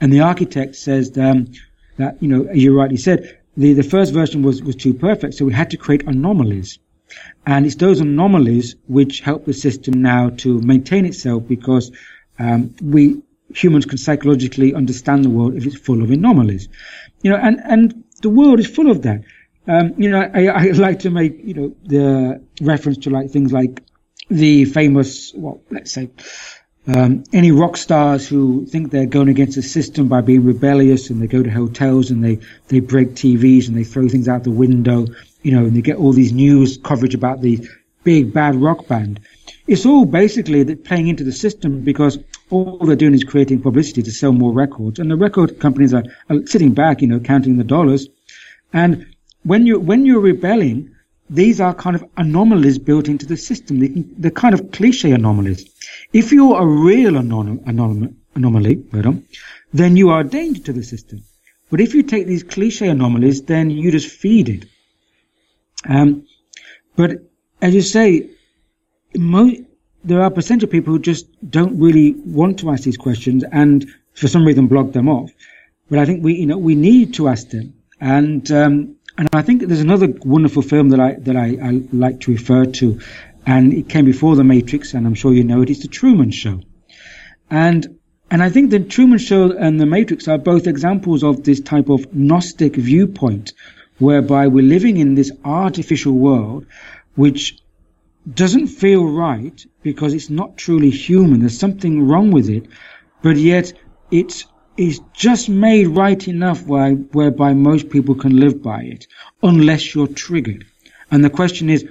and 0.00 0.12
the 0.12 0.20
architect 0.20 0.76
says 0.76 1.16
um, 1.18 1.48
that 1.96 2.20
you 2.22 2.28
know, 2.28 2.50
you 2.52 2.76
rightly 2.76 2.96
said, 2.96 3.38
the 3.56 3.72
the 3.72 3.82
first 3.82 4.12
version 4.12 4.42
was 4.42 4.62
was 4.62 4.76
too 4.76 4.94
perfect, 4.94 5.34
so 5.34 5.44
we 5.44 5.52
had 5.52 5.70
to 5.70 5.76
create 5.76 6.04
anomalies. 6.04 6.78
And 7.44 7.66
it's 7.66 7.74
those 7.74 8.00
anomalies 8.00 8.76
which 8.86 9.18
help 9.20 9.44
the 9.44 9.52
system 9.52 10.00
now 10.00 10.30
to 10.38 10.60
maintain 10.60 11.04
itself 11.04 11.48
because 11.48 11.90
um, 12.38 12.72
we 12.80 13.20
humans 13.54 13.86
can 13.86 13.98
psychologically 13.98 14.74
understand 14.74 15.24
the 15.24 15.30
world 15.30 15.54
if 15.54 15.66
it's 15.66 15.76
full 15.76 16.02
of 16.02 16.10
anomalies. 16.10 16.68
You 17.22 17.30
know, 17.30 17.36
and, 17.36 17.60
and 17.64 18.04
the 18.22 18.30
world 18.30 18.60
is 18.60 18.66
full 18.66 18.90
of 18.90 19.02
that. 19.02 19.22
Um, 19.66 19.94
you 19.98 20.10
know, 20.10 20.20
I, 20.20 20.46
I 20.46 20.64
like 20.72 21.00
to 21.00 21.10
make, 21.10 21.38
you 21.44 21.54
know, 21.54 21.76
the 21.84 22.42
reference 22.60 22.98
to 22.98 23.10
like 23.10 23.30
things 23.30 23.52
like 23.52 23.82
the 24.28 24.64
famous, 24.64 25.32
well, 25.34 25.60
let's 25.70 25.92
say, 25.92 26.10
um, 26.86 27.24
any 27.32 27.52
rock 27.52 27.76
stars 27.76 28.26
who 28.26 28.66
think 28.66 28.90
they're 28.90 29.06
going 29.06 29.28
against 29.28 29.56
the 29.56 29.62
system 29.62 30.08
by 30.08 30.22
being 30.22 30.44
rebellious 30.44 31.10
and 31.10 31.20
they 31.20 31.26
go 31.26 31.42
to 31.42 31.50
hotels 31.50 32.10
and 32.10 32.24
they, 32.24 32.38
they 32.68 32.80
break 32.80 33.10
TVs 33.10 33.68
and 33.68 33.76
they 33.76 33.84
throw 33.84 34.08
things 34.08 34.28
out 34.28 34.44
the 34.44 34.50
window, 34.50 35.06
you 35.42 35.52
know, 35.52 35.66
and 35.66 35.76
they 35.76 35.82
get 35.82 35.98
all 35.98 36.12
these 36.12 36.32
news 36.32 36.78
coverage 36.78 37.14
about 37.14 37.42
the 37.42 37.68
big 38.02 38.32
bad 38.32 38.56
rock 38.56 38.86
band. 38.88 39.20
It's 39.66 39.84
all 39.84 40.04
basically 40.04 40.74
playing 40.74 41.08
into 41.08 41.22
the 41.22 41.32
system 41.32 41.82
because 41.82 42.18
all 42.50 42.78
they're 42.78 42.96
doing 42.96 43.14
is 43.14 43.24
creating 43.24 43.62
publicity 43.62 44.02
to 44.02 44.10
sell 44.10 44.32
more 44.32 44.52
records. 44.52 44.98
And 44.98 45.10
the 45.10 45.16
record 45.16 45.58
companies 45.58 45.94
are, 45.94 46.04
are 46.28 46.46
sitting 46.46 46.72
back, 46.72 47.00
you 47.02 47.08
know, 47.08 47.20
counting 47.20 47.56
the 47.56 47.64
dollars. 47.64 48.08
And 48.72 49.06
when 49.42 49.66
you 49.66 49.80
when 49.80 50.04
you're 50.06 50.20
rebelling, 50.20 50.94
these 51.28 51.60
are 51.60 51.74
kind 51.74 51.96
of 51.96 52.04
anomalies 52.16 52.78
built 52.78 53.08
into 53.08 53.26
the 53.26 53.36
system. 53.36 53.78
They, 53.78 53.88
they're 54.18 54.30
kind 54.30 54.54
of 54.54 54.72
cliche 54.72 55.12
anomalies. 55.12 55.68
If 56.12 56.32
you're 56.32 56.60
a 56.60 56.66
real 56.66 57.12
anom- 57.12 57.64
anom- 57.64 58.14
anomaly, 58.34 58.76
pardon, 58.76 59.26
then 59.72 59.96
you 59.96 60.10
are 60.10 60.20
a 60.20 60.24
danger 60.24 60.62
to 60.62 60.72
the 60.72 60.82
system. 60.82 61.22
But 61.70 61.80
if 61.80 61.94
you 61.94 62.02
take 62.02 62.26
these 62.26 62.42
cliche 62.42 62.88
anomalies, 62.88 63.42
then 63.42 63.70
you 63.70 63.92
just 63.92 64.08
feed 64.08 64.48
it. 64.48 64.64
Um, 65.88 66.26
but 66.96 67.22
as 67.62 67.74
you 67.74 67.82
say, 67.82 68.30
mo- 69.14 69.64
there 70.04 70.20
are 70.20 70.26
a 70.26 70.30
percentage 70.30 70.64
of 70.64 70.70
people 70.70 70.94
who 70.94 70.98
just 70.98 71.26
don't 71.50 71.78
really 71.78 72.12
want 72.12 72.58
to 72.60 72.70
ask 72.70 72.84
these 72.84 72.96
questions 72.96 73.44
and 73.52 73.86
for 74.14 74.28
some 74.28 74.44
reason 74.44 74.66
block 74.66 74.92
them 74.92 75.08
off. 75.08 75.30
But 75.88 75.98
I 75.98 76.06
think 76.06 76.24
we, 76.24 76.34
you 76.34 76.46
know, 76.46 76.58
we 76.58 76.74
need 76.74 77.14
to 77.14 77.28
ask 77.28 77.48
them. 77.50 77.74
And, 78.00 78.50
um, 78.50 78.96
and 79.18 79.28
I 79.32 79.42
think 79.42 79.66
there's 79.66 79.80
another 79.80 80.08
wonderful 80.24 80.62
film 80.62 80.90
that 80.90 81.00
I, 81.00 81.14
that 81.14 81.36
I, 81.36 81.58
I 81.62 81.82
like 81.92 82.20
to 82.20 82.32
refer 82.32 82.64
to. 82.64 83.00
And 83.46 83.72
it 83.72 83.88
came 83.88 84.04
before 84.04 84.36
The 84.36 84.44
Matrix, 84.44 84.94
and 84.94 85.06
I'm 85.06 85.14
sure 85.14 85.34
you 85.34 85.44
know 85.44 85.62
it. 85.62 85.70
It's 85.70 85.82
The 85.82 85.88
Truman 85.88 86.30
Show. 86.30 86.60
And, 87.50 87.98
and 88.30 88.42
I 88.42 88.48
think 88.48 88.70
The 88.70 88.80
Truman 88.80 89.18
Show 89.18 89.50
and 89.50 89.80
The 89.80 89.86
Matrix 89.86 90.28
are 90.28 90.38
both 90.38 90.66
examples 90.66 91.24
of 91.24 91.44
this 91.44 91.60
type 91.60 91.88
of 91.88 92.14
Gnostic 92.14 92.76
viewpoint 92.76 93.52
whereby 93.98 94.46
we're 94.46 94.64
living 94.64 94.96
in 94.96 95.14
this 95.14 95.30
artificial 95.44 96.12
world 96.12 96.66
which 97.16 97.59
doesn't 98.34 98.66
feel 98.66 99.06
right 99.06 99.64
because 99.82 100.14
it's 100.14 100.30
not 100.30 100.56
truly 100.56 100.90
human. 100.90 101.40
There's 101.40 101.58
something 101.58 102.06
wrong 102.06 102.30
with 102.30 102.48
it, 102.48 102.66
but 103.22 103.36
yet 103.36 103.72
it 104.10 104.44
is 104.76 105.00
just 105.12 105.48
made 105.48 105.88
right 105.88 106.26
enough 106.28 106.66
where, 106.66 106.94
whereby 106.94 107.54
most 107.54 107.90
people 107.90 108.14
can 108.14 108.38
live 108.38 108.62
by 108.62 108.82
it, 108.82 109.06
unless 109.42 109.94
you're 109.94 110.06
triggered. 110.06 110.64
And 111.10 111.24
the 111.24 111.30
question 111.30 111.68
is, 111.70 111.86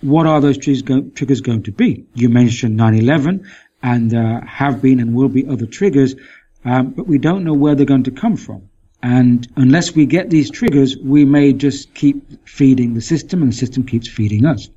what 0.00 0.26
are 0.26 0.40
those 0.40 0.58
triggers, 0.58 0.82
go, 0.82 1.02
triggers 1.14 1.40
going 1.40 1.62
to 1.64 1.72
be? 1.72 2.04
You 2.14 2.28
mentioned 2.28 2.78
9/11, 2.78 3.46
and 3.82 4.14
uh, 4.14 4.40
have 4.46 4.82
been 4.82 5.00
and 5.00 5.14
will 5.14 5.28
be 5.28 5.46
other 5.46 5.66
triggers, 5.66 6.14
um, 6.64 6.90
but 6.90 7.06
we 7.06 7.18
don't 7.18 7.44
know 7.44 7.54
where 7.54 7.74
they're 7.74 7.86
going 7.86 8.04
to 8.04 8.10
come 8.10 8.36
from. 8.36 8.68
And 9.02 9.46
unless 9.56 9.94
we 9.94 10.06
get 10.06 10.30
these 10.30 10.50
triggers, 10.50 10.96
we 10.96 11.24
may 11.24 11.52
just 11.52 11.92
keep 11.94 12.48
feeding 12.48 12.94
the 12.94 13.02
system, 13.02 13.42
and 13.42 13.52
the 13.52 13.56
system 13.56 13.84
keeps 13.84 14.08
feeding 14.08 14.46
us. 14.46 14.68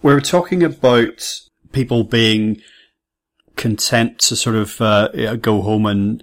We're 0.00 0.20
talking 0.20 0.62
about 0.62 1.40
people 1.72 2.04
being 2.04 2.62
content 3.56 4.20
to 4.20 4.36
sort 4.36 4.54
of 4.54 4.80
uh, 4.80 5.36
go 5.36 5.60
home 5.62 5.86
and 5.86 6.22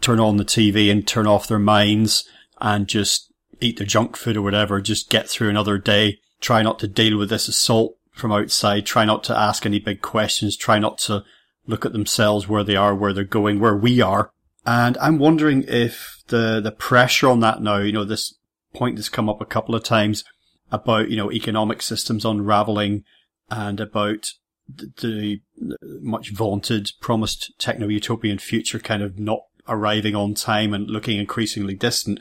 turn 0.00 0.20
on 0.20 0.36
the 0.36 0.44
TV 0.44 0.90
and 0.90 1.06
turn 1.06 1.26
off 1.26 1.48
their 1.48 1.58
minds 1.58 2.28
and 2.60 2.86
just 2.86 3.32
eat 3.60 3.78
their 3.78 3.86
junk 3.86 4.16
food 4.16 4.36
or 4.36 4.42
whatever, 4.42 4.80
just 4.80 5.10
get 5.10 5.28
through 5.28 5.48
another 5.48 5.78
day, 5.78 6.20
try 6.40 6.62
not 6.62 6.78
to 6.78 6.86
deal 6.86 7.18
with 7.18 7.28
this 7.28 7.48
assault 7.48 7.96
from 8.12 8.30
outside, 8.30 8.86
try 8.86 9.04
not 9.04 9.24
to 9.24 9.36
ask 9.36 9.66
any 9.66 9.80
big 9.80 10.00
questions, 10.00 10.56
try 10.56 10.78
not 10.78 10.98
to 10.98 11.24
look 11.66 11.84
at 11.84 11.92
themselves 11.92 12.46
where 12.46 12.62
they 12.62 12.76
are, 12.76 12.94
where 12.94 13.12
they're 13.12 13.24
going, 13.24 13.58
where 13.58 13.76
we 13.76 14.00
are. 14.00 14.30
And 14.64 14.96
I'm 14.98 15.18
wondering 15.18 15.64
if 15.66 16.22
the, 16.28 16.60
the 16.60 16.72
pressure 16.72 17.28
on 17.28 17.40
that 17.40 17.60
now, 17.60 17.78
you 17.78 17.92
know, 17.92 18.04
this 18.04 18.34
point 18.74 18.96
has 18.96 19.08
come 19.08 19.28
up 19.28 19.40
a 19.40 19.46
couple 19.46 19.74
of 19.74 19.82
times 19.82 20.22
about, 20.70 21.10
you 21.10 21.16
know, 21.16 21.30
economic 21.30 21.82
systems 21.82 22.24
unraveling 22.24 23.04
and 23.50 23.80
about 23.80 24.30
the, 24.68 24.92
the 25.00 25.40
much 26.00 26.30
vaunted 26.32 26.90
promised 27.00 27.52
techno-utopian 27.58 28.38
future 28.38 28.78
kind 28.78 29.02
of 29.02 29.18
not 29.18 29.40
arriving 29.68 30.14
on 30.14 30.34
time 30.34 30.74
and 30.74 30.88
looking 30.88 31.18
increasingly 31.18 31.74
distant. 31.74 32.20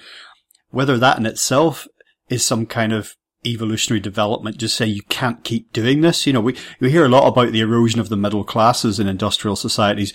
Whether 0.70 0.98
that 0.98 1.18
in 1.18 1.26
itself 1.26 1.88
is 2.30 2.46
some 2.46 2.66
kind 2.66 2.94
of 2.94 3.16
evolutionary 3.46 4.00
development, 4.00 4.58
just 4.58 4.76
say 4.76 4.86
you 4.86 5.04
can't 5.04 5.44
keep 5.44 5.72
doing 5.72 6.02
this. 6.02 6.26
You 6.26 6.34
know, 6.34 6.42
we, 6.42 6.56
we 6.80 6.92
hear 6.92 7.06
a 7.06 7.10
lot 7.10 7.28
about 7.28 7.52
the 7.52 7.62
erosion 7.62 8.00
of 8.00 8.10
the 8.10 8.18
middle 8.18 8.44
classes 8.44 9.00
in 9.00 9.08
industrial 9.08 9.56
societies. 9.56 10.14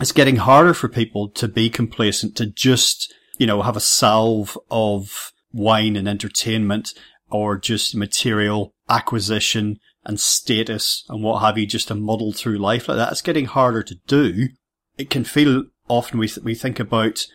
It's 0.00 0.12
getting 0.12 0.36
harder 0.36 0.74
for 0.74 0.88
people 0.88 1.28
to 1.30 1.46
be 1.46 1.70
complacent, 1.70 2.36
to 2.36 2.46
just, 2.46 3.14
you 3.38 3.46
know, 3.46 3.62
have 3.62 3.76
a 3.76 3.80
salve 3.80 4.58
of 4.70 5.32
wine 5.52 5.94
and 5.94 6.08
entertainment 6.08 6.92
or 7.34 7.58
just 7.58 7.96
material 7.96 8.72
acquisition 8.88 9.76
and 10.04 10.20
status 10.20 11.04
and 11.08 11.20
what 11.20 11.40
have 11.40 11.58
you, 11.58 11.66
just 11.66 11.88
to 11.88 11.94
muddle 11.96 12.32
through 12.32 12.58
life 12.58 12.88
like 12.88 12.96
that. 12.96 13.10
It's 13.10 13.22
getting 13.22 13.46
harder 13.46 13.82
to 13.82 13.96
do. 14.06 14.50
It 14.96 15.10
can 15.10 15.24
feel 15.24 15.64
often 15.88 16.20
we, 16.20 16.28
th- 16.28 16.44
we 16.44 16.54
think 16.54 16.78
about 16.78 17.26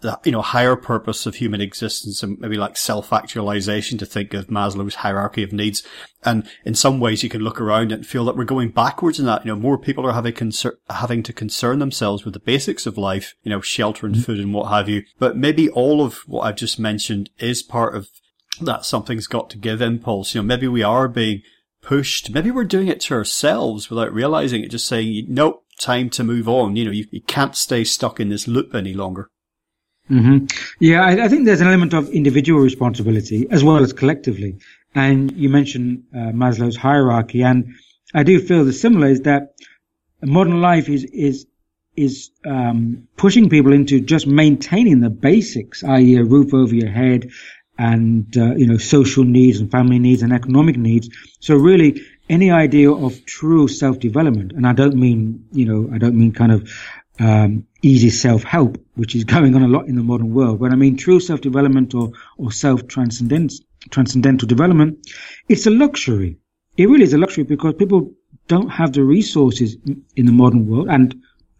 the, 0.00 0.16
you 0.24 0.30
know, 0.30 0.42
higher 0.42 0.76
purpose 0.76 1.26
of 1.26 1.34
human 1.34 1.60
existence 1.60 2.22
and 2.22 2.38
maybe 2.38 2.56
like 2.56 2.76
self-actualization 2.76 3.98
to 3.98 4.06
think 4.06 4.32
of 4.32 4.46
Maslow's 4.46 4.96
hierarchy 4.96 5.42
of 5.42 5.52
needs. 5.52 5.82
And 6.24 6.48
in 6.64 6.76
some 6.76 7.00
ways 7.00 7.24
you 7.24 7.28
can 7.28 7.40
look 7.40 7.60
around 7.60 7.90
and 7.90 8.06
feel 8.06 8.24
that 8.26 8.36
we're 8.36 8.44
going 8.44 8.70
backwards 8.70 9.18
in 9.18 9.26
that. 9.26 9.44
You 9.44 9.52
know, 9.52 9.60
more 9.60 9.76
people 9.76 10.06
are 10.06 10.12
having 10.12 10.34
concern, 10.34 10.74
having 10.88 11.24
to 11.24 11.32
concern 11.32 11.80
themselves 11.80 12.24
with 12.24 12.34
the 12.34 12.40
basics 12.40 12.86
of 12.86 12.96
life, 12.96 13.34
you 13.42 13.50
know, 13.50 13.60
shelter 13.60 14.06
and 14.06 14.14
mm-hmm. 14.14 14.24
food 14.24 14.38
and 14.38 14.54
what 14.54 14.70
have 14.70 14.88
you. 14.88 15.02
But 15.18 15.36
maybe 15.36 15.68
all 15.68 16.04
of 16.04 16.18
what 16.28 16.42
I've 16.42 16.56
just 16.56 16.78
mentioned 16.78 17.30
is 17.38 17.64
part 17.64 17.96
of 17.96 18.08
that 18.60 18.84
something's 18.84 19.26
got 19.26 19.50
to 19.50 19.58
give 19.58 19.80
impulse. 19.80 20.34
You 20.34 20.42
know, 20.42 20.46
maybe 20.46 20.68
we 20.68 20.82
are 20.82 21.08
being 21.08 21.42
pushed. 21.82 22.30
Maybe 22.30 22.50
we're 22.50 22.64
doing 22.64 22.88
it 22.88 23.00
to 23.02 23.14
ourselves 23.14 23.90
without 23.90 24.12
realizing 24.12 24.62
it, 24.62 24.70
just 24.70 24.86
saying, 24.86 25.26
nope, 25.28 25.64
time 25.80 26.10
to 26.10 26.24
move 26.24 26.48
on. 26.48 26.76
You 26.76 26.84
know, 26.86 26.90
you, 26.90 27.06
you 27.10 27.22
can't 27.22 27.56
stay 27.56 27.84
stuck 27.84 28.20
in 28.20 28.28
this 28.28 28.46
loop 28.48 28.74
any 28.74 28.94
longer. 28.94 29.28
Mm-hmm. 30.10 30.46
Yeah, 30.80 31.02
I, 31.02 31.24
I, 31.24 31.28
think 31.28 31.44
there's 31.44 31.60
an 31.60 31.68
element 31.68 31.94
of 31.94 32.10
individual 32.10 32.60
responsibility 32.60 33.46
as 33.50 33.62
well 33.62 33.78
as 33.78 33.92
collectively. 33.92 34.58
And 34.94 35.32
you 35.32 35.48
mentioned 35.48 36.04
uh, 36.14 36.32
Maslow's 36.32 36.76
hierarchy, 36.76 37.42
and 37.42 37.74
I 38.12 38.24
do 38.24 38.40
feel 38.40 38.64
the 38.64 38.72
similar 38.72 39.06
is 39.06 39.22
that 39.22 39.54
modern 40.20 40.60
life 40.60 40.88
is 40.88 41.04
is 41.04 41.46
is 41.96 42.30
um, 42.46 43.06
pushing 43.16 43.48
people 43.48 43.72
into 43.72 44.00
just 44.00 44.26
maintaining 44.26 45.00
the 45.00 45.10
basics, 45.10 45.84
i.e., 45.84 46.16
a 46.16 46.24
roof 46.24 46.54
over 46.54 46.74
your 46.74 46.90
head, 46.90 47.30
and 47.82 48.36
uh, 48.36 48.54
you 48.54 48.66
know 48.66 48.78
social 48.78 49.24
needs 49.24 49.58
and 49.58 49.70
family 49.70 49.98
needs 49.98 50.22
and 50.22 50.32
economic 50.32 50.76
needs. 50.76 51.08
So 51.40 51.56
really, 51.56 52.00
any 52.28 52.50
idea 52.52 52.92
of 52.92 53.24
true 53.26 53.66
self 53.66 53.98
development, 53.98 54.52
and 54.52 54.66
I 54.66 54.72
don't 54.72 54.94
mean 54.94 55.46
you 55.52 55.66
know 55.66 55.90
I 55.92 55.98
don't 55.98 56.16
mean 56.16 56.32
kind 56.32 56.52
of 56.52 56.70
um, 57.18 57.66
easy 57.82 58.10
self-help, 58.10 58.78
which 58.94 59.16
is 59.16 59.24
going 59.34 59.56
on 59.56 59.62
a 59.62 59.68
lot 59.68 59.88
in 59.88 59.96
the 59.96 60.02
modern 60.02 60.32
world. 60.32 60.60
When 60.60 60.72
I 60.72 60.76
mean 60.76 60.96
true 60.96 61.18
self-development 61.18 61.94
or, 61.94 62.12
or 62.38 62.52
self-transcendental 62.52 64.48
development, 64.48 65.06
it's 65.48 65.66
a 65.66 65.70
luxury. 65.70 66.38
It 66.76 66.88
really 66.88 67.04
is 67.04 67.14
a 67.14 67.18
luxury 67.18 67.44
because 67.44 67.74
people 67.74 68.12
don't 68.48 68.70
have 68.70 68.92
the 68.92 69.02
resources 69.02 69.76
in 70.16 70.26
the 70.26 70.32
modern 70.32 70.66
world 70.68 70.88
and 70.88 71.14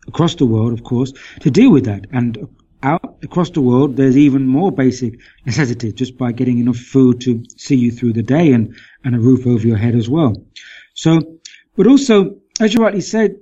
across 0.09 0.37
the 0.37 0.47
world, 0.47 0.73
of 0.73 0.83
course, 0.85 1.13
to 1.41 1.51
deal 1.51 1.71
with 1.71 1.85
that. 1.85 2.07
And 2.13 2.49
out 2.83 3.19
across 3.23 3.51
the 3.51 3.61
world, 3.61 3.97
there's 3.97 4.17
even 4.17 4.47
more 4.47 4.73
basic 4.73 5.19
necessities 5.47 5.95
just 5.95 6.19
by 6.19 6.33
getting 6.33 6.59
enough 6.59 6.77
food 6.77 7.21
to 7.23 7.45
see 7.57 7.77
you 7.77 7.91
through 7.91 8.13
the 8.13 8.23
day 8.23 8.53
and, 8.53 8.77
and 9.05 9.15
a 9.15 9.21
roof 9.21 9.47
over 9.47 9.67
your 9.67 9.77
head 9.77 9.95
as 9.95 10.09
well. 10.09 10.35
So, 10.95 11.39
but 11.77 11.87
also, 11.87 12.37
as 12.61 12.75
you 12.75 12.83
rightly 12.83 13.01
said, 13.01 13.37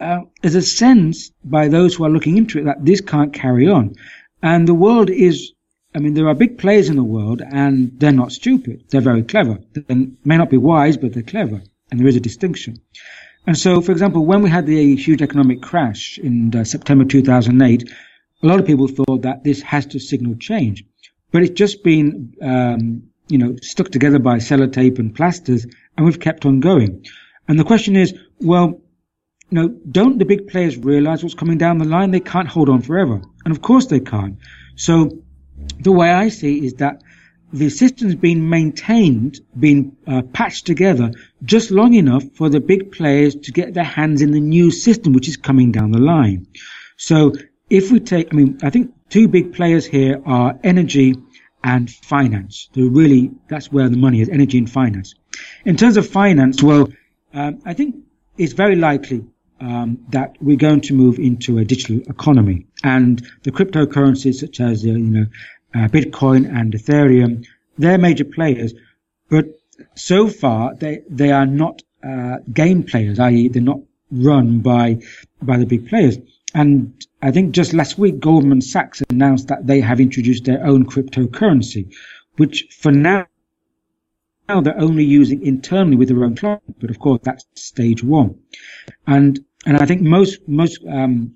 uh, 0.00 0.20
there's 0.42 0.54
a 0.54 0.62
sense 0.62 1.30
by 1.44 1.68
those 1.68 1.94
who 1.94 2.04
are 2.04 2.10
looking 2.10 2.36
into 2.36 2.58
it 2.58 2.64
that 2.64 2.84
this 2.84 3.00
can't 3.00 3.32
carry 3.32 3.68
on. 3.68 3.94
And 4.42 4.68
the 4.68 4.74
world 4.74 5.10
is, 5.10 5.52
I 5.94 5.98
mean, 5.98 6.14
there 6.14 6.28
are 6.28 6.34
big 6.34 6.58
players 6.58 6.88
in 6.88 6.96
the 6.96 7.04
world 7.04 7.42
and 7.42 7.98
they're 7.98 8.12
not 8.12 8.32
stupid. 8.32 8.84
They're 8.90 9.00
very 9.00 9.22
clever. 9.22 9.58
They 9.72 10.08
may 10.24 10.36
not 10.36 10.50
be 10.50 10.58
wise, 10.58 10.96
but 10.96 11.14
they're 11.14 11.22
clever. 11.22 11.62
And 11.90 12.00
there 12.00 12.08
is 12.08 12.16
a 12.16 12.20
distinction. 12.20 12.80
And 13.46 13.56
so, 13.56 13.80
for 13.80 13.92
example, 13.92 14.26
when 14.26 14.42
we 14.42 14.50
had 14.50 14.66
the 14.66 14.96
huge 14.96 15.22
economic 15.22 15.62
crash 15.62 16.18
in 16.18 16.54
uh, 16.54 16.64
September 16.64 17.04
2008, 17.04 17.88
a 18.42 18.46
lot 18.46 18.60
of 18.60 18.66
people 18.66 18.88
thought 18.88 19.22
that 19.22 19.44
this 19.44 19.62
has 19.62 19.86
to 19.86 19.98
signal 19.98 20.36
change. 20.36 20.84
But 21.32 21.42
it's 21.42 21.58
just 21.58 21.82
been, 21.82 22.34
um, 22.42 23.04
you 23.28 23.38
know, 23.38 23.56
stuck 23.62 23.90
together 23.90 24.18
by 24.18 24.36
sellotape 24.36 24.98
and 24.98 25.14
plasters, 25.14 25.66
and 25.96 26.06
we've 26.06 26.20
kept 26.20 26.46
on 26.46 26.60
going. 26.60 27.04
And 27.48 27.58
the 27.58 27.64
question 27.64 27.96
is, 27.96 28.14
well, 28.40 28.80
you 29.50 29.58
know, 29.58 29.68
don't 29.90 30.18
the 30.18 30.24
big 30.24 30.48
players 30.48 30.76
realize 30.76 31.22
what's 31.22 31.34
coming 31.34 31.58
down 31.58 31.78
the 31.78 31.84
line? 31.84 32.10
They 32.10 32.20
can't 32.20 32.48
hold 32.48 32.68
on 32.68 32.82
forever. 32.82 33.22
And 33.44 33.54
of 33.54 33.62
course 33.62 33.86
they 33.86 34.00
can't. 34.00 34.38
So 34.74 35.22
the 35.80 35.92
way 35.92 36.10
I 36.10 36.28
see 36.28 36.64
is 36.66 36.74
that 36.74 37.02
the 37.52 37.70
system's 37.70 38.16
been 38.16 38.48
maintained, 38.48 39.40
been 39.58 39.96
uh, 40.06 40.22
patched 40.22 40.66
together 40.66 41.12
just 41.44 41.70
long 41.70 41.94
enough 41.94 42.24
for 42.34 42.48
the 42.48 42.60
big 42.60 42.90
players 42.90 43.36
to 43.36 43.52
get 43.52 43.72
their 43.72 43.84
hands 43.84 44.20
in 44.20 44.32
the 44.32 44.40
new 44.40 44.70
system, 44.70 45.12
which 45.12 45.28
is 45.28 45.36
coming 45.36 45.70
down 45.70 45.92
the 45.92 46.00
line. 46.00 46.46
So 46.96 47.32
if 47.68 47.90
we 47.90 48.00
take, 48.00 48.32
I 48.32 48.36
mean, 48.36 48.58
I 48.62 48.70
think 48.70 48.94
two 49.08 49.28
big 49.28 49.54
players 49.54 49.86
here 49.86 50.22
are 50.24 50.58
energy 50.62 51.14
and 51.64 51.90
finance. 51.90 52.68
They're 52.72 52.88
really, 52.88 53.32
that's 53.48 53.72
where 53.72 53.88
the 53.88 53.96
money 53.96 54.20
is, 54.20 54.28
energy 54.28 54.58
and 54.58 54.70
finance. 54.70 55.14
In 55.64 55.76
terms 55.76 55.96
of 55.96 56.08
finance, 56.08 56.62
well, 56.62 56.88
um, 57.34 57.60
I 57.64 57.74
think 57.74 57.96
it's 58.38 58.52
very 58.52 58.76
likely 58.76 59.24
um, 59.60 60.04
that 60.10 60.36
we're 60.40 60.56
going 60.56 60.82
to 60.82 60.94
move 60.94 61.18
into 61.18 61.58
a 61.58 61.64
digital 61.64 62.00
economy, 62.08 62.66
and 62.84 63.26
the 63.42 63.50
cryptocurrencies 63.50 64.36
such 64.36 64.60
as 64.60 64.84
uh, 64.84 64.88
you 64.88 64.98
know 64.98 65.26
uh, 65.74 65.88
Bitcoin 65.88 66.46
and 66.48 66.72
Ethereum, 66.72 67.46
they're 67.78 67.98
major 67.98 68.24
players, 68.24 68.74
but 69.28 69.46
so 69.94 70.28
far 70.28 70.74
they 70.74 71.02
they 71.08 71.32
are 71.32 71.46
not 71.46 71.82
uh, 72.04 72.38
game 72.52 72.82
players, 72.82 73.18
i.e., 73.18 73.48
they're 73.48 73.62
not 73.62 73.80
run 74.10 74.60
by 74.60 75.00
by 75.42 75.56
the 75.56 75.66
big 75.66 75.88
players. 75.88 76.18
And 76.56 77.06
I 77.20 77.32
think 77.32 77.52
just 77.52 77.74
last 77.74 77.98
week, 77.98 78.18
Goldman 78.18 78.62
Sachs 78.62 79.02
announced 79.10 79.48
that 79.48 79.66
they 79.66 79.78
have 79.82 80.00
introduced 80.00 80.46
their 80.46 80.64
own 80.64 80.86
cryptocurrency, 80.86 81.94
which 82.38 82.66
for 82.70 82.90
now 82.90 83.26
now 84.48 84.62
they're 84.62 84.80
only 84.80 85.04
using 85.04 85.44
internally 85.44 85.96
with 85.96 86.08
their 86.08 86.24
own 86.24 86.34
client, 86.34 86.62
but 86.80 86.88
of 86.88 86.98
course 86.98 87.20
that's 87.24 87.44
stage 87.56 88.02
one. 88.02 88.38
And 89.06 89.44
and 89.66 89.76
I 89.76 89.84
think 89.84 90.00
most 90.00 90.48
most 90.48 90.82
um, 90.88 91.34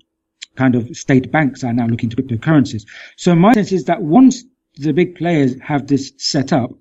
kind 0.55 0.73
of 0.73 0.97
state 0.97 1.31
banks 1.31 1.63
are 1.63 1.73
now 1.73 1.85
looking 1.85 2.09
to 2.09 2.15
cryptocurrencies. 2.15 2.87
So 3.15 3.35
my 3.35 3.53
sense 3.53 3.71
is 3.71 3.83
that 3.85 4.01
once 4.01 4.43
the 4.77 4.91
big 4.91 5.13
players 5.15 5.53
have 5.61 5.85
this 5.85 6.13
set 6.17 6.51
up, 6.51 6.71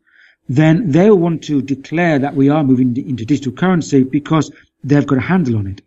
then 0.49 0.91
they'll 0.91 1.19
want 1.19 1.45
to 1.45 1.61
declare 1.61 2.19
that 2.19 2.37
we 2.37 2.49
are 2.49 2.65
moving 2.65 2.97
into 2.97 3.27
digital 3.27 3.53
currency 3.53 4.03
because 4.03 4.51
they've 4.83 5.07
got 5.07 5.19
a 5.19 5.29
handle 5.33 5.59
on 5.59 5.67
it. 5.67 5.83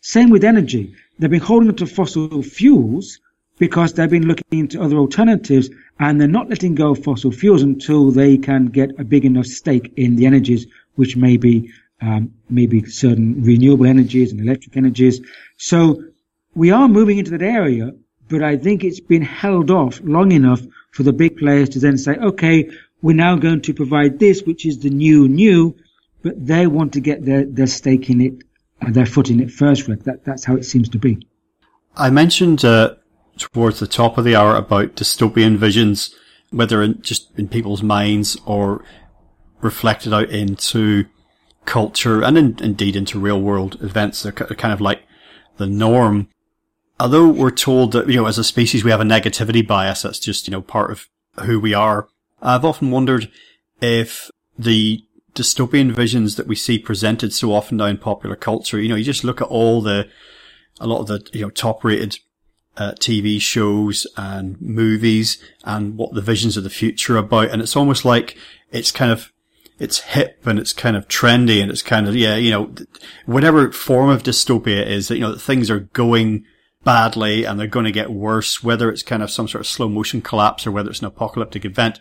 Same 0.00 0.30
with 0.30 0.42
energy. 0.42 0.96
They've 1.18 1.30
been 1.30 1.40
holding 1.40 1.68
on 1.68 1.76
to 1.76 1.86
fossil 1.86 2.42
fuels 2.42 3.20
because 3.58 3.92
they've 3.92 4.10
been 4.10 4.26
looking 4.26 4.58
into 4.58 4.82
other 4.82 4.96
alternatives 4.96 5.70
and 5.98 6.20
they're 6.20 6.28
not 6.28 6.48
letting 6.48 6.74
go 6.74 6.92
of 6.92 7.04
fossil 7.04 7.30
fuels 7.30 7.62
until 7.62 8.10
they 8.10 8.38
can 8.38 8.66
get 8.66 8.98
a 8.98 9.04
big 9.04 9.24
enough 9.24 9.46
stake 9.46 9.92
in 9.96 10.16
the 10.16 10.26
energies 10.26 10.66
which 10.94 11.16
may 11.16 11.36
be 11.36 11.70
um, 12.00 12.32
maybe 12.50 12.84
certain 12.86 13.42
renewable 13.42 13.86
energies 13.86 14.32
and 14.32 14.40
electric 14.40 14.76
energies. 14.76 15.20
So 15.56 16.02
we 16.54 16.70
are 16.70 16.88
moving 16.88 17.18
into 17.18 17.30
that 17.32 17.42
area, 17.42 17.92
but 18.28 18.42
I 18.42 18.56
think 18.56 18.82
it's 18.82 19.00
been 19.00 19.22
held 19.22 19.70
off 19.70 20.00
long 20.02 20.32
enough 20.32 20.60
for 20.90 21.02
the 21.02 21.12
big 21.12 21.36
players 21.36 21.68
to 21.70 21.78
then 21.78 21.96
say, 21.96 22.16
okay, 22.16 22.70
we're 23.00 23.16
now 23.16 23.36
going 23.36 23.62
to 23.62 23.74
provide 23.74 24.18
this, 24.18 24.42
which 24.42 24.66
is 24.66 24.78
the 24.80 24.90
new 24.90 25.28
new, 25.28 25.76
but 26.22 26.44
they 26.44 26.66
want 26.66 26.92
to 26.94 27.00
get 27.00 27.24
their, 27.24 27.44
their 27.44 27.66
stake 27.66 28.10
in 28.10 28.20
it, 28.20 28.42
their 28.90 29.06
foot 29.06 29.30
in 29.30 29.40
it 29.40 29.50
first, 29.50 29.88
Rick. 29.88 30.04
That, 30.04 30.24
that's 30.24 30.44
how 30.44 30.56
it 30.56 30.64
seems 30.64 30.88
to 30.90 30.98
be. 30.98 31.26
I 31.96 32.10
mentioned 32.10 32.64
uh, 32.64 32.94
towards 33.38 33.80
the 33.80 33.86
top 33.86 34.18
of 34.18 34.24
the 34.24 34.36
hour 34.36 34.56
about 34.56 34.96
dystopian 34.96 35.56
visions, 35.56 36.14
whether 36.50 36.82
in, 36.82 37.00
just 37.02 37.36
in 37.38 37.48
people's 37.48 37.82
minds 37.82 38.36
or 38.46 38.84
reflected 39.60 40.12
out 40.12 40.30
into 40.30 41.06
culture 41.64 42.22
and 42.22 42.36
in, 42.36 42.56
indeed 42.60 42.96
into 42.96 43.18
real 43.18 43.40
world 43.40 43.78
events. 43.82 44.22
They're 44.22 44.32
kind 44.32 44.72
of 44.72 44.80
like 44.80 45.02
the 45.56 45.66
norm. 45.66 46.28
Although 46.98 47.28
we're 47.28 47.50
told 47.50 47.92
that, 47.92 48.08
you 48.08 48.16
know, 48.16 48.26
as 48.26 48.38
a 48.38 48.44
species 48.44 48.84
we 48.84 48.90
have 48.90 49.00
a 49.00 49.04
negativity 49.04 49.66
bias, 49.66 50.02
that's 50.02 50.18
just, 50.18 50.46
you 50.46 50.52
know, 50.52 50.62
part 50.62 50.90
of 50.90 51.08
who 51.44 51.58
we 51.58 51.74
are. 51.74 52.08
I've 52.40 52.64
often 52.64 52.90
wondered 52.90 53.30
if 53.80 54.30
the 54.58 55.04
dystopian 55.34 55.92
visions 55.92 56.36
that 56.36 56.46
we 56.46 56.54
see 56.54 56.78
presented 56.78 57.32
so 57.32 57.52
often 57.52 57.78
now 57.78 57.86
in 57.86 57.98
popular 57.98 58.36
culture, 58.36 58.80
you 58.80 58.88
know, 58.88 58.94
you 58.94 59.04
just 59.04 59.24
look 59.24 59.40
at 59.40 59.48
all 59.48 59.80
the, 59.80 60.08
a 60.80 60.86
lot 60.86 61.00
of 61.00 61.06
the, 61.06 61.26
you 61.32 61.42
know, 61.42 61.50
top 61.50 61.84
rated 61.84 62.18
uh, 62.76 62.92
TV 62.92 63.40
shows 63.40 64.06
and 64.16 64.60
movies 64.60 65.42
and 65.64 65.96
what 65.96 66.14
the 66.14 66.20
visions 66.20 66.56
of 66.56 66.64
the 66.64 66.70
future 66.70 67.16
are 67.16 67.18
about. 67.18 67.50
And 67.50 67.62
it's 67.62 67.76
almost 67.76 68.04
like 68.04 68.36
it's 68.70 68.90
kind 68.90 69.10
of, 69.10 69.32
it's 69.78 70.00
hip 70.00 70.46
and 70.46 70.58
it's 70.58 70.72
kind 70.72 70.96
of 70.96 71.08
trendy 71.08 71.60
and 71.60 71.70
it's 71.70 71.82
kind 71.82 72.06
of, 72.06 72.14
yeah, 72.14 72.36
you 72.36 72.50
know, 72.50 72.74
whatever 73.26 73.72
form 73.72 74.10
of 74.10 74.22
dystopia 74.22 74.82
it 74.82 74.88
is 74.88 75.08
that, 75.08 75.16
you 75.16 75.22
know, 75.22 75.32
that 75.32 75.40
things 75.40 75.70
are 75.70 75.80
going 75.80 76.44
badly 76.84 77.44
and 77.44 77.58
they're 77.58 77.66
going 77.66 77.86
to 77.86 77.92
get 77.92 78.10
worse, 78.10 78.62
whether 78.62 78.90
it's 78.90 79.02
kind 79.02 79.22
of 79.22 79.30
some 79.30 79.48
sort 79.48 79.60
of 79.60 79.66
slow 79.66 79.88
motion 79.88 80.20
collapse 80.20 80.66
or 80.66 80.72
whether 80.72 80.90
it's 80.90 81.00
an 81.00 81.06
apocalyptic 81.06 81.64
event. 81.64 82.00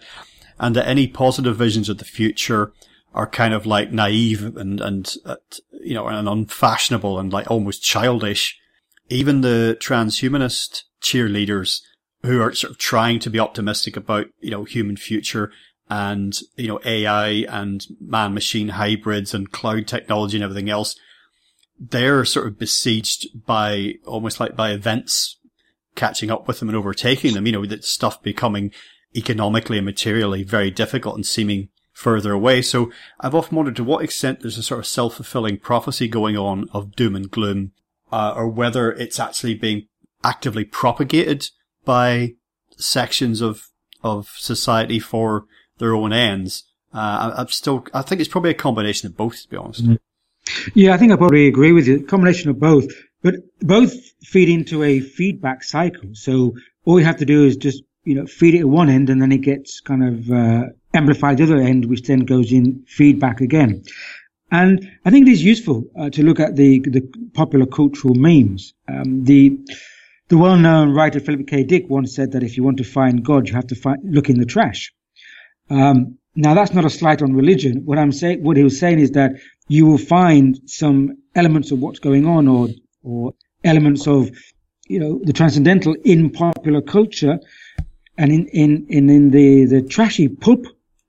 And 0.59 0.75
that 0.75 0.87
any 0.87 1.07
positive 1.07 1.55
visions 1.55 1.89
of 1.89 1.97
the 1.97 2.05
future 2.05 2.71
are 3.13 3.27
kind 3.27 3.53
of 3.53 3.65
like 3.65 3.91
naive 3.91 4.55
and, 4.55 4.79
and, 4.79 5.15
uh, 5.25 5.35
you 5.81 5.93
know, 5.93 6.07
and 6.07 6.27
unfashionable 6.27 7.19
and 7.19 7.33
like 7.33 7.49
almost 7.49 7.83
childish. 7.83 8.57
Even 9.09 9.41
the 9.41 9.77
transhumanist 9.81 10.83
cheerleaders 11.01 11.81
who 12.23 12.41
are 12.41 12.53
sort 12.53 12.71
of 12.71 12.77
trying 12.77 13.19
to 13.19 13.29
be 13.29 13.39
optimistic 13.39 13.97
about, 13.97 14.27
you 14.39 14.51
know, 14.51 14.63
human 14.63 14.95
future 14.95 15.51
and, 15.89 16.39
you 16.55 16.67
know, 16.67 16.79
AI 16.85 17.45
and 17.49 17.85
man 17.99 18.33
machine 18.33 18.69
hybrids 18.69 19.33
and 19.33 19.51
cloud 19.51 19.87
technology 19.87 20.37
and 20.37 20.43
everything 20.43 20.69
else, 20.69 20.95
they're 21.77 22.23
sort 22.23 22.47
of 22.47 22.57
besieged 22.57 23.27
by 23.45 23.95
almost 24.05 24.39
like 24.39 24.55
by 24.55 24.71
events 24.71 25.37
catching 25.95 26.31
up 26.31 26.47
with 26.47 26.59
them 26.59 26.69
and 26.69 26.77
overtaking 26.77 27.33
them, 27.33 27.45
you 27.45 27.51
know, 27.51 27.65
that 27.65 27.83
stuff 27.83 28.21
becoming 28.23 28.71
economically 29.15 29.77
and 29.77 29.85
materially 29.85 30.43
very 30.43 30.71
difficult 30.71 31.15
and 31.15 31.25
seeming 31.25 31.67
further 32.01 32.33
away. 32.33 32.61
So 32.61 32.91
I've 33.19 33.35
often 33.35 33.55
wondered 33.55 33.75
to 33.75 33.83
what 33.83 34.03
extent 34.03 34.39
there's 34.39 34.57
a 34.57 34.63
sort 34.63 34.79
of 34.79 34.87
self-fulfilling 34.87 35.59
prophecy 35.59 36.07
going 36.07 36.35
on 36.35 36.67
of 36.73 36.95
doom 36.95 37.15
and 37.15 37.29
gloom, 37.29 37.71
uh, 38.11 38.33
or 38.35 38.47
whether 38.47 38.91
it's 38.91 39.19
actually 39.19 39.53
being 39.53 39.87
actively 40.23 40.65
propagated 40.65 41.49
by 41.85 42.33
sections 42.77 43.41
of, 43.41 43.67
of 44.03 44.29
society 44.37 44.99
for 44.99 45.45
their 45.77 45.93
own 45.93 46.11
ends. 46.11 46.63
Uh, 46.93 47.33
I'm 47.37 47.47
still, 47.47 47.85
I 47.93 48.01
think 48.01 48.19
it's 48.19 48.29
probably 48.29 48.51
a 48.51 48.55
combination 48.55 49.07
of 49.07 49.15
both, 49.15 49.43
to 49.43 49.49
be 49.49 49.57
honest. 49.57 49.83
Mm-hmm. 49.85 50.71
Yeah, 50.73 50.93
I 50.93 50.97
think 50.97 51.11
I 51.11 51.15
probably 51.15 51.47
agree 51.47 51.71
with 51.71 51.87
you. 51.87 52.03
Combination 52.05 52.49
of 52.49 52.59
both, 52.59 52.91
but 53.21 53.35
both 53.61 53.93
feed 54.23 54.49
into 54.49 54.83
a 54.83 54.99
feedback 54.99 55.63
cycle. 55.63 56.09
So 56.13 56.55
all 56.83 56.99
you 56.99 57.05
have 57.05 57.17
to 57.17 57.25
do 57.25 57.45
is 57.45 57.55
just, 57.57 57.83
you 58.03 58.15
know, 58.15 58.25
feed 58.25 58.55
it 58.55 58.61
at 58.61 58.67
one 58.67 58.89
end 58.89 59.09
and 59.09 59.21
then 59.21 59.31
it 59.31 59.41
gets 59.41 59.79
kind 59.79 60.03
of, 60.03 60.31
uh, 60.31 60.63
amplified 60.93 61.37
the 61.37 61.43
other 61.43 61.59
end, 61.59 61.85
which 61.85 62.03
then 62.03 62.21
goes 62.21 62.51
in 62.51 62.83
feedback 62.87 63.41
again. 63.41 63.83
And 64.51 64.91
I 65.05 65.09
think 65.09 65.27
it 65.27 65.31
is 65.31 65.43
useful 65.43 65.85
uh, 65.97 66.09
to 66.09 66.23
look 66.23 66.39
at 66.39 66.55
the, 66.57 66.79
the 66.79 67.01
popular 67.33 67.65
cultural 67.65 68.15
memes. 68.15 68.73
Um, 68.87 69.23
the, 69.23 69.57
the 70.27 70.37
well-known 70.37 70.93
writer 70.93 71.21
Philip 71.21 71.47
K. 71.47 71.63
Dick 71.63 71.85
once 71.89 72.13
said 72.13 72.33
that 72.33 72.43
if 72.43 72.57
you 72.57 72.63
want 72.63 72.77
to 72.77 72.83
find 72.83 73.23
God, 73.23 73.47
you 73.47 73.53
have 73.53 73.67
to 73.67 73.75
find, 73.75 73.99
look 74.03 74.29
in 74.29 74.39
the 74.39 74.45
trash. 74.45 74.93
Um, 75.69 76.17
now 76.35 76.53
that's 76.53 76.73
not 76.73 76.85
a 76.85 76.89
slight 76.89 77.21
on 77.21 77.33
religion. 77.33 77.83
What 77.85 77.97
I'm 77.97 78.11
saying, 78.11 78.43
what 78.43 78.57
he 78.57 78.63
was 78.63 78.77
saying 78.77 78.99
is 78.99 79.11
that 79.11 79.31
you 79.69 79.85
will 79.85 79.97
find 79.97 80.59
some 80.65 81.17
elements 81.35 81.71
of 81.71 81.79
what's 81.79 81.99
going 81.99 82.25
on 82.25 82.47
or, 82.49 82.67
or 83.03 83.33
elements 83.63 84.05
of, 84.07 84.31
you 84.87 84.99
know, 84.99 85.21
the 85.23 85.33
transcendental 85.33 85.95
in 86.03 86.29
popular 86.29 86.81
culture 86.81 87.39
and 88.17 88.31
in, 88.31 88.47
in, 88.47 88.85
in, 88.89 89.09
in 89.09 89.31
the, 89.31 89.65
the 89.65 89.81
trashy 89.81 90.27
pulp, 90.27 90.65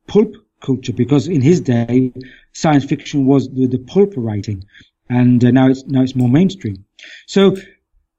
pulp 0.07 0.35
culture, 0.61 0.93
because 0.93 1.29
in 1.29 1.41
his 1.41 1.61
day, 1.61 2.13
science 2.53 2.85
fiction 2.85 3.27
was 3.27 3.49
the, 3.49 3.67
the 3.67 3.79
pulp 3.79 4.13
writing 4.17 4.65
and 5.09 5.45
uh, 5.45 5.51
now 5.51 5.69
it's, 5.69 5.85
now 5.87 6.03
it's 6.03 6.15
more 6.15 6.29
mainstream. 6.29 6.85
So 7.27 7.57
if 7.57 7.67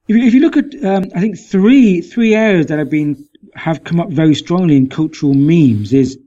you, 0.08 0.22
if 0.24 0.34
you 0.34 0.40
look 0.40 0.56
at, 0.56 0.84
um, 0.84 1.04
I 1.14 1.20
think 1.20 1.38
three, 1.38 2.00
three 2.00 2.34
areas 2.34 2.66
that 2.66 2.78
have 2.78 2.90
been, 2.90 3.26
have 3.54 3.84
come 3.84 4.00
up 4.00 4.10
very 4.10 4.34
strongly 4.34 4.76
in 4.76 4.88
cultural 4.88 5.34
memes 5.34 5.92
is 5.92 6.18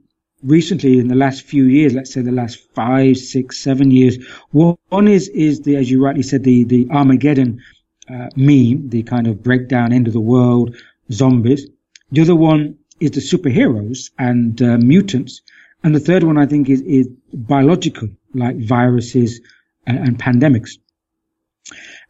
recently 0.42 0.98
in 0.98 1.08
the 1.08 1.14
last 1.14 1.42
few 1.42 1.64
years, 1.64 1.94
let's 1.94 2.12
say 2.12 2.20
the 2.20 2.32
last 2.32 2.58
five, 2.74 3.16
six, 3.16 3.58
seven 3.58 3.90
years. 3.90 4.18
One 4.50 5.08
is 5.08 5.28
is 5.28 5.60
the, 5.62 5.76
as 5.76 5.90
you 5.90 6.02
rightly 6.02 6.22
said, 6.22 6.44
the 6.44 6.64
the 6.64 6.88
Armageddon 6.90 7.60
uh, 8.08 8.28
meme, 8.36 8.88
the 8.88 9.02
kind 9.02 9.26
of 9.26 9.42
breakdown, 9.42 9.92
end 9.92 10.06
of 10.06 10.12
the 10.12 10.20
world, 10.20 10.76
zombies. 11.12 11.68
The 12.12 12.22
other 12.22 12.36
one 12.36 12.77
is 13.00 13.12
the 13.12 13.20
superheroes 13.20 14.10
and 14.18 14.60
uh, 14.62 14.78
mutants, 14.78 15.42
and 15.84 15.94
the 15.94 16.00
third 16.00 16.24
one 16.24 16.38
I 16.38 16.46
think 16.46 16.68
is 16.68 16.80
is 16.82 17.08
biological, 17.32 18.08
like 18.34 18.56
viruses 18.58 19.40
and, 19.86 19.98
and 19.98 20.18
pandemics. 20.18 20.78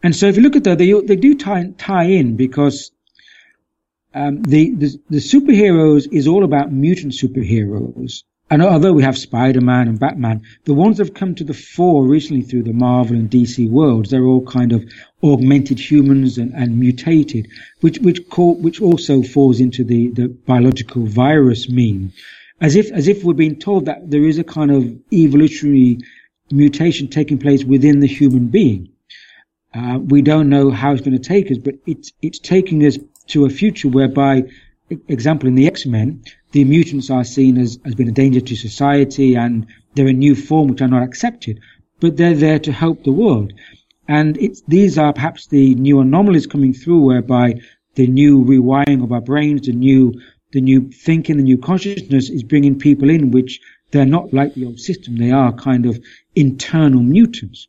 And 0.03 0.15
so 0.15 0.27
if 0.27 0.37
you 0.37 0.43
look 0.43 0.57
at 0.57 0.65
that, 0.65 0.79
they 0.79 0.93
they 0.93 1.17
do 1.17 1.35
tie 1.35 1.73
tie 1.79 2.05
in 2.05 2.37
because 2.37 2.93
um, 4.15 4.43
the, 4.43 4.75
the, 4.75 5.01
the 5.11 5.19
superheroes 5.19 6.09
is 6.11 6.27
all 6.27 6.45
about 6.45 6.73
mutant 6.73 7.13
superheroes. 7.13 8.25
And 8.51 8.63
although 8.63 8.95
we 8.95 9.03
have 9.03 9.19
Spider-Man 9.19 9.89
and 9.89 10.01
Batman, 10.01 10.43
the 10.65 10.73
ones 10.73 10.97
that 10.97 11.09
have 11.09 11.15
come 11.15 11.35
to 11.35 11.45
the 11.45 11.55
fore 11.55 12.07
recently 12.07 12.43
through 12.43 12.63
the 12.63 12.73
Marvel 12.73 13.17
and 13.17 13.31
DC 13.31 13.69
worlds, 13.69 14.11
they're 14.11 14.25
all 14.25 14.45
kind 14.47 14.73
of 14.73 14.91
augmented 15.23 15.79
humans 15.81 16.39
and, 16.39 16.53
and 16.55 16.79
mutated, 16.79 17.49
which 17.81 17.99
which 17.99 18.29
call, 18.29 18.55
which 18.55 18.81
also 18.81 19.23
falls 19.23 19.61
into 19.61 19.83
the, 19.85 20.09
the 20.11 20.29
biological 20.29 21.05
virus 21.07 21.69
meme, 21.69 22.13
as 22.61 22.77
if 22.77 22.91
as 22.93 23.09
if 23.09 23.25
we're 23.25 23.35
being 23.35 23.59
told 23.59 23.87
that 23.87 24.11
there 24.11 24.25
is 24.25 24.39
a 24.39 24.45
kind 24.45 24.71
of 24.71 24.85
evolutionary 25.13 25.99
mutation 26.51 27.09
taking 27.09 27.39
place 27.39 27.65
within 27.65 28.01
the 28.01 28.07
human 28.07 28.47
being. 28.47 28.89
Uh, 29.75 29.99
we 29.99 30.23
don't 30.23 30.49
know 30.49 30.71
how 30.71 30.93
it's 30.93 31.03
going 31.03 31.17
to 31.17 31.29
take 31.29 31.51
us, 31.51 31.59
but 31.59 31.75
it's 31.87 32.13
it's 32.23 32.39
taking 32.39 32.85
us 32.87 32.99
to 33.29 33.45
a 33.45 33.51
future 33.51 33.89
whereby, 33.89 34.45
example 35.09 35.49
in 35.49 35.55
the 35.55 35.67
X-Men, 35.67 36.23
the 36.53 36.65
mutants 36.65 37.11
are 37.11 37.25
seen 37.25 37.59
as, 37.59 37.79
as 37.85 37.95
being 37.95 38.09
a 38.09 38.13
danger 38.13 38.41
to 38.41 38.57
society 38.57 39.37
and 39.37 39.67
they're 39.95 40.09
a 40.09 40.13
new 40.13 40.35
form 40.35 40.69
which 40.69 40.81
are 40.81 40.89
not 40.89 41.03
accepted, 41.03 41.61
but 42.01 42.17
they're 42.17 42.35
there 42.35 42.59
to 42.59 42.73
help 42.73 43.05
the 43.05 43.13
world. 43.13 43.53
And 44.09 44.39
these 44.67 44.97
are 44.97 45.13
perhaps 45.13 45.47
the 45.49 45.75
new 45.75 46.01
anomalies 46.01 46.47
coming 46.47 46.73
through 46.73 47.01
whereby 47.01 47.61
the 47.95 48.07
new 48.07 48.43
rewiring 48.43 49.05
of 49.05 49.13
our 49.13 49.21
brains, 49.21 49.67
the 49.67 49.73
new, 49.73 50.15
the 50.53 50.63
new 50.63 50.91
thinking, 50.91 51.37
the 51.37 51.43
new 51.43 51.59
consciousness 51.59 52.31
is 52.31 52.43
bringing 52.43 52.79
people 52.79 53.11
in 53.11 53.31
which 53.31 53.61
they're 53.91 54.07
not 54.07 54.33
like 54.33 54.55
the 54.55 54.65
old 54.65 54.81
system. 54.81 55.17
They 55.17 55.31
are 55.31 55.53
kind 55.53 55.85
of 55.85 56.03
internal 56.35 57.03
mutants. 57.03 57.69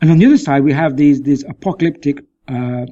And 0.00 0.10
on 0.10 0.18
the 0.18 0.26
other 0.26 0.36
side, 0.36 0.62
we 0.62 0.72
have 0.72 0.96
these, 0.96 1.22
these 1.22 1.42
apocalyptic, 1.44 2.22
uh, 2.48 2.86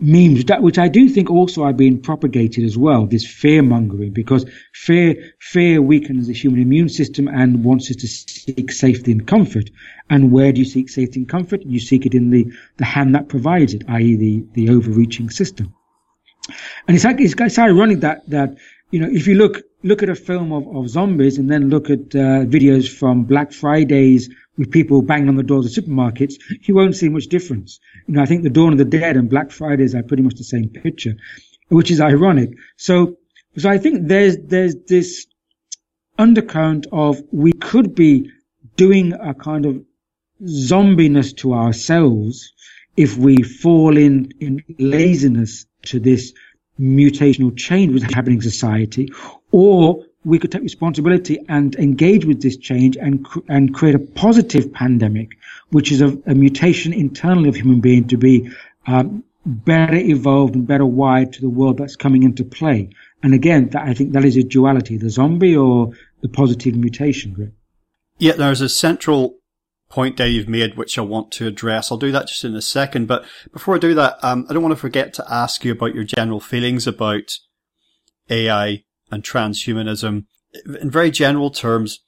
memes, 0.00 0.44
which 0.60 0.78
I 0.78 0.88
do 0.88 1.08
think 1.08 1.30
also 1.30 1.64
are 1.64 1.72
being 1.72 2.00
propagated 2.00 2.64
as 2.64 2.76
well, 2.76 3.06
this 3.06 3.26
fear 3.26 3.62
mongering, 3.62 4.12
because 4.12 4.46
fear, 4.72 5.32
fear 5.40 5.82
weakens 5.82 6.26
the 6.26 6.34
human 6.34 6.60
immune 6.60 6.88
system 6.88 7.28
and 7.28 7.64
wants 7.64 7.90
us 7.90 7.96
to 7.96 8.06
seek 8.06 8.70
safety 8.72 9.12
and 9.12 9.26
comfort. 9.26 9.70
And 10.08 10.32
where 10.32 10.52
do 10.52 10.60
you 10.60 10.64
seek 10.64 10.88
safety 10.88 11.20
and 11.20 11.28
comfort? 11.28 11.62
You 11.64 11.80
seek 11.80 12.06
it 12.06 12.14
in 12.14 12.30
the, 12.30 12.52
the 12.76 12.84
hand 12.84 13.14
that 13.14 13.28
provides 13.28 13.74
it, 13.74 13.84
i.e. 13.88 14.16
the, 14.16 14.44
the 14.52 14.70
overreaching 14.70 15.30
system. 15.30 15.74
And 16.86 16.96
it's 16.96 17.04
like, 17.04 17.20
it's, 17.20 17.34
it's 17.38 17.58
ironic 17.58 18.00
that, 18.00 18.28
that, 18.30 18.56
you 18.90 19.00
know, 19.00 19.08
if 19.10 19.26
you 19.26 19.34
look, 19.34 19.62
look 19.82 20.02
at 20.02 20.08
a 20.08 20.14
film 20.14 20.52
of, 20.52 20.66
of 20.76 20.88
zombies 20.88 21.38
and 21.38 21.50
then 21.50 21.68
look 21.68 21.90
at, 21.90 22.14
uh, 22.14 22.46
videos 22.46 22.88
from 22.88 23.24
Black 23.24 23.52
Fridays 23.52 24.30
with 24.58 24.70
people 24.70 25.00
banging 25.00 25.28
on 25.28 25.36
the 25.36 25.42
doors 25.42 25.64
of 25.66 25.84
supermarkets, 25.84 26.34
you 26.62 26.74
won't 26.74 26.96
see 26.96 27.08
much 27.08 27.28
difference. 27.28 27.78
You 28.06 28.14
know, 28.14 28.22
I 28.22 28.26
think 28.26 28.42
the 28.42 28.50
Dawn 28.50 28.72
of 28.72 28.78
the 28.78 28.84
Dead 28.84 29.16
and 29.16 29.30
Black 29.30 29.50
Fridays 29.50 29.94
are 29.94 30.02
pretty 30.02 30.22
much 30.22 30.34
the 30.34 30.44
same 30.44 30.68
picture, 30.68 31.14
which 31.68 31.90
is 31.90 32.00
ironic. 32.00 32.50
So, 32.76 33.16
so 33.56 33.70
I 33.70 33.78
think 33.78 34.08
there's, 34.08 34.36
there's 34.38 34.74
this 34.86 35.26
undercurrent 36.18 36.86
of 36.92 37.22
we 37.30 37.52
could 37.52 37.94
be 37.94 38.30
doing 38.76 39.12
a 39.12 39.32
kind 39.34 39.64
of 39.64 39.84
zombiness 40.42 41.36
to 41.38 41.54
ourselves 41.54 42.52
if 42.96 43.16
we 43.16 43.42
fall 43.42 43.96
in, 43.96 44.32
in 44.40 44.64
laziness 44.78 45.66
to 45.82 46.00
this 46.00 46.32
mutational 46.80 47.56
change 47.56 47.92
which 47.92 48.04
is 48.04 48.14
happening 48.14 48.36
in 48.36 48.42
society, 48.42 49.12
or 49.52 50.04
we 50.24 50.38
could 50.38 50.50
take 50.52 50.62
responsibility 50.62 51.38
and 51.48 51.74
engage 51.76 52.24
with 52.24 52.42
this 52.42 52.56
change 52.56 52.96
and 52.96 53.26
and 53.48 53.74
create 53.74 53.94
a 53.94 53.98
positive 53.98 54.72
pandemic, 54.72 55.36
which 55.70 55.92
is 55.92 56.00
a, 56.00 56.18
a 56.26 56.34
mutation 56.34 56.92
internally 56.92 57.48
of 57.48 57.56
human 57.56 57.80
being 57.80 58.06
to 58.08 58.16
be 58.16 58.50
um, 58.86 59.22
better 59.46 59.96
evolved 59.96 60.54
and 60.54 60.66
better 60.66 60.86
wired 60.86 61.32
to 61.32 61.40
the 61.40 61.48
world 61.48 61.78
that's 61.78 61.96
coming 61.96 62.22
into 62.22 62.44
play. 62.44 62.90
And 63.22 63.34
again, 63.34 63.70
that, 63.70 63.82
I 63.82 63.94
think 63.94 64.12
that 64.12 64.24
is 64.24 64.36
a 64.36 64.42
duality: 64.42 64.96
the 64.96 65.10
zombie 65.10 65.56
or 65.56 65.92
the 66.20 66.28
positive 66.28 66.76
mutation. 66.76 67.32
Group? 67.32 67.54
Yeah, 68.18 68.32
there's 68.32 68.60
a 68.60 68.68
central 68.68 69.36
point 69.88 70.16
that 70.18 70.28
you've 70.28 70.48
made, 70.48 70.76
which 70.76 70.98
I 70.98 71.02
want 71.02 71.30
to 71.32 71.46
address. 71.46 71.90
I'll 71.90 71.98
do 71.98 72.12
that 72.12 72.26
just 72.26 72.44
in 72.44 72.54
a 72.54 72.62
second. 72.62 73.06
But 73.06 73.24
before 73.52 73.76
I 73.76 73.78
do 73.78 73.94
that, 73.94 74.22
um, 74.22 74.46
I 74.48 74.52
don't 74.52 74.62
want 74.62 74.72
to 74.72 74.80
forget 74.80 75.14
to 75.14 75.32
ask 75.32 75.64
you 75.64 75.72
about 75.72 75.94
your 75.94 76.04
general 76.04 76.40
feelings 76.40 76.86
about 76.86 77.38
AI 78.28 78.84
and 79.10 79.22
transhumanism. 79.22 80.24
In 80.80 80.90
very 80.90 81.10
general 81.10 81.50
terms, 81.50 82.00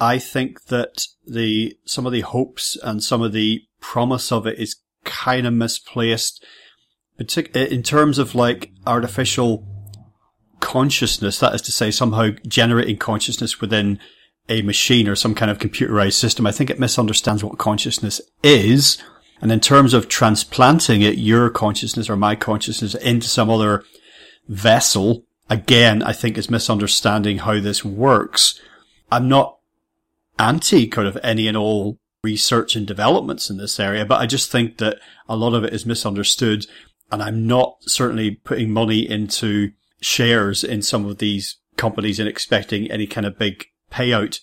I 0.00 0.18
think 0.18 0.66
that 0.66 1.06
the, 1.26 1.76
some 1.84 2.06
of 2.06 2.12
the 2.12 2.20
hopes 2.20 2.76
and 2.82 3.02
some 3.02 3.22
of 3.22 3.32
the 3.32 3.62
promise 3.80 4.30
of 4.30 4.46
it 4.46 4.58
is 4.58 4.76
kind 5.04 5.46
of 5.46 5.52
misplaced, 5.52 6.44
in 7.18 7.82
terms 7.82 8.18
of 8.18 8.34
like 8.34 8.70
artificial 8.86 9.66
consciousness. 10.60 11.38
That 11.38 11.54
is 11.54 11.62
to 11.62 11.72
say, 11.72 11.90
somehow 11.90 12.30
generating 12.46 12.96
consciousness 12.96 13.60
within 13.60 13.98
a 14.48 14.62
machine 14.62 15.08
or 15.08 15.16
some 15.16 15.34
kind 15.34 15.50
of 15.50 15.58
computerized 15.58 16.14
system. 16.14 16.46
I 16.46 16.52
think 16.52 16.70
it 16.70 16.78
misunderstands 16.78 17.44
what 17.44 17.58
consciousness 17.58 18.20
is. 18.42 18.98
And 19.40 19.52
in 19.52 19.60
terms 19.60 19.94
of 19.94 20.08
transplanting 20.08 21.02
it, 21.02 21.18
your 21.18 21.50
consciousness 21.50 22.08
or 22.10 22.16
my 22.16 22.34
consciousness 22.34 22.94
into 22.94 23.28
some 23.28 23.50
other 23.50 23.84
vessel, 24.48 25.24
again, 25.50 26.02
I 26.02 26.12
think 26.12 26.36
is 26.36 26.50
misunderstanding 26.50 27.38
how 27.38 27.60
this 27.60 27.84
works. 27.84 28.60
I'm 29.10 29.28
not 29.28 29.58
anti 30.38 30.86
kind 30.86 31.08
of 31.08 31.18
any 31.22 31.48
and 31.48 31.56
all 31.56 31.98
research 32.22 32.76
and 32.76 32.86
developments 32.86 33.48
in 33.48 33.56
this 33.56 33.78
area, 33.78 34.04
but 34.04 34.20
I 34.20 34.26
just 34.26 34.50
think 34.50 34.78
that 34.78 34.98
a 35.28 35.36
lot 35.36 35.54
of 35.54 35.64
it 35.64 35.72
is 35.72 35.86
misunderstood. 35.86 36.66
And 37.10 37.22
I'm 37.22 37.46
not 37.46 37.78
certainly 37.82 38.32
putting 38.32 38.70
money 38.70 39.08
into 39.08 39.72
shares 40.00 40.62
in 40.62 40.82
some 40.82 41.06
of 41.06 41.18
these 41.18 41.56
companies 41.76 42.20
and 42.20 42.28
expecting 42.28 42.90
any 42.90 43.06
kind 43.06 43.26
of 43.26 43.38
big 43.38 43.64
payout 43.90 44.40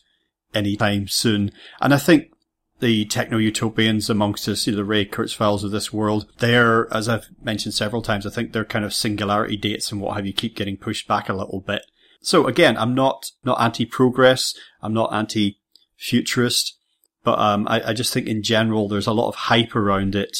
anytime 0.54 1.08
soon. 1.08 1.52
And 1.80 1.94
I 1.94 1.98
think 1.98 2.32
the 2.80 3.06
techno 3.06 3.38
utopians 3.38 4.10
amongst 4.10 4.48
us, 4.50 4.68
you 4.68 4.74
know, 4.74 4.78
the 4.78 4.84
Ray 4.84 5.06
Kurzweils 5.06 5.64
of 5.64 5.72
this 5.72 5.94
world, 5.94 6.28
they're, 6.40 6.94
as 6.94 7.08
I've 7.08 7.30
mentioned 7.42 7.74
several 7.74 8.02
times, 8.02 8.28
I 8.28 8.30
think 8.30 8.52
their 8.52 8.66
kind 8.66 8.84
of 8.84 8.94
singularity 8.94 9.56
dates 9.56 9.92
and 9.92 10.02
what 10.02 10.16
have 10.18 10.26
you 10.26 10.34
keep 10.34 10.58
getting 10.58 10.76
pushed 10.76 11.08
back 11.08 11.30
a 11.30 11.34
little 11.34 11.62
bit. 11.62 11.84
So 12.22 12.48
again, 12.48 12.78
I'm 12.78 12.94
not, 12.94 13.32
not 13.44 13.62
anti-progress. 13.62 14.56
I'm 14.82 14.94
not 14.94 15.14
anti-futurist, 15.14 16.78
but, 17.24 17.40
um, 17.40 17.66
I, 17.70 17.90
I 17.90 17.94
just 17.94 18.14
think 18.14 18.28
in 18.28 18.44
general, 18.44 18.90
there's 18.90 19.08
a 19.08 19.14
lot 19.14 19.30
of 19.30 19.36
hype 19.36 19.76
around 19.76 20.14
it 20.16 20.38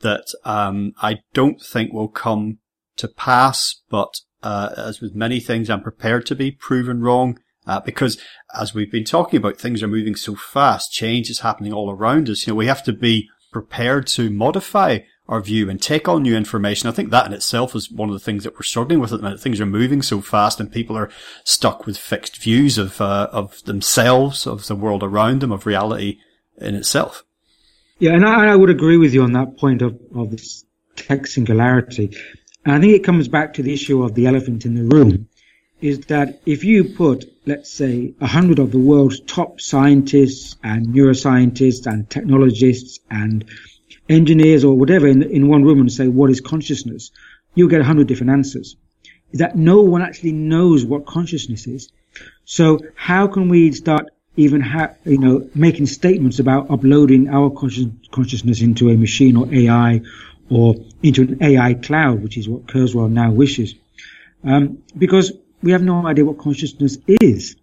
that, 0.00 0.26
um, 0.44 0.94
I 1.00 1.20
don't 1.32 1.62
think 1.62 1.92
will 1.92 2.08
come 2.08 2.58
to 2.96 3.06
pass, 3.06 3.82
but, 3.88 4.20
uh, 4.42 4.70
as 4.76 5.00
with 5.00 5.14
many 5.14 5.38
things, 5.38 5.70
I'm 5.70 5.82
prepared 5.82 6.26
to 6.26 6.34
be 6.34 6.50
proven 6.50 7.02
wrong. 7.02 7.38
Uh, 7.68 7.80
because 7.80 8.18
as 8.58 8.74
we've 8.74 8.90
been 8.90 9.04
talking 9.04 9.36
about, 9.36 9.58
things 9.58 9.82
are 9.82 9.88
moving 9.88 10.16
so 10.16 10.34
fast. 10.34 10.90
Change 10.90 11.28
is 11.28 11.40
happening 11.40 11.72
all 11.72 11.90
around 11.90 12.30
us. 12.30 12.46
You 12.46 12.52
know, 12.52 12.56
we 12.56 12.66
have 12.66 12.82
to 12.84 12.92
be 12.94 13.28
prepared 13.52 14.06
to 14.06 14.30
modify 14.30 15.00
our 15.28 15.42
view 15.42 15.68
and 15.68 15.80
take 15.80 16.08
on 16.08 16.22
new 16.22 16.34
information. 16.34 16.88
I 16.88 16.92
think 16.92 17.10
that 17.10 17.26
in 17.26 17.34
itself 17.34 17.74
is 17.74 17.92
one 17.92 18.08
of 18.08 18.14
the 18.14 18.20
things 18.20 18.44
that 18.44 18.54
we're 18.54 18.62
struggling 18.62 19.00
with 19.00 19.12
at 19.12 19.20
the. 19.20 19.36
Things 19.36 19.60
are 19.60 19.66
moving 19.66 20.00
so 20.00 20.22
fast 20.22 20.58
and 20.58 20.72
people 20.72 20.96
are 20.96 21.10
stuck 21.44 21.84
with 21.84 21.98
fixed 21.98 22.38
views 22.38 22.78
of, 22.78 23.00
uh, 23.02 23.28
of 23.30 23.62
themselves, 23.64 24.46
of 24.46 24.66
the 24.66 24.74
world 24.74 25.02
around 25.02 25.42
them, 25.42 25.52
of 25.52 25.66
reality 25.66 26.18
in 26.56 26.74
itself. 26.74 27.24
Yeah, 27.98 28.12
and 28.12 28.24
I, 28.24 28.52
I 28.52 28.56
would 28.56 28.70
agree 28.70 28.96
with 28.96 29.12
you 29.12 29.22
on 29.22 29.32
that 29.32 29.58
point 29.58 29.82
of, 29.82 30.00
of 30.14 30.30
this 30.30 30.64
tech 30.96 31.26
singularity. 31.26 32.16
And 32.64 32.74
I 32.74 32.80
think 32.80 32.94
it 32.94 33.04
comes 33.04 33.28
back 33.28 33.52
to 33.54 33.62
the 33.62 33.74
issue 33.74 34.02
of 34.02 34.14
the 34.14 34.26
elephant 34.26 34.64
in 34.64 34.74
the 34.74 34.84
room 34.84 35.28
is 35.80 36.00
that 36.06 36.40
if 36.46 36.64
you 36.64 36.84
put, 36.84 37.24
let's 37.48 37.70
say, 37.70 38.12
a 38.20 38.26
hundred 38.26 38.58
of 38.58 38.70
the 38.70 38.78
world's 38.78 39.20
top 39.20 39.60
scientists 39.60 40.56
and 40.62 40.88
neuroscientists 40.88 41.86
and 41.86 42.08
technologists 42.08 43.00
and 43.10 43.46
engineers 44.08 44.64
or 44.64 44.76
whatever 44.76 45.06
in, 45.06 45.22
in 45.22 45.48
one 45.48 45.64
room 45.64 45.80
and 45.80 45.90
say, 45.90 46.08
what 46.08 46.30
is 46.30 46.40
consciousness? 46.42 47.10
You'll 47.54 47.70
get 47.70 47.80
a 47.80 47.84
hundred 47.84 48.06
different 48.06 48.32
answers. 48.32 48.76
Is 49.32 49.40
that 49.40 49.56
no 49.56 49.80
one 49.80 50.02
actually 50.02 50.32
knows 50.32 50.84
what 50.84 51.06
consciousness 51.06 51.66
is. 51.66 51.90
So 52.44 52.80
how 52.94 53.26
can 53.26 53.48
we 53.48 53.72
start 53.72 54.10
even 54.36 54.60
ha- 54.60 54.94
you 55.04 55.18
know, 55.18 55.48
making 55.54 55.86
statements 55.86 56.38
about 56.38 56.70
uploading 56.70 57.28
our 57.28 57.50
conscious- 57.50 57.86
consciousness 58.10 58.60
into 58.60 58.90
a 58.90 58.96
machine 58.96 59.36
or 59.36 59.52
AI 59.52 60.02
or 60.50 60.76
into 61.02 61.22
an 61.22 61.38
AI 61.42 61.74
cloud, 61.74 62.22
which 62.22 62.36
is 62.36 62.48
what 62.48 62.66
Kurzweil 62.66 63.10
now 63.10 63.30
wishes. 63.32 63.74
Um, 64.44 64.78
because 64.96 65.32
we 65.62 65.72
have 65.72 65.82
no 65.82 66.06
idea 66.06 66.24
what 66.24 66.38
consciousness 66.38 66.98
is. 67.06 67.56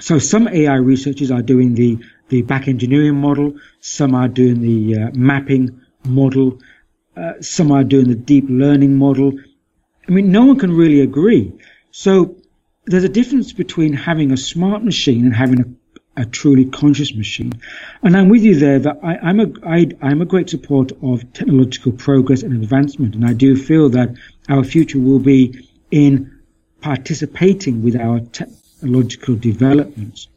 So 0.00 0.18
some 0.18 0.48
AI 0.48 0.76
researchers 0.76 1.30
are 1.30 1.42
doing 1.42 1.74
the, 1.74 1.98
the 2.28 2.42
back 2.42 2.68
engineering 2.68 3.16
model, 3.16 3.54
some 3.80 4.14
are 4.14 4.28
doing 4.28 4.60
the 4.60 5.02
uh, 5.02 5.10
mapping 5.12 5.80
model, 6.04 6.60
uh, 7.16 7.34
some 7.40 7.70
are 7.70 7.84
doing 7.84 8.08
the 8.08 8.14
deep 8.14 8.46
learning 8.48 8.96
model. 8.96 9.32
I 10.08 10.12
mean, 10.12 10.32
no 10.32 10.46
one 10.46 10.58
can 10.58 10.74
really 10.74 11.00
agree. 11.00 11.52
So 11.90 12.36
there's 12.86 13.04
a 13.04 13.08
difference 13.08 13.52
between 13.52 13.92
having 13.92 14.32
a 14.32 14.36
smart 14.36 14.82
machine 14.82 15.26
and 15.26 15.34
having 15.34 15.60
a, 16.16 16.22
a 16.22 16.24
truly 16.24 16.64
conscious 16.64 17.14
machine. 17.14 17.52
And 18.02 18.16
I'm 18.16 18.28
with 18.30 18.42
you 18.42 18.58
there 18.58 18.78
that 18.78 18.98
I, 19.02 19.18
I'm 19.18 19.40
a, 19.40 19.46
I, 19.66 19.90
I'm 20.00 20.22
a 20.22 20.26
great 20.26 20.48
supporter 20.48 20.94
of 21.02 21.32
technological 21.34 21.92
progress 21.92 22.42
and 22.42 22.54
advancement. 22.62 23.14
And 23.14 23.26
I 23.26 23.34
do 23.34 23.56
feel 23.56 23.90
that 23.90 24.16
our 24.48 24.64
future 24.64 24.98
will 24.98 25.18
be 25.18 25.68
in 25.90 26.31
participating 26.82 27.82
with 27.82 27.96
our 27.96 28.20
technological 28.20 29.36
developments. 29.36 30.28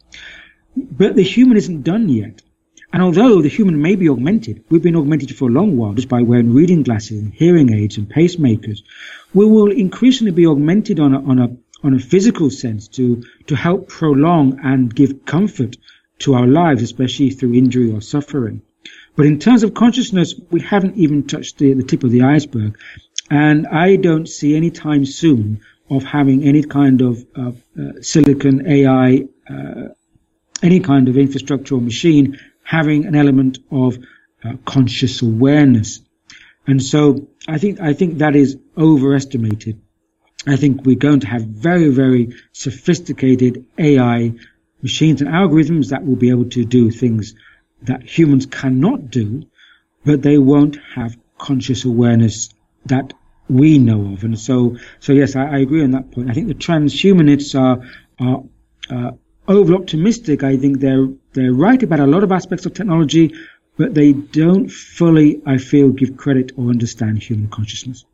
But 0.76 1.16
the 1.16 1.22
human 1.22 1.56
isn't 1.56 1.82
done 1.82 2.08
yet. 2.08 2.42
And 2.92 3.02
although 3.02 3.42
the 3.42 3.48
human 3.48 3.82
may 3.82 3.96
be 3.96 4.08
augmented, 4.08 4.64
we've 4.70 4.82
been 4.82 4.96
augmented 4.96 5.36
for 5.36 5.48
a 5.48 5.52
long 5.52 5.76
while 5.76 5.94
just 5.94 6.08
by 6.08 6.22
wearing 6.22 6.54
reading 6.54 6.82
glasses 6.82 7.20
and 7.20 7.34
hearing 7.34 7.74
aids 7.74 7.98
and 7.98 8.08
pacemakers. 8.08 8.82
We 9.34 9.44
will 9.44 9.70
increasingly 9.70 10.32
be 10.32 10.46
augmented 10.46 11.00
on 11.00 11.12
a, 11.12 11.20
on 11.22 11.38
a, 11.38 11.56
on 11.82 11.94
a 11.94 11.98
physical 11.98 12.48
sense 12.48 12.88
to, 12.88 13.24
to 13.48 13.56
help 13.56 13.88
prolong 13.88 14.60
and 14.62 14.94
give 14.94 15.24
comfort 15.24 15.76
to 16.20 16.34
our 16.34 16.46
lives, 16.46 16.82
especially 16.82 17.30
through 17.30 17.54
injury 17.54 17.92
or 17.92 18.00
suffering. 18.00 18.62
But 19.16 19.26
in 19.26 19.40
terms 19.40 19.62
of 19.62 19.74
consciousness, 19.74 20.34
we 20.50 20.60
haven't 20.60 20.96
even 20.96 21.26
touched 21.26 21.58
the, 21.58 21.72
the 21.74 21.82
tip 21.82 22.04
of 22.04 22.10
the 22.10 22.22
iceberg. 22.22 22.78
And 23.30 23.66
I 23.66 23.96
don't 23.96 24.28
see 24.28 24.56
any 24.56 24.70
time 24.70 25.04
soon 25.04 25.60
of 25.90 26.04
having 26.04 26.42
any 26.44 26.62
kind 26.62 27.00
of 27.00 27.24
uh, 27.36 27.52
uh, 27.80 27.92
silicon 28.00 28.66
AI, 28.66 29.24
uh, 29.48 29.88
any 30.62 30.80
kind 30.80 31.08
of 31.08 31.16
infrastructure 31.16 31.74
or 31.76 31.80
machine 31.80 32.38
having 32.62 33.06
an 33.06 33.14
element 33.14 33.58
of 33.70 33.98
uh, 34.44 34.54
conscious 34.64 35.22
awareness. 35.22 36.00
And 36.66 36.82
so 36.82 37.28
I 37.46 37.58
think, 37.58 37.80
I 37.80 37.92
think 37.92 38.18
that 38.18 38.34
is 38.34 38.58
overestimated. 38.76 39.80
I 40.46 40.56
think 40.56 40.84
we're 40.84 40.96
going 40.96 41.20
to 41.20 41.26
have 41.28 41.42
very, 41.42 41.88
very 41.88 42.34
sophisticated 42.52 43.66
AI 43.78 44.32
machines 44.82 45.20
and 45.20 45.30
algorithms 45.30 45.90
that 45.90 46.04
will 46.04 46.16
be 46.16 46.30
able 46.30 46.48
to 46.50 46.64
do 46.64 46.90
things 46.90 47.34
that 47.82 48.02
humans 48.02 48.46
cannot 48.46 49.10
do, 49.10 49.44
but 50.04 50.22
they 50.22 50.38
won't 50.38 50.78
have 50.94 51.16
conscious 51.38 51.84
awareness 51.84 52.48
that 52.86 53.12
we 53.48 53.78
know 53.78 54.12
of. 54.12 54.24
And 54.24 54.38
so, 54.38 54.76
so 55.00 55.12
yes, 55.12 55.36
I, 55.36 55.46
I 55.46 55.58
agree 55.58 55.82
on 55.82 55.92
that 55.92 56.10
point. 56.10 56.30
I 56.30 56.34
think 56.34 56.48
the 56.48 56.54
transhumanists 56.54 57.58
are, 57.58 57.82
are, 58.20 58.42
uh, 58.90 59.10
over 59.48 59.74
optimistic. 59.74 60.42
I 60.42 60.56
think 60.56 60.80
they're, 60.80 61.08
they're 61.32 61.52
right 61.52 61.82
about 61.82 62.00
a 62.00 62.06
lot 62.06 62.24
of 62.24 62.32
aspects 62.32 62.66
of 62.66 62.74
technology, 62.74 63.34
but 63.76 63.94
they 63.94 64.12
don't 64.12 64.68
fully, 64.68 65.40
I 65.46 65.58
feel, 65.58 65.90
give 65.90 66.16
credit 66.16 66.52
or 66.56 66.70
understand 66.70 67.22
human 67.22 67.48
consciousness. 67.48 68.04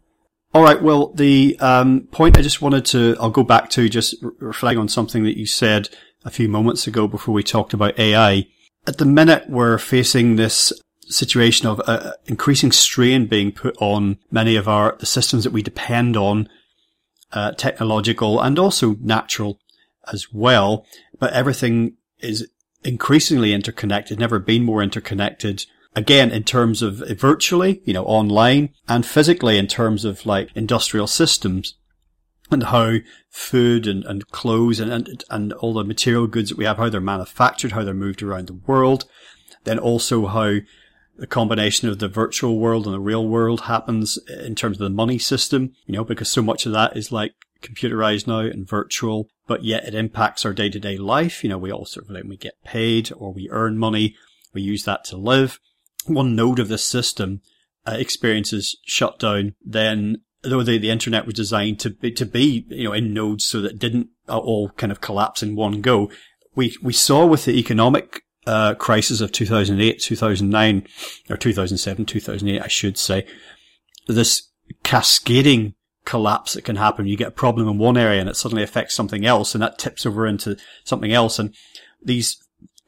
All 0.54 0.62
right. 0.62 0.82
Well, 0.82 1.12
the 1.14 1.56
um, 1.60 2.08
point 2.10 2.36
I 2.36 2.42
just 2.42 2.60
wanted 2.60 2.84
to, 2.86 3.16
I'll 3.18 3.30
go 3.30 3.42
back 3.42 3.70
to 3.70 3.88
just 3.88 4.16
reflecting 4.38 4.80
on 4.80 4.88
something 4.88 5.24
that 5.24 5.38
you 5.38 5.46
said 5.46 5.88
a 6.24 6.30
few 6.30 6.48
moments 6.48 6.86
ago 6.86 7.08
before 7.08 7.32
we 7.32 7.42
talked 7.42 7.72
about 7.72 7.98
AI. 7.98 8.46
At 8.86 8.98
the 8.98 9.06
minute, 9.06 9.48
we're 9.48 9.78
facing 9.78 10.36
this 10.36 10.72
situation 11.08 11.66
of 11.66 11.80
uh, 11.86 12.12
increasing 12.26 12.72
strain 12.72 13.26
being 13.26 13.52
put 13.52 13.76
on 13.80 14.18
many 14.30 14.56
of 14.56 14.68
our 14.68 14.96
the 14.98 15.06
systems 15.06 15.44
that 15.44 15.52
we 15.52 15.62
depend 15.62 16.16
on, 16.16 16.48
uh, 17.32 17.52
technological 17.52 18.40
and 18.40 18.58
also 18.58 18.96
natural 19.00 19.58
as 20.12 20.32
well. 20.32 20.86
But 21.18 21.32
everything 21.32 21.96
is 22.18 22.48
increasingly 22.84 23.52
interconnected, 23.52 24.18
never 24.18 24.38
been 24.38 24.64
more 24.64 24.82
interconnected. 24.82 25.66
Again, 25.94 26.30
in 26.30 26.44
terms 26.44 26.80
of 26.82 27.02
virtually, 27.18 27.82
you 27.84 27.92
know, 27.92 28.04
online 28.04 28.70
and 28.88 29.04
physically 29.04 29.58
in 29.58 29.66
terms 29.66 30.04
of 30.04 30.24
like 30.24 30.50
industrial 30.54 31.06
systems 31.06 31.74
and 32.50 32.64
how 32.64 32.96
food 33.30 33.86
and, 33.86 34.04
and 34.04 34.28
clothes 34.30 34.80
and, 34.80 34.90
and, 34.90 35.24
and 35.30 35.52
all 35.54 35.74
the 35.74 35.84
material 35.84 36.26
goods 36.26 36.48
that 36.48 36.58
we 36.58 36.64
have, 36.64 36.78
how 36.78 36.88
they're 36.88 37.00
manufactured, 37.00 37.72
how 37.72 37.84
they're 37.84 37.94
moved 37.94 38.22
around 38.22 38.46
the 38.46 38.60
world. 38.66 39.04
Then 39.64 39.78
also 39.78 40.26
how 40.26 40.56
the 41.22 41.26
combination 41.28 41.88
of 41.88 42.00
the 42.00 42.08
virtual 42.08 42.58
world 42.58 42.84
and 42.84 42.92
the 42.92 42.98
real 42.98 43.24
world 43.24 43.60
happens 43.60 44.18
in 44.44 44.56
terms 44.56 44.80
of 44.80 44.82
the 44.82 44.90
money 44.90 45.18
system, 45.18 45.72
you 45.86 45.94
know, 45.94 46.02
because 46.02 46.28
so 46.28 46.42
much 46.42 46.66
of 46.66 46.72
that 46.72 46.96
is 46.96 47.12
like 47.12 47.32
computerized 47.62 48.26
now 48.26 48.40
and 48.40 48.68
virtual, 48.68 49.28
but 49.46 49.62
yet 49.62 49.84
it 49.84 49.94
impacts 49.94 50.44
our 50.44 50.52
day 50.52 50.68
to 50.68 50.80
day 50.80 50.96
life. 50.96 51.44
You 51.44 51.50
know, 51.50 51.58
we 51.58 51.70
all 51.70 51.84
sort 51.84 52.06
of 52.06 52.10
like, 52.10 52.24
we 52.24 52.36
get 52.36 52.54
paid 52.64 53.12
or 53.16 53.32
we 53.32 53.48
earn 53.52 53.78
money. 53.78 54.16
We 54.52 54.62
use 54.62 54.84
that 54.86 55.04
to 55.04 55.16
live. 55.16 55.60
One 56.06 56.34
node 56.34 56.58
of 56.58 56.66
this 56.66 56.84
system 56.84 57.40
uh, 57.86 57.92
experiences 57.92 58.76
shutdown, 58.84 59.54
then 59.64 60.22
though 60.42 60.64
the, 60.64 60.76
the 60.76 60.90
internet 60.90 61.24
was 61.24 61.36
designed 61.36 61.78
to 61.80 61.90
be, 61.90 62.10
to 62.10 62.26
be, 62.26 62.66
you 62.68 62.88
know, 62.88 62.92
in 62.94 63.14
nodes 63.14 63.44
so 63.44 63.60
that 63.60 63.78
didn't 63.78 64.08
all 64.28 64.70
kind 64.70 64.90
of 64.90 65.00
collapse 65.00 65.40
in 65.40 65.54
one 65.54 65.82
go, 65.82 66.10
we, 66.56 66.76
we 66.82 66.92
saw 66.92 67.24
with 67.24 67.44
the 67.44 67.56
economic 67.56 68.22
uh, 68.46 68.74
crisis 68.74 69.20
of 69.20 69.32
2008, 69.32 70.00
2009, 70.00 70.86
or 71.30 71.36
2007, 71.36 72.04
2008, 72.04 72.62
I 72.62 72.68
should 72.68 72.98
say, 72.98 73.26
this 74.08 74.50
cascading 74.82 75.74
collapse 76.04 76.54
that 76.54 76.64
can 76.64 76.76
happen. 76.76 77.06
You 77.06 77.16
get 77.16 77.28
a 77.28 77.32
problem 77.32 77.68
in 77.68 77.78
one 77.78 77.96
area 77.96 78.20
and 78.20 78.28
it 78.28 78.36
suddenly 78.36 78.62
affects 78.62 78.94
something 78.94 79.24
else 79.24 79.54
and 79.54 79.62
that 79.62 79.78
tips 79.78 80.04
over 80.04 80.26
into 80.26 80.56
something 80.84 81.12
else. 81.12 81.38
And 81.38 81.54
these 82.02 82.42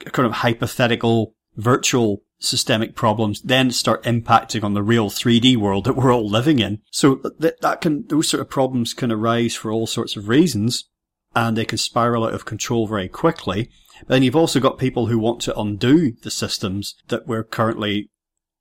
kind 0.04 0.26
of 0.26 0.32
hypothetical 0.32 1.34
virtual 1.56 2.22
systemic 2.40 2.94
problems 2.94 3.40
then 3.42 3.70
start 3.70 4.02
impacting 4.02 4.64
on 4.64 4.74
the 4.74 4.82
real 4.82 5.08
3D 5.08 5.56
world 5.56 5.84
that 5.84 5.94
we're 5.94 6.12
all 6.12 6.28
living 6.28 6.58
in. 6.58 6.80
So 6.90 7.20
that, 7.38 7.60
that 7.60 7.80
can, 7.80 8.06
those 8.08 8.28
sort 8.28 8.40
of 8.40 8.50
problems 8.50 8.92
can 8.92 9.12
arise 9.12 9.54
for 9.54 9.70
all 9.70 9.86
sorts 9.86 10.16
of 10.16 10.28
reasons 10.28 10.88
and 11.34 11.56
they 11.56 11.64
can 11.64 11.78
spiral 11.78 12.24
out 12.24 12.34
of 12.34 12.44
control 12.44 12.86
very 12.86 13.08
quickly. 13.08 13.70
Then 14.06 14.22
you've 14.22 14.36
also 14.36 14.60
got 14.60 14.78
people 14.78 15.06
who 15.06 15.18
want 15.18 15.40
to 15.42 15.58
undo 15.58 16.12
the 16.22 16.30
systems 16.30 16.96
that 17.08 17.26
we're 17.26 17.44
currently 17.44 18.10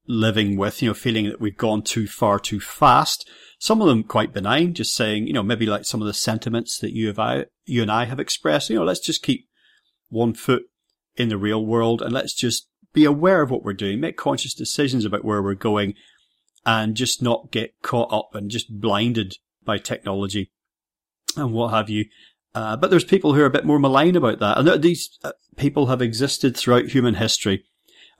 living 0.07 0.57
with, 0.57 0.81
you 0.81 0.89
know, 0.89 0.93
feeling 0.93 1.25
that 1.25 1.41
we've 1.41 1.57
gone 1.57 1.81
too 1.81 2.07
far 2.07 2.39
too 2.39 2.59
fast. 2.59 3.29
Some 3.59 3.81
of 3.81 3.88
them 3.88 4.03
quite 4.03 4.34
benign, 4.34 4.73
just 4.73 4.93
saying, 4.93 5.27
you 5.27 5.34
know, 5.34 5.43
maybe 5.43 5.65
like 5.65 5.86
some 5.86 6.01
of 6.01 6.07
the 6.07 6.13
sentiments 6.13 6.77
that 6.79 6.91
you 6.91 7.07
have, 7.07 7.19
I, 7.19 7.45
you 7.65 7.81
and 7.81 7.91
I 7.91 8.05
have 8.05 8.19
expressed, 8.19 8.69
you 8.69 8.75
know, 8.75 8.84
let's 8.84 8.99
just 8.99 9.23
keep 9.23 9.47
one 10.09 10.34
foot 10.34 10.63
in 11.15 11.29
the 11.29 11.38
real 11.38 11.65
world 11.65 12.01
and 12.01 12.11
let's 12.11 12.34
just 12.34 12.67
be 12.93 13.05
aware 13.05 13.41
of 13.41 13.49
what 13.49 13.63
we're 13.63 13.73
doing, 13.73 13.99
make 13.99 14.17
conscious 14.17 14.53
decisions 14.53 15.05
about 15.05 15.25
where 15.25 15.41
we're 15.41 15.55
going 15.55 15.95
and 16.65 16.95
just 16.95 17.21
not 17.21 17.51
get 17.51 17.73
caught 17.81 18.11
up 18.11 18.36
and 18.36 18.51
just 18.51 18.79
blinded 18.79 19.38
by 19.65 19.77
technology 19.77 20.51
and 21.36 21.53
what 21.53 21.73
have 21.73 21.89
you. 21.89 22.05
Uh, 22.56 22.76
but 22.78 22.89
there's 22.89 23.04
people 23.04 23.34
who 23.34 23.41
are 23.41 23.47
a 23.47 23.51
bit 23.51 23.66
more 23.66 23.80
malign 23.80 24.16
about 24.16 24.39
that. 24.39 24.58
And 24.58 24.84
these 24.84 25.18
uh, 25.24 25.32
people 25.58 25.88
have 25.88 26.01
existed 26.01 26.56
throughout 26.56 26.86
human 26.86 27.16
history. 27.16 27.64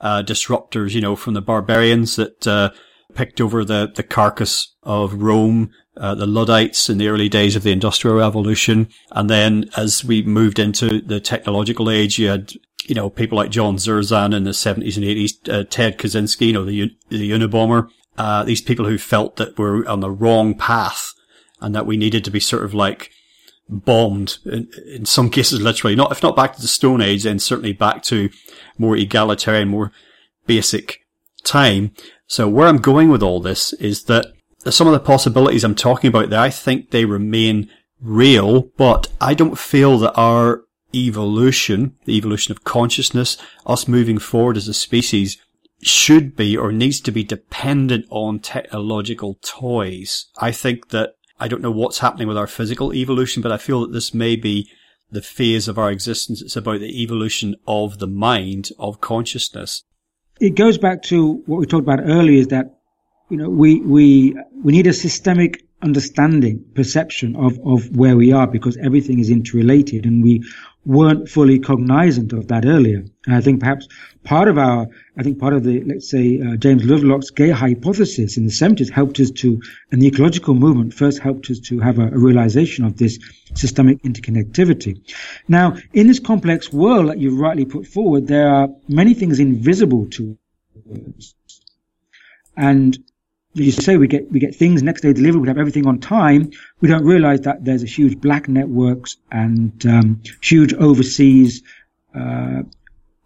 Uh, 0.02 0.24
disruptors, 0.24 0.94
you 0.94 1.02
know, 1.02 1.16
from 1.16 1.34
the 1.34 1.42
barbarians 1.42 2.16
that, 2.18 2.46
uh, 2.48 2.72
picked 3.14 3.40
over 3.40 3.64
the, 3.64 3.92
the 3.96 4.04
carcass 4.04 4.76
of 4.84 5.22
Rome, 5.22 5.72
uh, 5.98 6.16
the 6.16 6.26
Luddites 6.26 6.90
in 6.90 6.98
the 6.98 7.08
early 7.08 7.30
days 7.30 7.56
of 7.56 7.64
the 7.64 7.72
Industrial 7.72 8.18
Revolution. 8.18 8.90
And 9.12 9.30
then 9.30 9.70
as 9.78 10.04
we 10.04 10.24
moved 10.24 10.60
into 10.60 11.02
the 11.02 11.20
technological 11.20 11.90
age, 11.90 12.18
you 12.18 12.30
had, 12.30 12.54
you 12.86 12.96
know, 12.96 13.10
people 13.10 13.38
like 13.38 13.52
John 13.52 13.78
Zerzan 13.78 14.36
in 14.36 14.44
the 14.44 14.52
70s 14.52 14.98
and 14.98 15.06
80s, 15.06 15.50
uh, 15.50 15.64
Ted 15.70 15.98
Kaczynski, 15.98 16.48
you 16.48 16.54
know, 16.54 16.66
the, 16.66 16.96
the 17.10 17.32
Unabomber, 17.32 17.90
uh, 18.18 18.44
these 18.44 18.62
people 18.62 18.86
who 18.86 18.98
felt 18.98 19.38
that 19.38 19.58
we're 19.58 19.86
on 19.88 20.00
the 20.00 20.12
wrong 20.12 20.56
path 20.56 21.14
and 21.62 21.74
that 21.76 21.86
we 21.86 21.98
needed 21.98 22.26
to 22.26 22.32
be 22.32 22.40
sort 22.40 22.64
of 22.64 22.74
like 22.74 23.12
bombed 23.70 24.38
in, 24.46 24.70
in 24.86 25.06
some 25.06 25.30
cases, 25.30 25.62
literally, 25.62 25.96
not, 25.96 26.12
if 26.12 26.24
not 26.24 26.36
back 26.36 26.56
to 26.56 26.62
the 26.62 26.68
Stone 26.68 27.02
Age, 27.02 27.24
then 27.24 27.40
certainly 27.40 27.74
back 27.74 28.04
to 28.04 28.30
more 28.78 28.96
egalitarian, 28.96 29.70
more 29.70 29.92
basic 30.46 31.00
time. 31.44 31.92
So 32.28 32.48
where 32.48 32.68
I'm 32.68 32.78
going 32.78 33.10
with 33.10 33.24
all 33.24 33.40
this 33.40 33.74
is 33.74 34.04
that 34.06 34.28
some 34.70 34.88
of 34.88 34.94
the 34.94 35.00
possibilities 35.00 35.64
I'm 35.64 35.76
talking 35.76 36.08
about 36.08 36.30
there, 36.30 36.40
I 36.40 36.50
think 36.50 36.92
they 36.92 37.06
remain 37.06 37.70
real, 38.02 38.64
but 38.78 39.10
I 39.20 39.34
don't 39.34 39.58
feel 39.58 39.98
that 40.00 40.14
our 40.16 40.64
evolution, 40.96 41.96
the 42.06 42.16
evolution 42.16 42.52
of 42.52 42.64
consciousness, 42.64 43.38
us 43.66 43.88
moving 43.88 44.20
forward 44.20 44.58
as 44.58 44.68
a 44.68 44.74
species, 44.74 45.38
should 45.82 46.36
be 46.36 46.56
or 46.56 46.72
needs 46.72 47.02
to 47.02 47.12
be 47.12 47.24
dependent 47.24 48.06
on 48.10 48.40
technological 48.40 49.38
toys. 49.42 50.28
I 50.40 50.52
think 50.52 50.90
that 50.90 51.16
I 51.44 51.48
don't 51.48 51.62
know 51.62 51.72
what's 51.72 52.00
happening 52.00 52.28
with 52.28 52.38
our 52.38 52.48
physical 52.48 52.94
evolution, 52.94 53.44
but 53.44 53.52
I 53.52 53.58
feel 53.58 53.82
that 53.82 53.92
this 53.92 54.14
may 54.14 54.36
be 54.36 54.70
the 55.12 55.22
phase 55.22 55.68
of 55.68 55.78
our 55.78 55.92
existence. 55.92 56.42
It's 56.42 56.56
about 56.56 56.80
the 56.80 57.04
evolution 57.04 57.56
of 57.68 58.00
the 58.00 58.08
mind, 58.08 58.70
of 58.80 59.02
consciousness 59.02 59.84
it 60.40 60.56
goes 60.56 60.78
back 60.78 61.04
to 61.04 61.44
what 61.46 61.60
we 61.60 61.66
talked 61.66 61.84
about 61.84 62.02
earlier 62.04 62.40
is 62.40 62.48
that, 62.48 62.78
you 63.30 63.38
know, 63.38 63.50
we, 63.50 63.80
we, 63.82 64.36
we 64.64 64.74
need 64.74 64.88
a 64.88 64.94
systemic 64.94 65.64
understanding, 65.84 66.64
perception 66.74 67.36
of, 67.36 67.60
of 67.66 67.96
where 67.96 68.16
we 68.16 68.32
are 68.32 68.48
because 68.48 68.78
everything 68.78 69.20
is 69.20 69.30
interrelated 69.30 70.06
and 70.06 70.24
we 70.24 70.44
weren't 70.86 71.30
fully 71.30 71.60
cognizant 71.60 72.34
of 72.34 72.48
that 72.48 72.66
earlier. 72.66 73.06
And 73.26 73.36
I 73.36 73.42
think 73.42 73.60
perhaps 73.60 73.88
part 74.24 74.48
of 74.48 74.58
our, 74.58 74.88
I 75.18 75.24
think 75.24 75.40
part 75.40 75.54
of 75.54 75.64
the, 75.64 75.84
let's 75.84 76.10
say, 76.10 76.42
uh, 76.42 76.58
James 76.58 76.84
Lovelock's 76.84 77.30
Gaia 77.30 77.54
hypothesis 77.54 78.38
in 78.38 78.46
the 78.46 78.52
70s 78.52 78.90
helped 78.90 79.20
us 79.20 79.32
to, 79.32 79.62
and 79.92 80.02
the 80.02 80.08
ecological 80.08 80.54
movement 80.54 80.94
first 80.94 81.20
helped 81.20 81.50
us 81.50 81.60
to 81.60 81.80
have 81.80 82.00
a, 82.00 82.08
a 82.08 82.18
realization 82.18 82.86
of 82.86 82.98
this 82.98 83.20
systemic 83.54 84.02
interconnectivity. 84.04 85.02
Now, 85.48 85.78
in 85.94 86.08
this 86.08 86.20
complex 86.20 86.74
world 86.74 87.10
that 87.10 87.20
you've 87.20 87.40
rightly 87.40 87.66
put 87.66 87.88
forward, 87.88 88.28
there 88.28 88.50
are 88.50 88.68
many 88.88 89.14
things 89.14 89.40
invisible 89.40 90.08
to 90.12 90.38
us. 91.18 91.36
And 92.58 92.98
you 93.54 93.72
say 93.72 93.98
we 93.98 94.08
get 94.08 94.32
we 94.32 94.40
get 94.40 94.56
things 94.56 94.82
next 94.82 95.02
day 95.02 95.14
delivered, 95.14 95.40
we 95.40 95.48
have 95.48 95.58
everything 95.58 95.88
on 95.88 96.00
time. 96.00 96.52
We 96.82 96.88
don't 96.88 97.06
realize 97.06 97.42
that 97.42 97.64
there's 97.64 97.84
a 97.84 97.88
huge 97.88 98.20
black 98.20 98.48
networks 98.48 99.18
and 99.32 99.86
um, 99.86 100.22
huge 100.42 100.74
overseas 100.74 101.62
uh, 102.16 102.64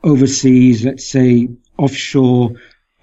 overseas, 0.03 0.85
let's 0.85 1.07
say 1.07 1.49
offshore 1.77 2.51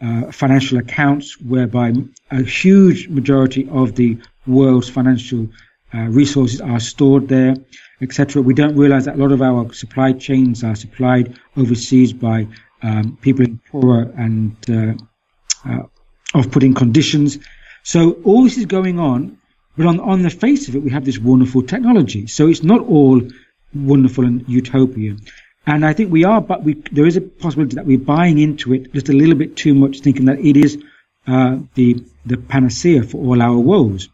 uh, 0.01 0.33
financial 0.33 0.79
accounts, 0.79 1.41
whereby 1.41 1.93
a 2.31 2.43
huge 2.43 3.09
majority 3.09 3.69
of 3.71 3.95
the 3.95 4.19
world's 4.47 4.89
financial 4.89 5.49
uh, 5.95 5.99
resources 6.09 6.61
are 6.61 6.81
stored 6.81 7.29
there, 7.29 7.55
etc. 8.01 8.43
We 8.43 8.55
don't 8.55 8.77
realize 8.77 9.05
that 9.07 9.17
a 9.17 9.19
lot 9.19 9.33
of 9.33 9.41
our 9.43 9.73
supply 9.73 10.13
chains 10.13 10.65
are 10.65 10.75
supplied 10.75 11.39
overseas 11.57 12.13
by 12.13 12.49
um, 12.83 13.17
people 13.23 13.45
in 13.45 13.61
poorer 13.71 14.13
and 14.17 14.57
uh, 14.69 14.95
uh, 15.69 15.87
of 16.35 16.51
putting 16.51 16.75
conditions. 16.75 17.39
So 17.83 18.13
all 18.25 18.45
this 18.45 18.59
is 18.59 18.67
going 18.67 18.99
on, 18.99 19.39
but 19.77 19.87
on, 19.87 20.01
on 20.01 20.23
the 20.23 20.31
face 20.31 20.69
of 20.69 20.77
it, 20.77 20.83
we 20.83 20.91
have 20.91 21.05
this 21.05 21.19
wonderful 21.19 21.63
technology. 21.63 22.27
So 22.27 22.49
it's 22.49 22.63
not 22.63 22.81
all 22.81 23.23
wonderful 23.75 24.25
and 24.25 24.49
utopian. 24.49 25.21
And 25.67 25.85
I 25.85 25.95
think 25.95 26.13
we 26.13 26.25
are, 26.25 26.41
but 26.41 26.63
we, 26.63 26.75
there 26.93 27.07
is 27.07 27.17
a 27.17 27.21
possibility 27.21 27.77
that 27.77 27.87
we're 27.87 27.99
buying 27.99 28.39
into 28.39 28.75
it 28.75 28.93
just 28.93 29.09
a 29.09 29.13
little 29.13 29.35
bit 29.35 29.57
too 29.57 29.75
much, 29.75 30.01
thinking 30.01 30.27
that 30.27 30.39
it 30.39 30.57
is 30.57 30.83
uh, 31.27 31.59
the 31.75 32.05
the 32.27 32.37
panacea 32.37 33.03
for 33.03 33.19
all 33.19 33.41
our 33.41 33.59
woes. 33.59 34.11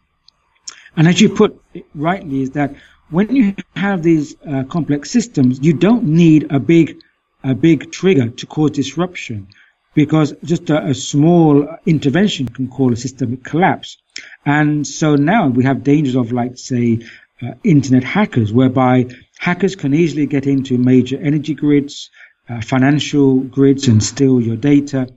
And 0.95 1.07
as 1.07 1.19
you 1.19 1.29
put 1.29 1.61
it 1.73 1.85
rightly, 1.93 2.41
is 2.41 2.51
that 2.51 2.75
when 3.09 3.35
you 3.35 3.55
have 3.75 4.01
these 4.01 4.35
uh, 4.47 4.63
complex 4.63 5.11
systems, 5.11 5.59
you 5.61 5.73
don't 5.73 6.03
need 6.03 6.51
a 6.51 6.59
big 6.59 7.01
a 7.43 7.53
big 7.53 7.91
trigger 7.91 8.29
to 8.29 8.45
cause 8.45 8.71
disruption 8.71 9.47
because 9.93 10.33
just 10.43 10.69
a, 10.69 10.87
a, 10.87 10.93
small 10.93 11.67
intervention 11.85 12.47
can 12.47 12.69
cause 12.69 12.93
a 12.93 13.01
systemic 13.01 13.43
collapse. 13.43 13.97
And 14.45 14.87
so 14.87 15.15
now 15.15 15.47
we 15.47 15.65
have 15.65 15.83
dangers 15.83 16.15
of, 16.15 16.31
like, 16.31 16.57
say, 16.57 16.99
uh, 17.41 17.53
internet 17.63 18.03
hackers, 18.03 18.53
whereby 18.53 19.07
hackers 19.37 19.75
can 19.75 19.93
easily 19.93 20.27
get 20.27 20.47
into 20.47 20.77
major 20.77 21.17
energy 21.19 21.53
grids, 21.53 22.09
uh, 22.47 22.61
financial 22.61 23.39
grids, 23.39 23.87
and 23.87 24.01
steal 24.03 24.39
your 24.39 24.55
data. 24.55 25.07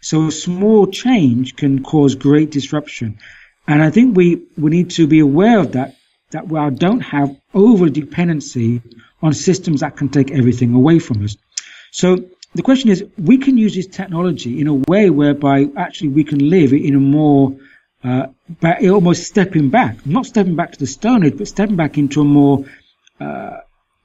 So 0.00 0.28
a 0.28 0.32
small 0.32 0.86
change 0.86 1.56
can 1.56 1.82
cause 1.82 2.14
great 2.14 2.50
disruption. 2.50 3.18
And 3.66 3.82
I 3.82 3.90
think 3.90 4.16
we, 4.16 4.42
we 4.56 4.70
need 4.70 4.90
to 4.92 5.06
be 5.06 5.20
aware 5.20 5.58
of 5.58 5.72
that, 5.72 5.96
that 6.30 6.48
we 6.48 6.58
don't 6.76 7.00
have 7.00 7.36
over 7.54 7.88
dependency 7.88 8.82
on 9.22 9.32
systems 9.32 9.80
that 9.80 9.96
can 9.96 10.08
take 10.08 10.30
everything 10.30 10.74
away 10.74 10.98
from 10.98 11.24
us. 11.24 11.36
So 11.90 12.24
the 12.54 12.62
question 12.62 12.90
is, 12.90 13.04
we 13.16 13.38
can 13.38 13.56
use 13.56 13.74
this 13.74 13.86
technology 13.86 14.60
in 14.60 14.66
a 14.66 14.74
way 14.74 15.08
whereby 15.08 15.66
actually 15.76 16.08
we 16.08 16.24
can 16.24 16.50
live 16.50 16.72
in 16.72 16.94
a 16.96 17.00
more, 17.00 17.56
uh, 18.02 18.26
almost 18.64 19.24
stepping 19.24 19.70
back, 19.70 20.04
not 20.04 20.26
stepping 20.26 20.56
back 20.56 20.72
to 20.72 20.78
the 20.78 20.86
Stone 20.86 21.24
Age, 21.24 21.38
but 21.38 21.46
stepping 21.46 21.76
back 21.76 21.96
into 21.96 22.20
a 22.20 22.24
more, 22.24 22.64
uh, 23.20 23.58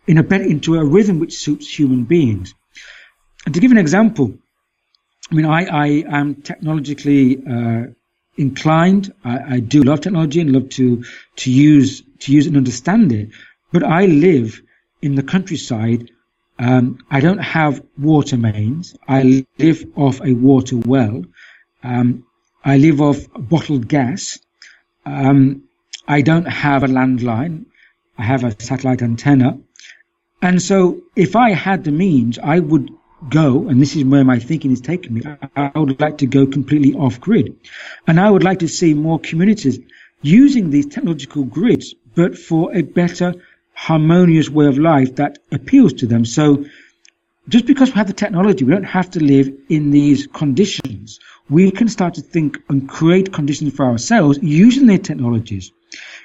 in 0.06 0.20
a 0.20 0.24
better, 0.24 0.44
into 0.44 0.76
a 0.76 0.86
rhythm 0.86 1.20
which 1.20 1.38
suits 1.38 1.68
human 1.80 2.04
beings. 2.04 2.54
And 3.46 3.54
to 3.56 3.60
give 3.60 3.72
an 3.72 3.80
example, 3.80 4.38
I 5.32 5.36
mean, 5.36 5.46
I, 5.46 5.66
I 5.66 5.88
am 6.08 6.36
technologically, 6.36 7.44
uh, 7.46 7.86
inclined. 8.38 9.14
I, 9.24 9.56
I 9.56 9.60
do 9.60 9.82
love 9.82 10.02
technology 10.02 10.42
and 10.42 10.52
love 10.52 10.70
to, 10.70 11.04
to 11.38 11.52
use, 11.52 12.04
to 12.20 12.32
use 12.32 12.48
and 12.48 12.58
understand 12.58 13.12
it. 13.12 13.30
But 13.72 13.84
I 13.84 14.06
live 14.06 14.62
in 15.02 15.16
the 15.16 15.24
countryside 15.24 16.12
um, 16.58 17.00
I 17.12 17.20
don't 17.20 17.40
have 17.40 17.84
water 17.98 18.38
mains. 18.38 18.96
I 19.08 19.46
live 19.60 19.86
off 19.96 20.22
a 20.22 20.34
water 20.34 20.78
well. 20.78 21.24
Um, 21.84 22.26
I 22.64 22.78
live 22.78 23.02
off 23.02 23.20
bottled 23.38 23.88
gas. 23.88 24.40
Um, 25.06 25.64
I 26.08 26.22
don't 26.22 26.46
have 26.46 26.84
a 26.84 26.88
landline. 26.88 27.66
I 28.18 28.24
have 28.24 28.44
a 28.44 28.60
satellite 28.62 29.02
antenna. 29.02 29.60
And 30.42 30.62
so 30.62 31.02
if 31.16 31.36
I 31.36 31.52
had 31.52 31.84
the 31.84 31.92
means, 31.92 32.40
I 32.40 32.60
would 32.60 32.92
go, 33.30 33.68
and 33.68 33.82
this 33.82 33.96
is 33.96 34.04
where 34.04 34.24
my 34.24 34.40
thinking 34.40 34.72
is 34.72 34.82
taking 34.82 35.16
me, 35.16 35.22
I, 35.56 35.72
would 35.76 36.00
like 36.00 36.20
to 36.20 36.28
go 36.28 36.46
completely 36.46 36.94
off 36.94 37.20
grid. 37.20 37.56
And 38.08 38.20
I 38.20 38.30
would 38.30 38.44
like 38.44 38.60
to 38.60 38.68
see 38.68 38.94
more 38.94 39.20
communities 39.20 39.80
using 40.22 40.70
these 40.70 40.86
technological 40.86 41.44
grids, 41.44 41.96
but 42.16 42.38
for 42.38 42.76
a 42.76 42.82
better, 42.82 43.36
harmonious 43.76 44.50
way 44.50 44.68
of 44.68 44.78
life 44.78 45.16
that 45.16 45.40
appeals 45.52 45.94
to 45.94 46.08
them. 46.08 46.26
So 46.26 46.66
just 47.48 47.66
because 47.66 47.90
we 47.90 47.96
have 47.96 48.08
the 48.08 48.14
technology, 48.14 48.66
we 48.66 48.72
don't 48.72 48.84
have 48.84 49.12
to 49.12 49.24
live 49.24 49.52
in 49.70 49.92
these 49.92 50.28
conditions. 50.28 51.20
We 51.50 51.70
can 51.72 51.88
start 51.88 52.16
to 52.16 52.22
think 52.22 52.58
and 52.70 52.90
create 52.90 53.32
conditions 53.32 53.76
for 53.76 53.86
ourselves 53.86 54.40
using 54.42 54.88
their 54.88 54.98
technologies. 54.98 55.72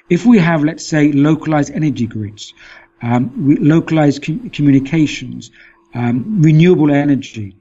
If 0.09 0.25
we 0.25 0.39
have, 0.39 0.63
let's 0.63 0.85
say, 0.85 1.11
localized 1.11 1.71
energy 1.71 2.07
grids, 2.07 2.53
um, 3.01 3.57
localized 3.61 4.23
com- 4.23 4.49
communications, 4.49 5.51
um, 5.93 6.41
renewable 6.41 6.91
energy, 6.91 7.55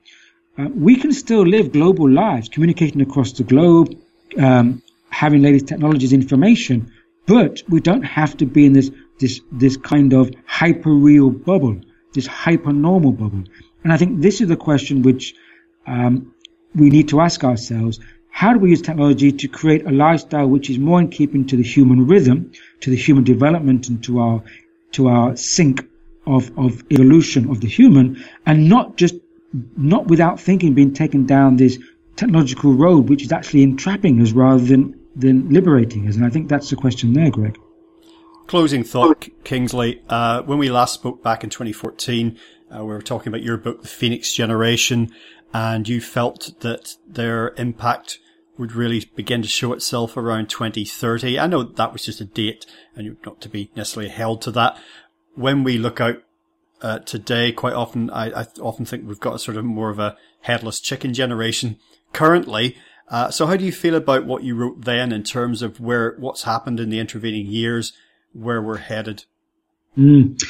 uh, 0.58 0.68
we 0.74 0.96
can 0.96 1.12
still 1.12 1.42
live 1.42 1.72
global 1.72 2.08
lives, 2.08 2.48
communicating 2.48 3.02
across 3.02 3.32
the 3.32 3.44
globe, 3.44 3.94
um, 4.38 4.82
having 5.10 5.42
latest 5.42 5.66
technologies, 5.68 6.12
information, 6.12 6.92
but 7.26 7.62
we 7.68 7.80
don't 7.80 8.02
have 8.02 8.36
to 8.38 8.46
be 8.46 8.66
in 8.66 8.72
this 8.72 8.90
this 9.20 9.40
this 9.52 9.76
kind 9.76 10.12
of 10.12 10.30
hyper 10.46 10.90
real 10.90 11.30
bubble, 11.30 11.80
this 12.14 12.26
hyper 12.26 12.72
normal 12.72 13.12
bubble. 13.12 13.44
And 13.84 13.92
I 13.92 13.96
think 13.96 14.20
this 14.20 14.40
is 14.40 14.48
the 14.48 14.56
question 14.56 15.02
which 15.02 15.34
um, 15.86 16.34
we 16.74 16.90
need 16.90 17.08
to 17.10 17.20
ask 17.20 17.44
ourselves: 17.44 18.00
How 18.30 18.52
do 18.52 18.58
we 18.58 18.70
use 18.70 18.82
technology 18.82 19.30
to 19.30 19.48
create 19.48 19.86
a 19.86 19.92
lifestyle 19.92 20.48
which 20.48 20.68
is 20.70 20.78
more 20.78 21.00
in 21.00 21.08
keeping 21.08 21.46
to 21.46 21.56
the 21.56 21.62
human 21.62 22.06
rhythm, 22.06 22.52
to 22.80 22.90
the 22.90 22.96
human 22.96 23.24
development, 23.24 23.88
and 23.88 24.02
to 24.04 24.18
our 24.18 24.42
to 24.92 25.08
our 25.08 25.36
sync 25.36 25.86
of 26.26 26.50
of 26.58 26.82
evolution 26.90 27.50
of 27.50 27.60
the 27.60 27.68
human, 27.68 28.24
and 28.46 28.68
not 28.68 28.96
just 28.96 29.14
not 29.76 30.06
without 30.06 30.40
thinking 30.40 30.74
being 30.74 30.92
taken 30.92 31.26
down 31.26 31.56
this 31.56 31.78
technological 32.16 32.72
road, 32.72 33.08
which 33.08 33.22
is 33.22 33.32
actually 33.32 33.62
entrapping 33.62 34.20
us 34.20 34.32
rather 34.32 34.64
than 34.64 34.98
than 35.16 35.50
liberating 35.50 36.08
us. 36.08 36.16
And 36.16 36.24
I 36.24 36.30
think 36.30 36.48
that's 36.48 36.70
the 36.70 36.76
question 36.76 37.12
there, 37.12 37.30
Greg. 37.30 37.58
Closing 38.50 38.82
thought, 38.82 39.28
Kingsley. 39.44 40.02
Uh, 40.08 40.42
when 40.42 40.58
we 40.58 40.70
last 40.70 40.94
spoke 40.94 41.22
back 41.22 41.44
in 41.44 41.50
2014, 41.50 42.36
uh, 42.74 42.78
we 42.78 42.88
were 42.88 43.00
talking 43.00 43.28
about 43.28 43.44
your 43.44 43.56
book, 43.56 43.82
The 43.82 43.86
Phoenix 43.86 44.32
Generation, 44.32 45.12
and 45.54 45.88
you 45.88 46.00
felt 46.00 46.58
that 46.58 46.96
their 47.06 47.50
impact 47.50 48.18
would 48.58 48.72
really 48.72 49.08
begin 49.14 49.40
to 49.42 49.46
show 49.46 49.72
itself 49.72 50.16
around 50.16 50.50
2030. 50.50 51.38
I 51.38 51.46
know 51.46 51.62
that 51.62 51.92
was 51.92 52.02
just 52.02 52.20
a 52.20 52.24
date 52.24 52.66
and 52.96 53.06
you're 53.06 53.14
not 53.24 53.40
to 53.42 53.48
be 53.48 53.70
necessarily 53.76 54.10
held 54.10 54.42
to 54.42 54.50
that. 54.50 54.76
When 55.36 55.62
we 55.62 55.78
look 55.78 56.00
out 56.00 56.20
uh, 56.82 56.98
today, 56.98 57.52
quite 57.52 57.74
often, 57.74 58.10
I, 58.10 58.40
I, 58.40 58.46
often 58.60 58.84
think 58.84 59.06
we've 59.06 59.20
got 59.20 59.36
a 59.36 59.38
sort 59.38 59.58
of 59.58 59.64
more 59.64 59.90
of 59.90 60.00
a 60.00 60.16
headless 60.40 60.80
chicken 60.80 61.14
generation 61.14 61.78
currently. 62.12 62.76
Uh, 63.08 63.30
so 63.30 63.46
how 63.46 63.54
do 63.54 63.64
you 63.64 63.70
feel 63.70 63.94
about 63.94 64.26
what 64.26 64.42
you 64.42 64.56
wrote 64.56 64.84
then 64.84 65.12
in 65.12 65.22
terms 65.22 65.62
of 65.62 65.78
where, 65.78 66.16
what's 66.18 66.42
happened 66.42 66.80
in 66.80 66.90
the 66.90 66.98
intervening 66.98 67.46
years 67.46 67.92
where 68.32 68.62
we're 68.62 68.76
headed? 68.76 69.24
Mm. 69.96 70.42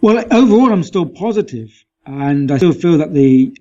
Well, 0.00 0.24
overall, 0.30 0.72
I'm 0.72 0.84
still 0.84 1.06
positive, 1.06 1.70
and 2.06 2.50
I 2.50 2.58
still 2.58 2.72
feel 2.72 2.98
that 2.98 3.12
the 3.12 3.56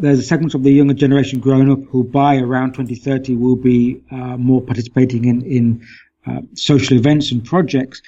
there's 0.00 0.18
a 0.18 0.22
segment 0.22 0.54
of 0.54 0.62
the 0.62 0.70
younger 0.70 0.94
generation 0.94 1.40
growing 1.40 1.70
up 1.70 1.82
who, 1.90 2.04
by 2.04 2.36
around 2.36 2.74
2030, 2.74 3.36
will 3.36 3.56
be 3.56 4.02
uh, 4.10 4.36
more 4.36 4.60
participating 4.60 5.24
in 5.24 5.42
in 5.42 5.86
uh, 6.26 6.40
social 6.54 6.96
events 6.96 7.32
and 7.32 7.44
projects. 7.44 8.02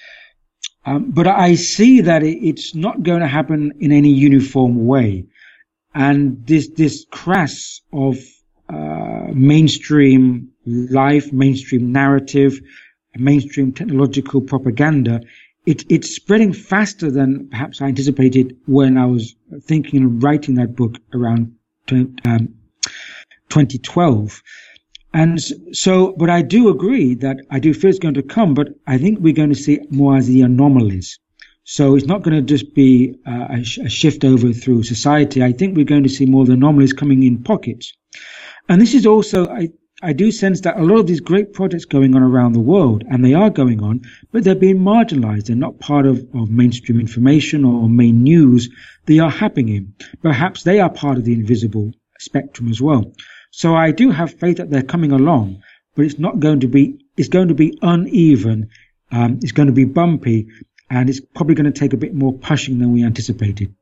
Um, 0.84 1.10
but 1.10 1.26
I 1.26 1.54
see 1.54 2.00
that 2.02 2.22
it, 2.22 2.38
it's 2.46 2.74
not 2.74 3.02
going 3.02 3.20
to 3.20 3.28
happen 3.28 3.72
in 3.80 3.92
any 3.92 4.10
uniform 4.10 4.86
way, 4.86 5.26
and 5.94 6.44
this 6.46 6.68
this 6.68 7.06
crash 7.10 7.80
of 7.92 8.18
uh, 8.68 9.28
mainstream 9.32 10.50
life, 10.66 11.32
mainstream 11.32 11.92
narrative, 11.92 12.60
mainstream 13.16 13.72
technological 13.72 14.40
propaganda, 14.40 15.20
it, 15.66 15.84
it's 15.90 16.14
spreading 16.14 16.52
faster 16.52 17.10
than 17.10 17.48
perhaps 17.48 17.82
I 17.82 17.86
anticipated 17.86 18.56
when 18.66 18.96
I 18.96 19.06
was 19.06 19.34
thinking 19.62 20.00
and 20.00 20.22
writing 20.22 20.54
that 20.54 20.74
book 20.74 20.96
around 21.12 21.54
um, 21.92 22.54
2012. 23.50 24.42
And 25.12 25.40
so, 25.72 26.14
but 26.16 26.30
I 26.30 26.42
do 26.42 26.68
agree 26.68 27.14
that 27.16 27.38
I 27.50 27.58
do 27.58 27.74
feel 27.74 27.90
it's 27.90 27.98
going 27.98 28.14
to 28.14 28.22
come, 28.22 28.54
but 28.54 28.68
I 28.86 28.96
think 28.96 29.18
we're 29.18 29.34
going 29.34 29.48
to 29.48 29.56
see 29.56 29.80
more 29.90 30.16
as 30.16 30.28
the 30.28 30.42
anomalies. 30.42 31.18
So 31.64 31.94
it's 31.94 32.06
not 32.06 32.22
going 32.22 32.36
to 32.36 32.42
just 32.42 32.74
be 32.74 33.16
uh, 33.26 33.46
a, 33.50 33.64
sh- 33.64 33.78
a, 33.78 33.88
shift 33.88 34.24
over 34.24 34.52
through 34.52 34.82
society. 34.84 35.42
I 35.42 35.52
think 35.52 35.76
we're 35.76 35.84
going 35.84 36.02
to 36.04 36.08
see 36.08 36.26
more 36.26 36.42
of 36.42 36.48
the 36.48 36.54
anomalies 36.54 36.92
coming 36.92 37.22
in 37.22 37.42
pockets. 37.42 37.92
And 38.68 38.80
this 38.80 38.94
is 38.94 39.06
also, 39.06 39.46
I, 39.46 39.68
I 40.02 40.14
do 40.14 40.32
sense 40.32 40.62
that 40.62 40.78
a 40.78 40.82
lot 40.82 40.98
of 40.98 41.06
these 41.06 41.20
great 41.20 41.52
projects 41.52 41.84
going 41.84 42.14
on 42.14 42.22
around 42.22 42.52
the 42.52 42.60
world, 42.60 43.04
and 43.10 43.24
they 43.24 43.34
are 43.34 43.50
going 43.50 43.82
on, 43.82 44.02
but 44.32 44.44
they're 44.44 44.54
being 44.54 44.78
marginalized. 44.78 45.46
They're 45.46 45.56
not 45.56 45.78
part 45.78 46.06
of, 46.06 46.26
of 46.34 46.50
mainstream 46.50 47.00
information 47.00 47.64
or 47.64 47.88
main 47.88 48.22
news. 48.22 48.70
They 49.06 49.18
are 49.18 49.30
happening. 49.30 49.94
Perhaps 50.22 50.62
they 50.62 50.80
are 50.80 50.88
part 50.88 51.18
of 51.18 51.24
the 51.24 51.34
invisible 51.34 51.92
spectrum 52.18 52.70
as 52.70 52.80
well. 52.80 53.12
So 53.50 53.74
I 53.74 53.90
do 53.90 54.10
have 54.10 54.38
faith 54.38 54.56
that 54.56 54.70
they're 54.70 54.82
coming 54.82 55.12
along, 55.12 55.62
but 55.94 56.04
it's 56.06 56.18
not 56.18 56.40
going 56.40 56.60
to 56.60 56.68
be, 56.68 57.04
it's 57.16 57.28
going 57.28 57.48
to 57.48 57.54
be 57.54 57.78
uneven. 57.82 58.70
Um, 59.12 59.40
it's 59.42 59.52
going 59.52 59.66
to 59.66 59.72
be 59.72 59.84
bumpy 59.84 60.48
and 60.88 61.08
it's 61.08 61.20
probably 61.20 61.54
going 61.54 61.72
to 61.72 61.78
take 61.78 61.92
a 61.92 61.96
bit 61.96 62.14
more 62.14 62.32
pushing 62.32 62.78
than 62.78 62.92
we 62.92 63.04
anticipated. 63.04 63.74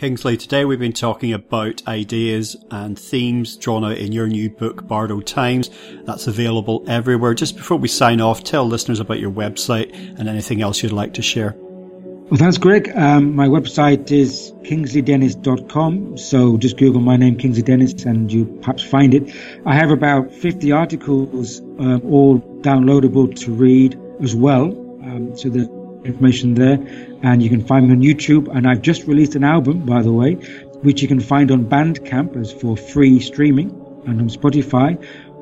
Kingsley, 0.00 0.38
today 0.38 0.64
we've 0.64 0.78
been 0.78 0.94
talking 0.94 1.34
about 1.34 1.86
ideas 1.86 2.56
and 2.70 2.98
themes 2.98 3.54
drawn 3.54 3.84
out 3.84 3.98
in 3.98 4.12
your 4.12 4.26
new 4.28 4.48
book, 4.48 4.88
Bardo 4.88 5.20
Times. 5.20 5.68
That's 6.06 6.26
available 6.26 6.82
everywhere. 6.88 7.34
Just 7.34 7.54
before 7.54 7.76
we 7.76 7.88
sign 7.88 8.18
off, 8.18 8.42
tell 8.42 8.64
listeners 8.64 8.98
about 8.98 9.20
your 9.20 9.30
website 9.30 9.92
and 10.18 10.26
anything 10.26 10.62
else 10.62 10.82
you'd 10.82 10.92
like 10.92 11.12
to 11.12 11.22
share. 11.22 11.54
Well, 11.54 12.38
thanks, 12.38 12.56
Greg. 12.56 12.90
Um, 12.96 13.36
my 13.36 13.46
website 13.46 14.10
is 14.10 14.54
kingsleydennis.com. 14.62 16.16
So 16.16 16.56
just 16.56 16.78
Google 16.78 17.02
my 17.02 17.18
name, 17.18 17.36
Kingsley 17.36 17.62
Dennis, 17.62 17.92
and 18.06 18.32
you 18.32 18.46
perhaps 18.62 18.82
find 18.82 19.12
it. 19.12 19.36
I 19.66 19.74
have 19.74 19.90
about 19.90 20.32
50 20.32 20.72
articles, 20.72 21.60
uh, 21.78 21.98
all 22.08 22.40
downloadable 22.62 23.38
to 23.40 23.52
read 23.52 24.00
as 24.22 24.34
well. 24.34 24.68
Um, 25.02 25.36
so 25.36 25.50
there's 25.50 25.68
information 26.04 26.54
there. 26.54 26.78
And 27.22 27.42
you 27.42 27.48
can 27.48 27.64
find 27.64 27.88
me 27.88 27.92
on 27.92 28.00
YouTube. 28.00 28.54
And 28.54 28.66
I've 28.66 28.82
just 28.82 29.04
released 29.06 29.34
an 29.34 29.44
album, 29.44 29.84
by 29.84 30.02
the 30.02 30.12
way, 30.12 30.34
which 30.82 31.02
you 31.02 31.08
can 31.08 31.20
find 31.20 31.50
on 31.50 31.66
Bandcamp 31.66 32.36
as 32.36 32.52
for 32.52 32.76
free 32.76 33.20
streaming 33.20 33.70
and 34.06 34.20
on 34.20 34.28
Spotify. 34.28 34.98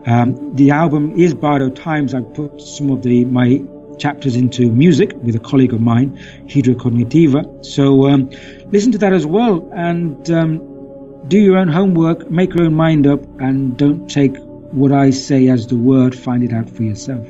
Um, 0.06 0.54
the 0.54 0.70
album 0.70 1.18
is 1.18 1.34
Bardo 1.34 1.70
Times. 1.70 2.14
I've 2.14 2.32
put 2.34 2.60
some 2.60 2.90
of 2.90 3.02
the 3.02 3.24
my 3.24 3.62
chapters 3.98 4.36
into 4.36 4.70
music 4.70 5.12
with 5.22 5.34
a 5.34 5.40
colleague 5.40 5.74
of 5.74 5.80
mine, 5.80 6.16
Hydra 6.52 6.74
Cognitiva. 6.74 7.64
So 7.64 8.08
um, 8.08 8.30
listen 8.70 8.92
to 8.92 8.98
that 8.98 9.12
as 9.12 9.26
well 9.26 9.68
and 9.74 10.30
um, 10.30 11.28
do 11.28 11.38
your 11.38 11.58
own 11.58 11.68
homework, 11.68 12.30
make 12.30 12.54
your 12.54 12.64
own 12.66 12.74
mind 12.74 13.06
up, 13.06 13.20
and 13.40 13.76
don't 13.76 14.08
take 14.08 14.36
what 14.70 14.92
I 14.92 15.10
say 15.10 15.48
as 15.48 15.66
the 15.66 15.76
word, 15.76 16.14
find 16.16 16.42
it 16.42 16.52
out 16.52 16.70
for 16.70 16.82
yourself. 16.82 17.26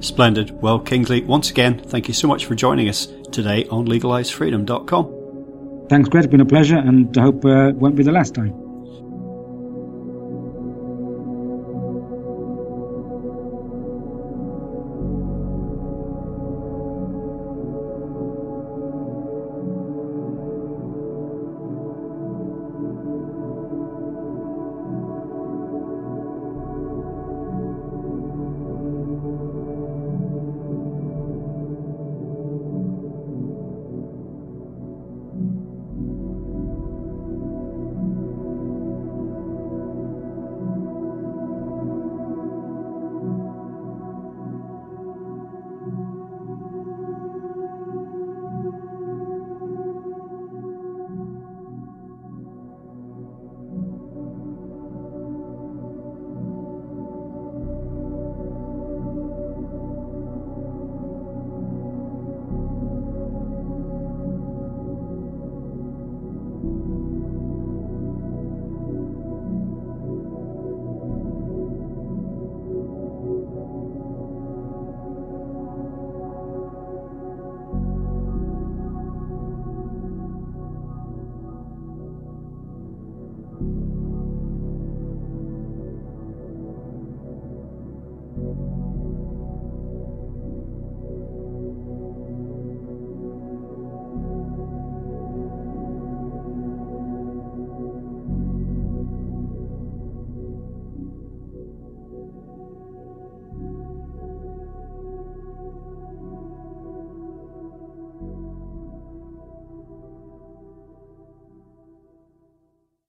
Splendid. 0.00 0.50
Well, 0.62 0.78
Kingsley, 0.78 1.22
once 1.22 1.50
again, 1.50 1.78
thank 1.78 2.08
you 2.08 2.14
so 2.14 2.28
much 2.28 2.46
for 2.46 2.54
joining 2.54 2.88
us 2.88 3.06
today 3.32 3.66
on 3.66 3.86
legalizefreedom.com. 3.86 5.86
Thanks, 5.88 6.08
Greg. 6.08 6.24
It's 6.24 6.30
been 6.30 6.40
a 6.40 6.46
pleasure, 6.46 6.76
and 6.76 7.16
I 7.16 7.22
hope 7.22 7.44
uh, 7.44 7.68
it 7.68 7.76
won't 7.76 7.96
be 7.96 8.02
the 8.02 8.12
last 8.12 8.34
time. 8.34 8.67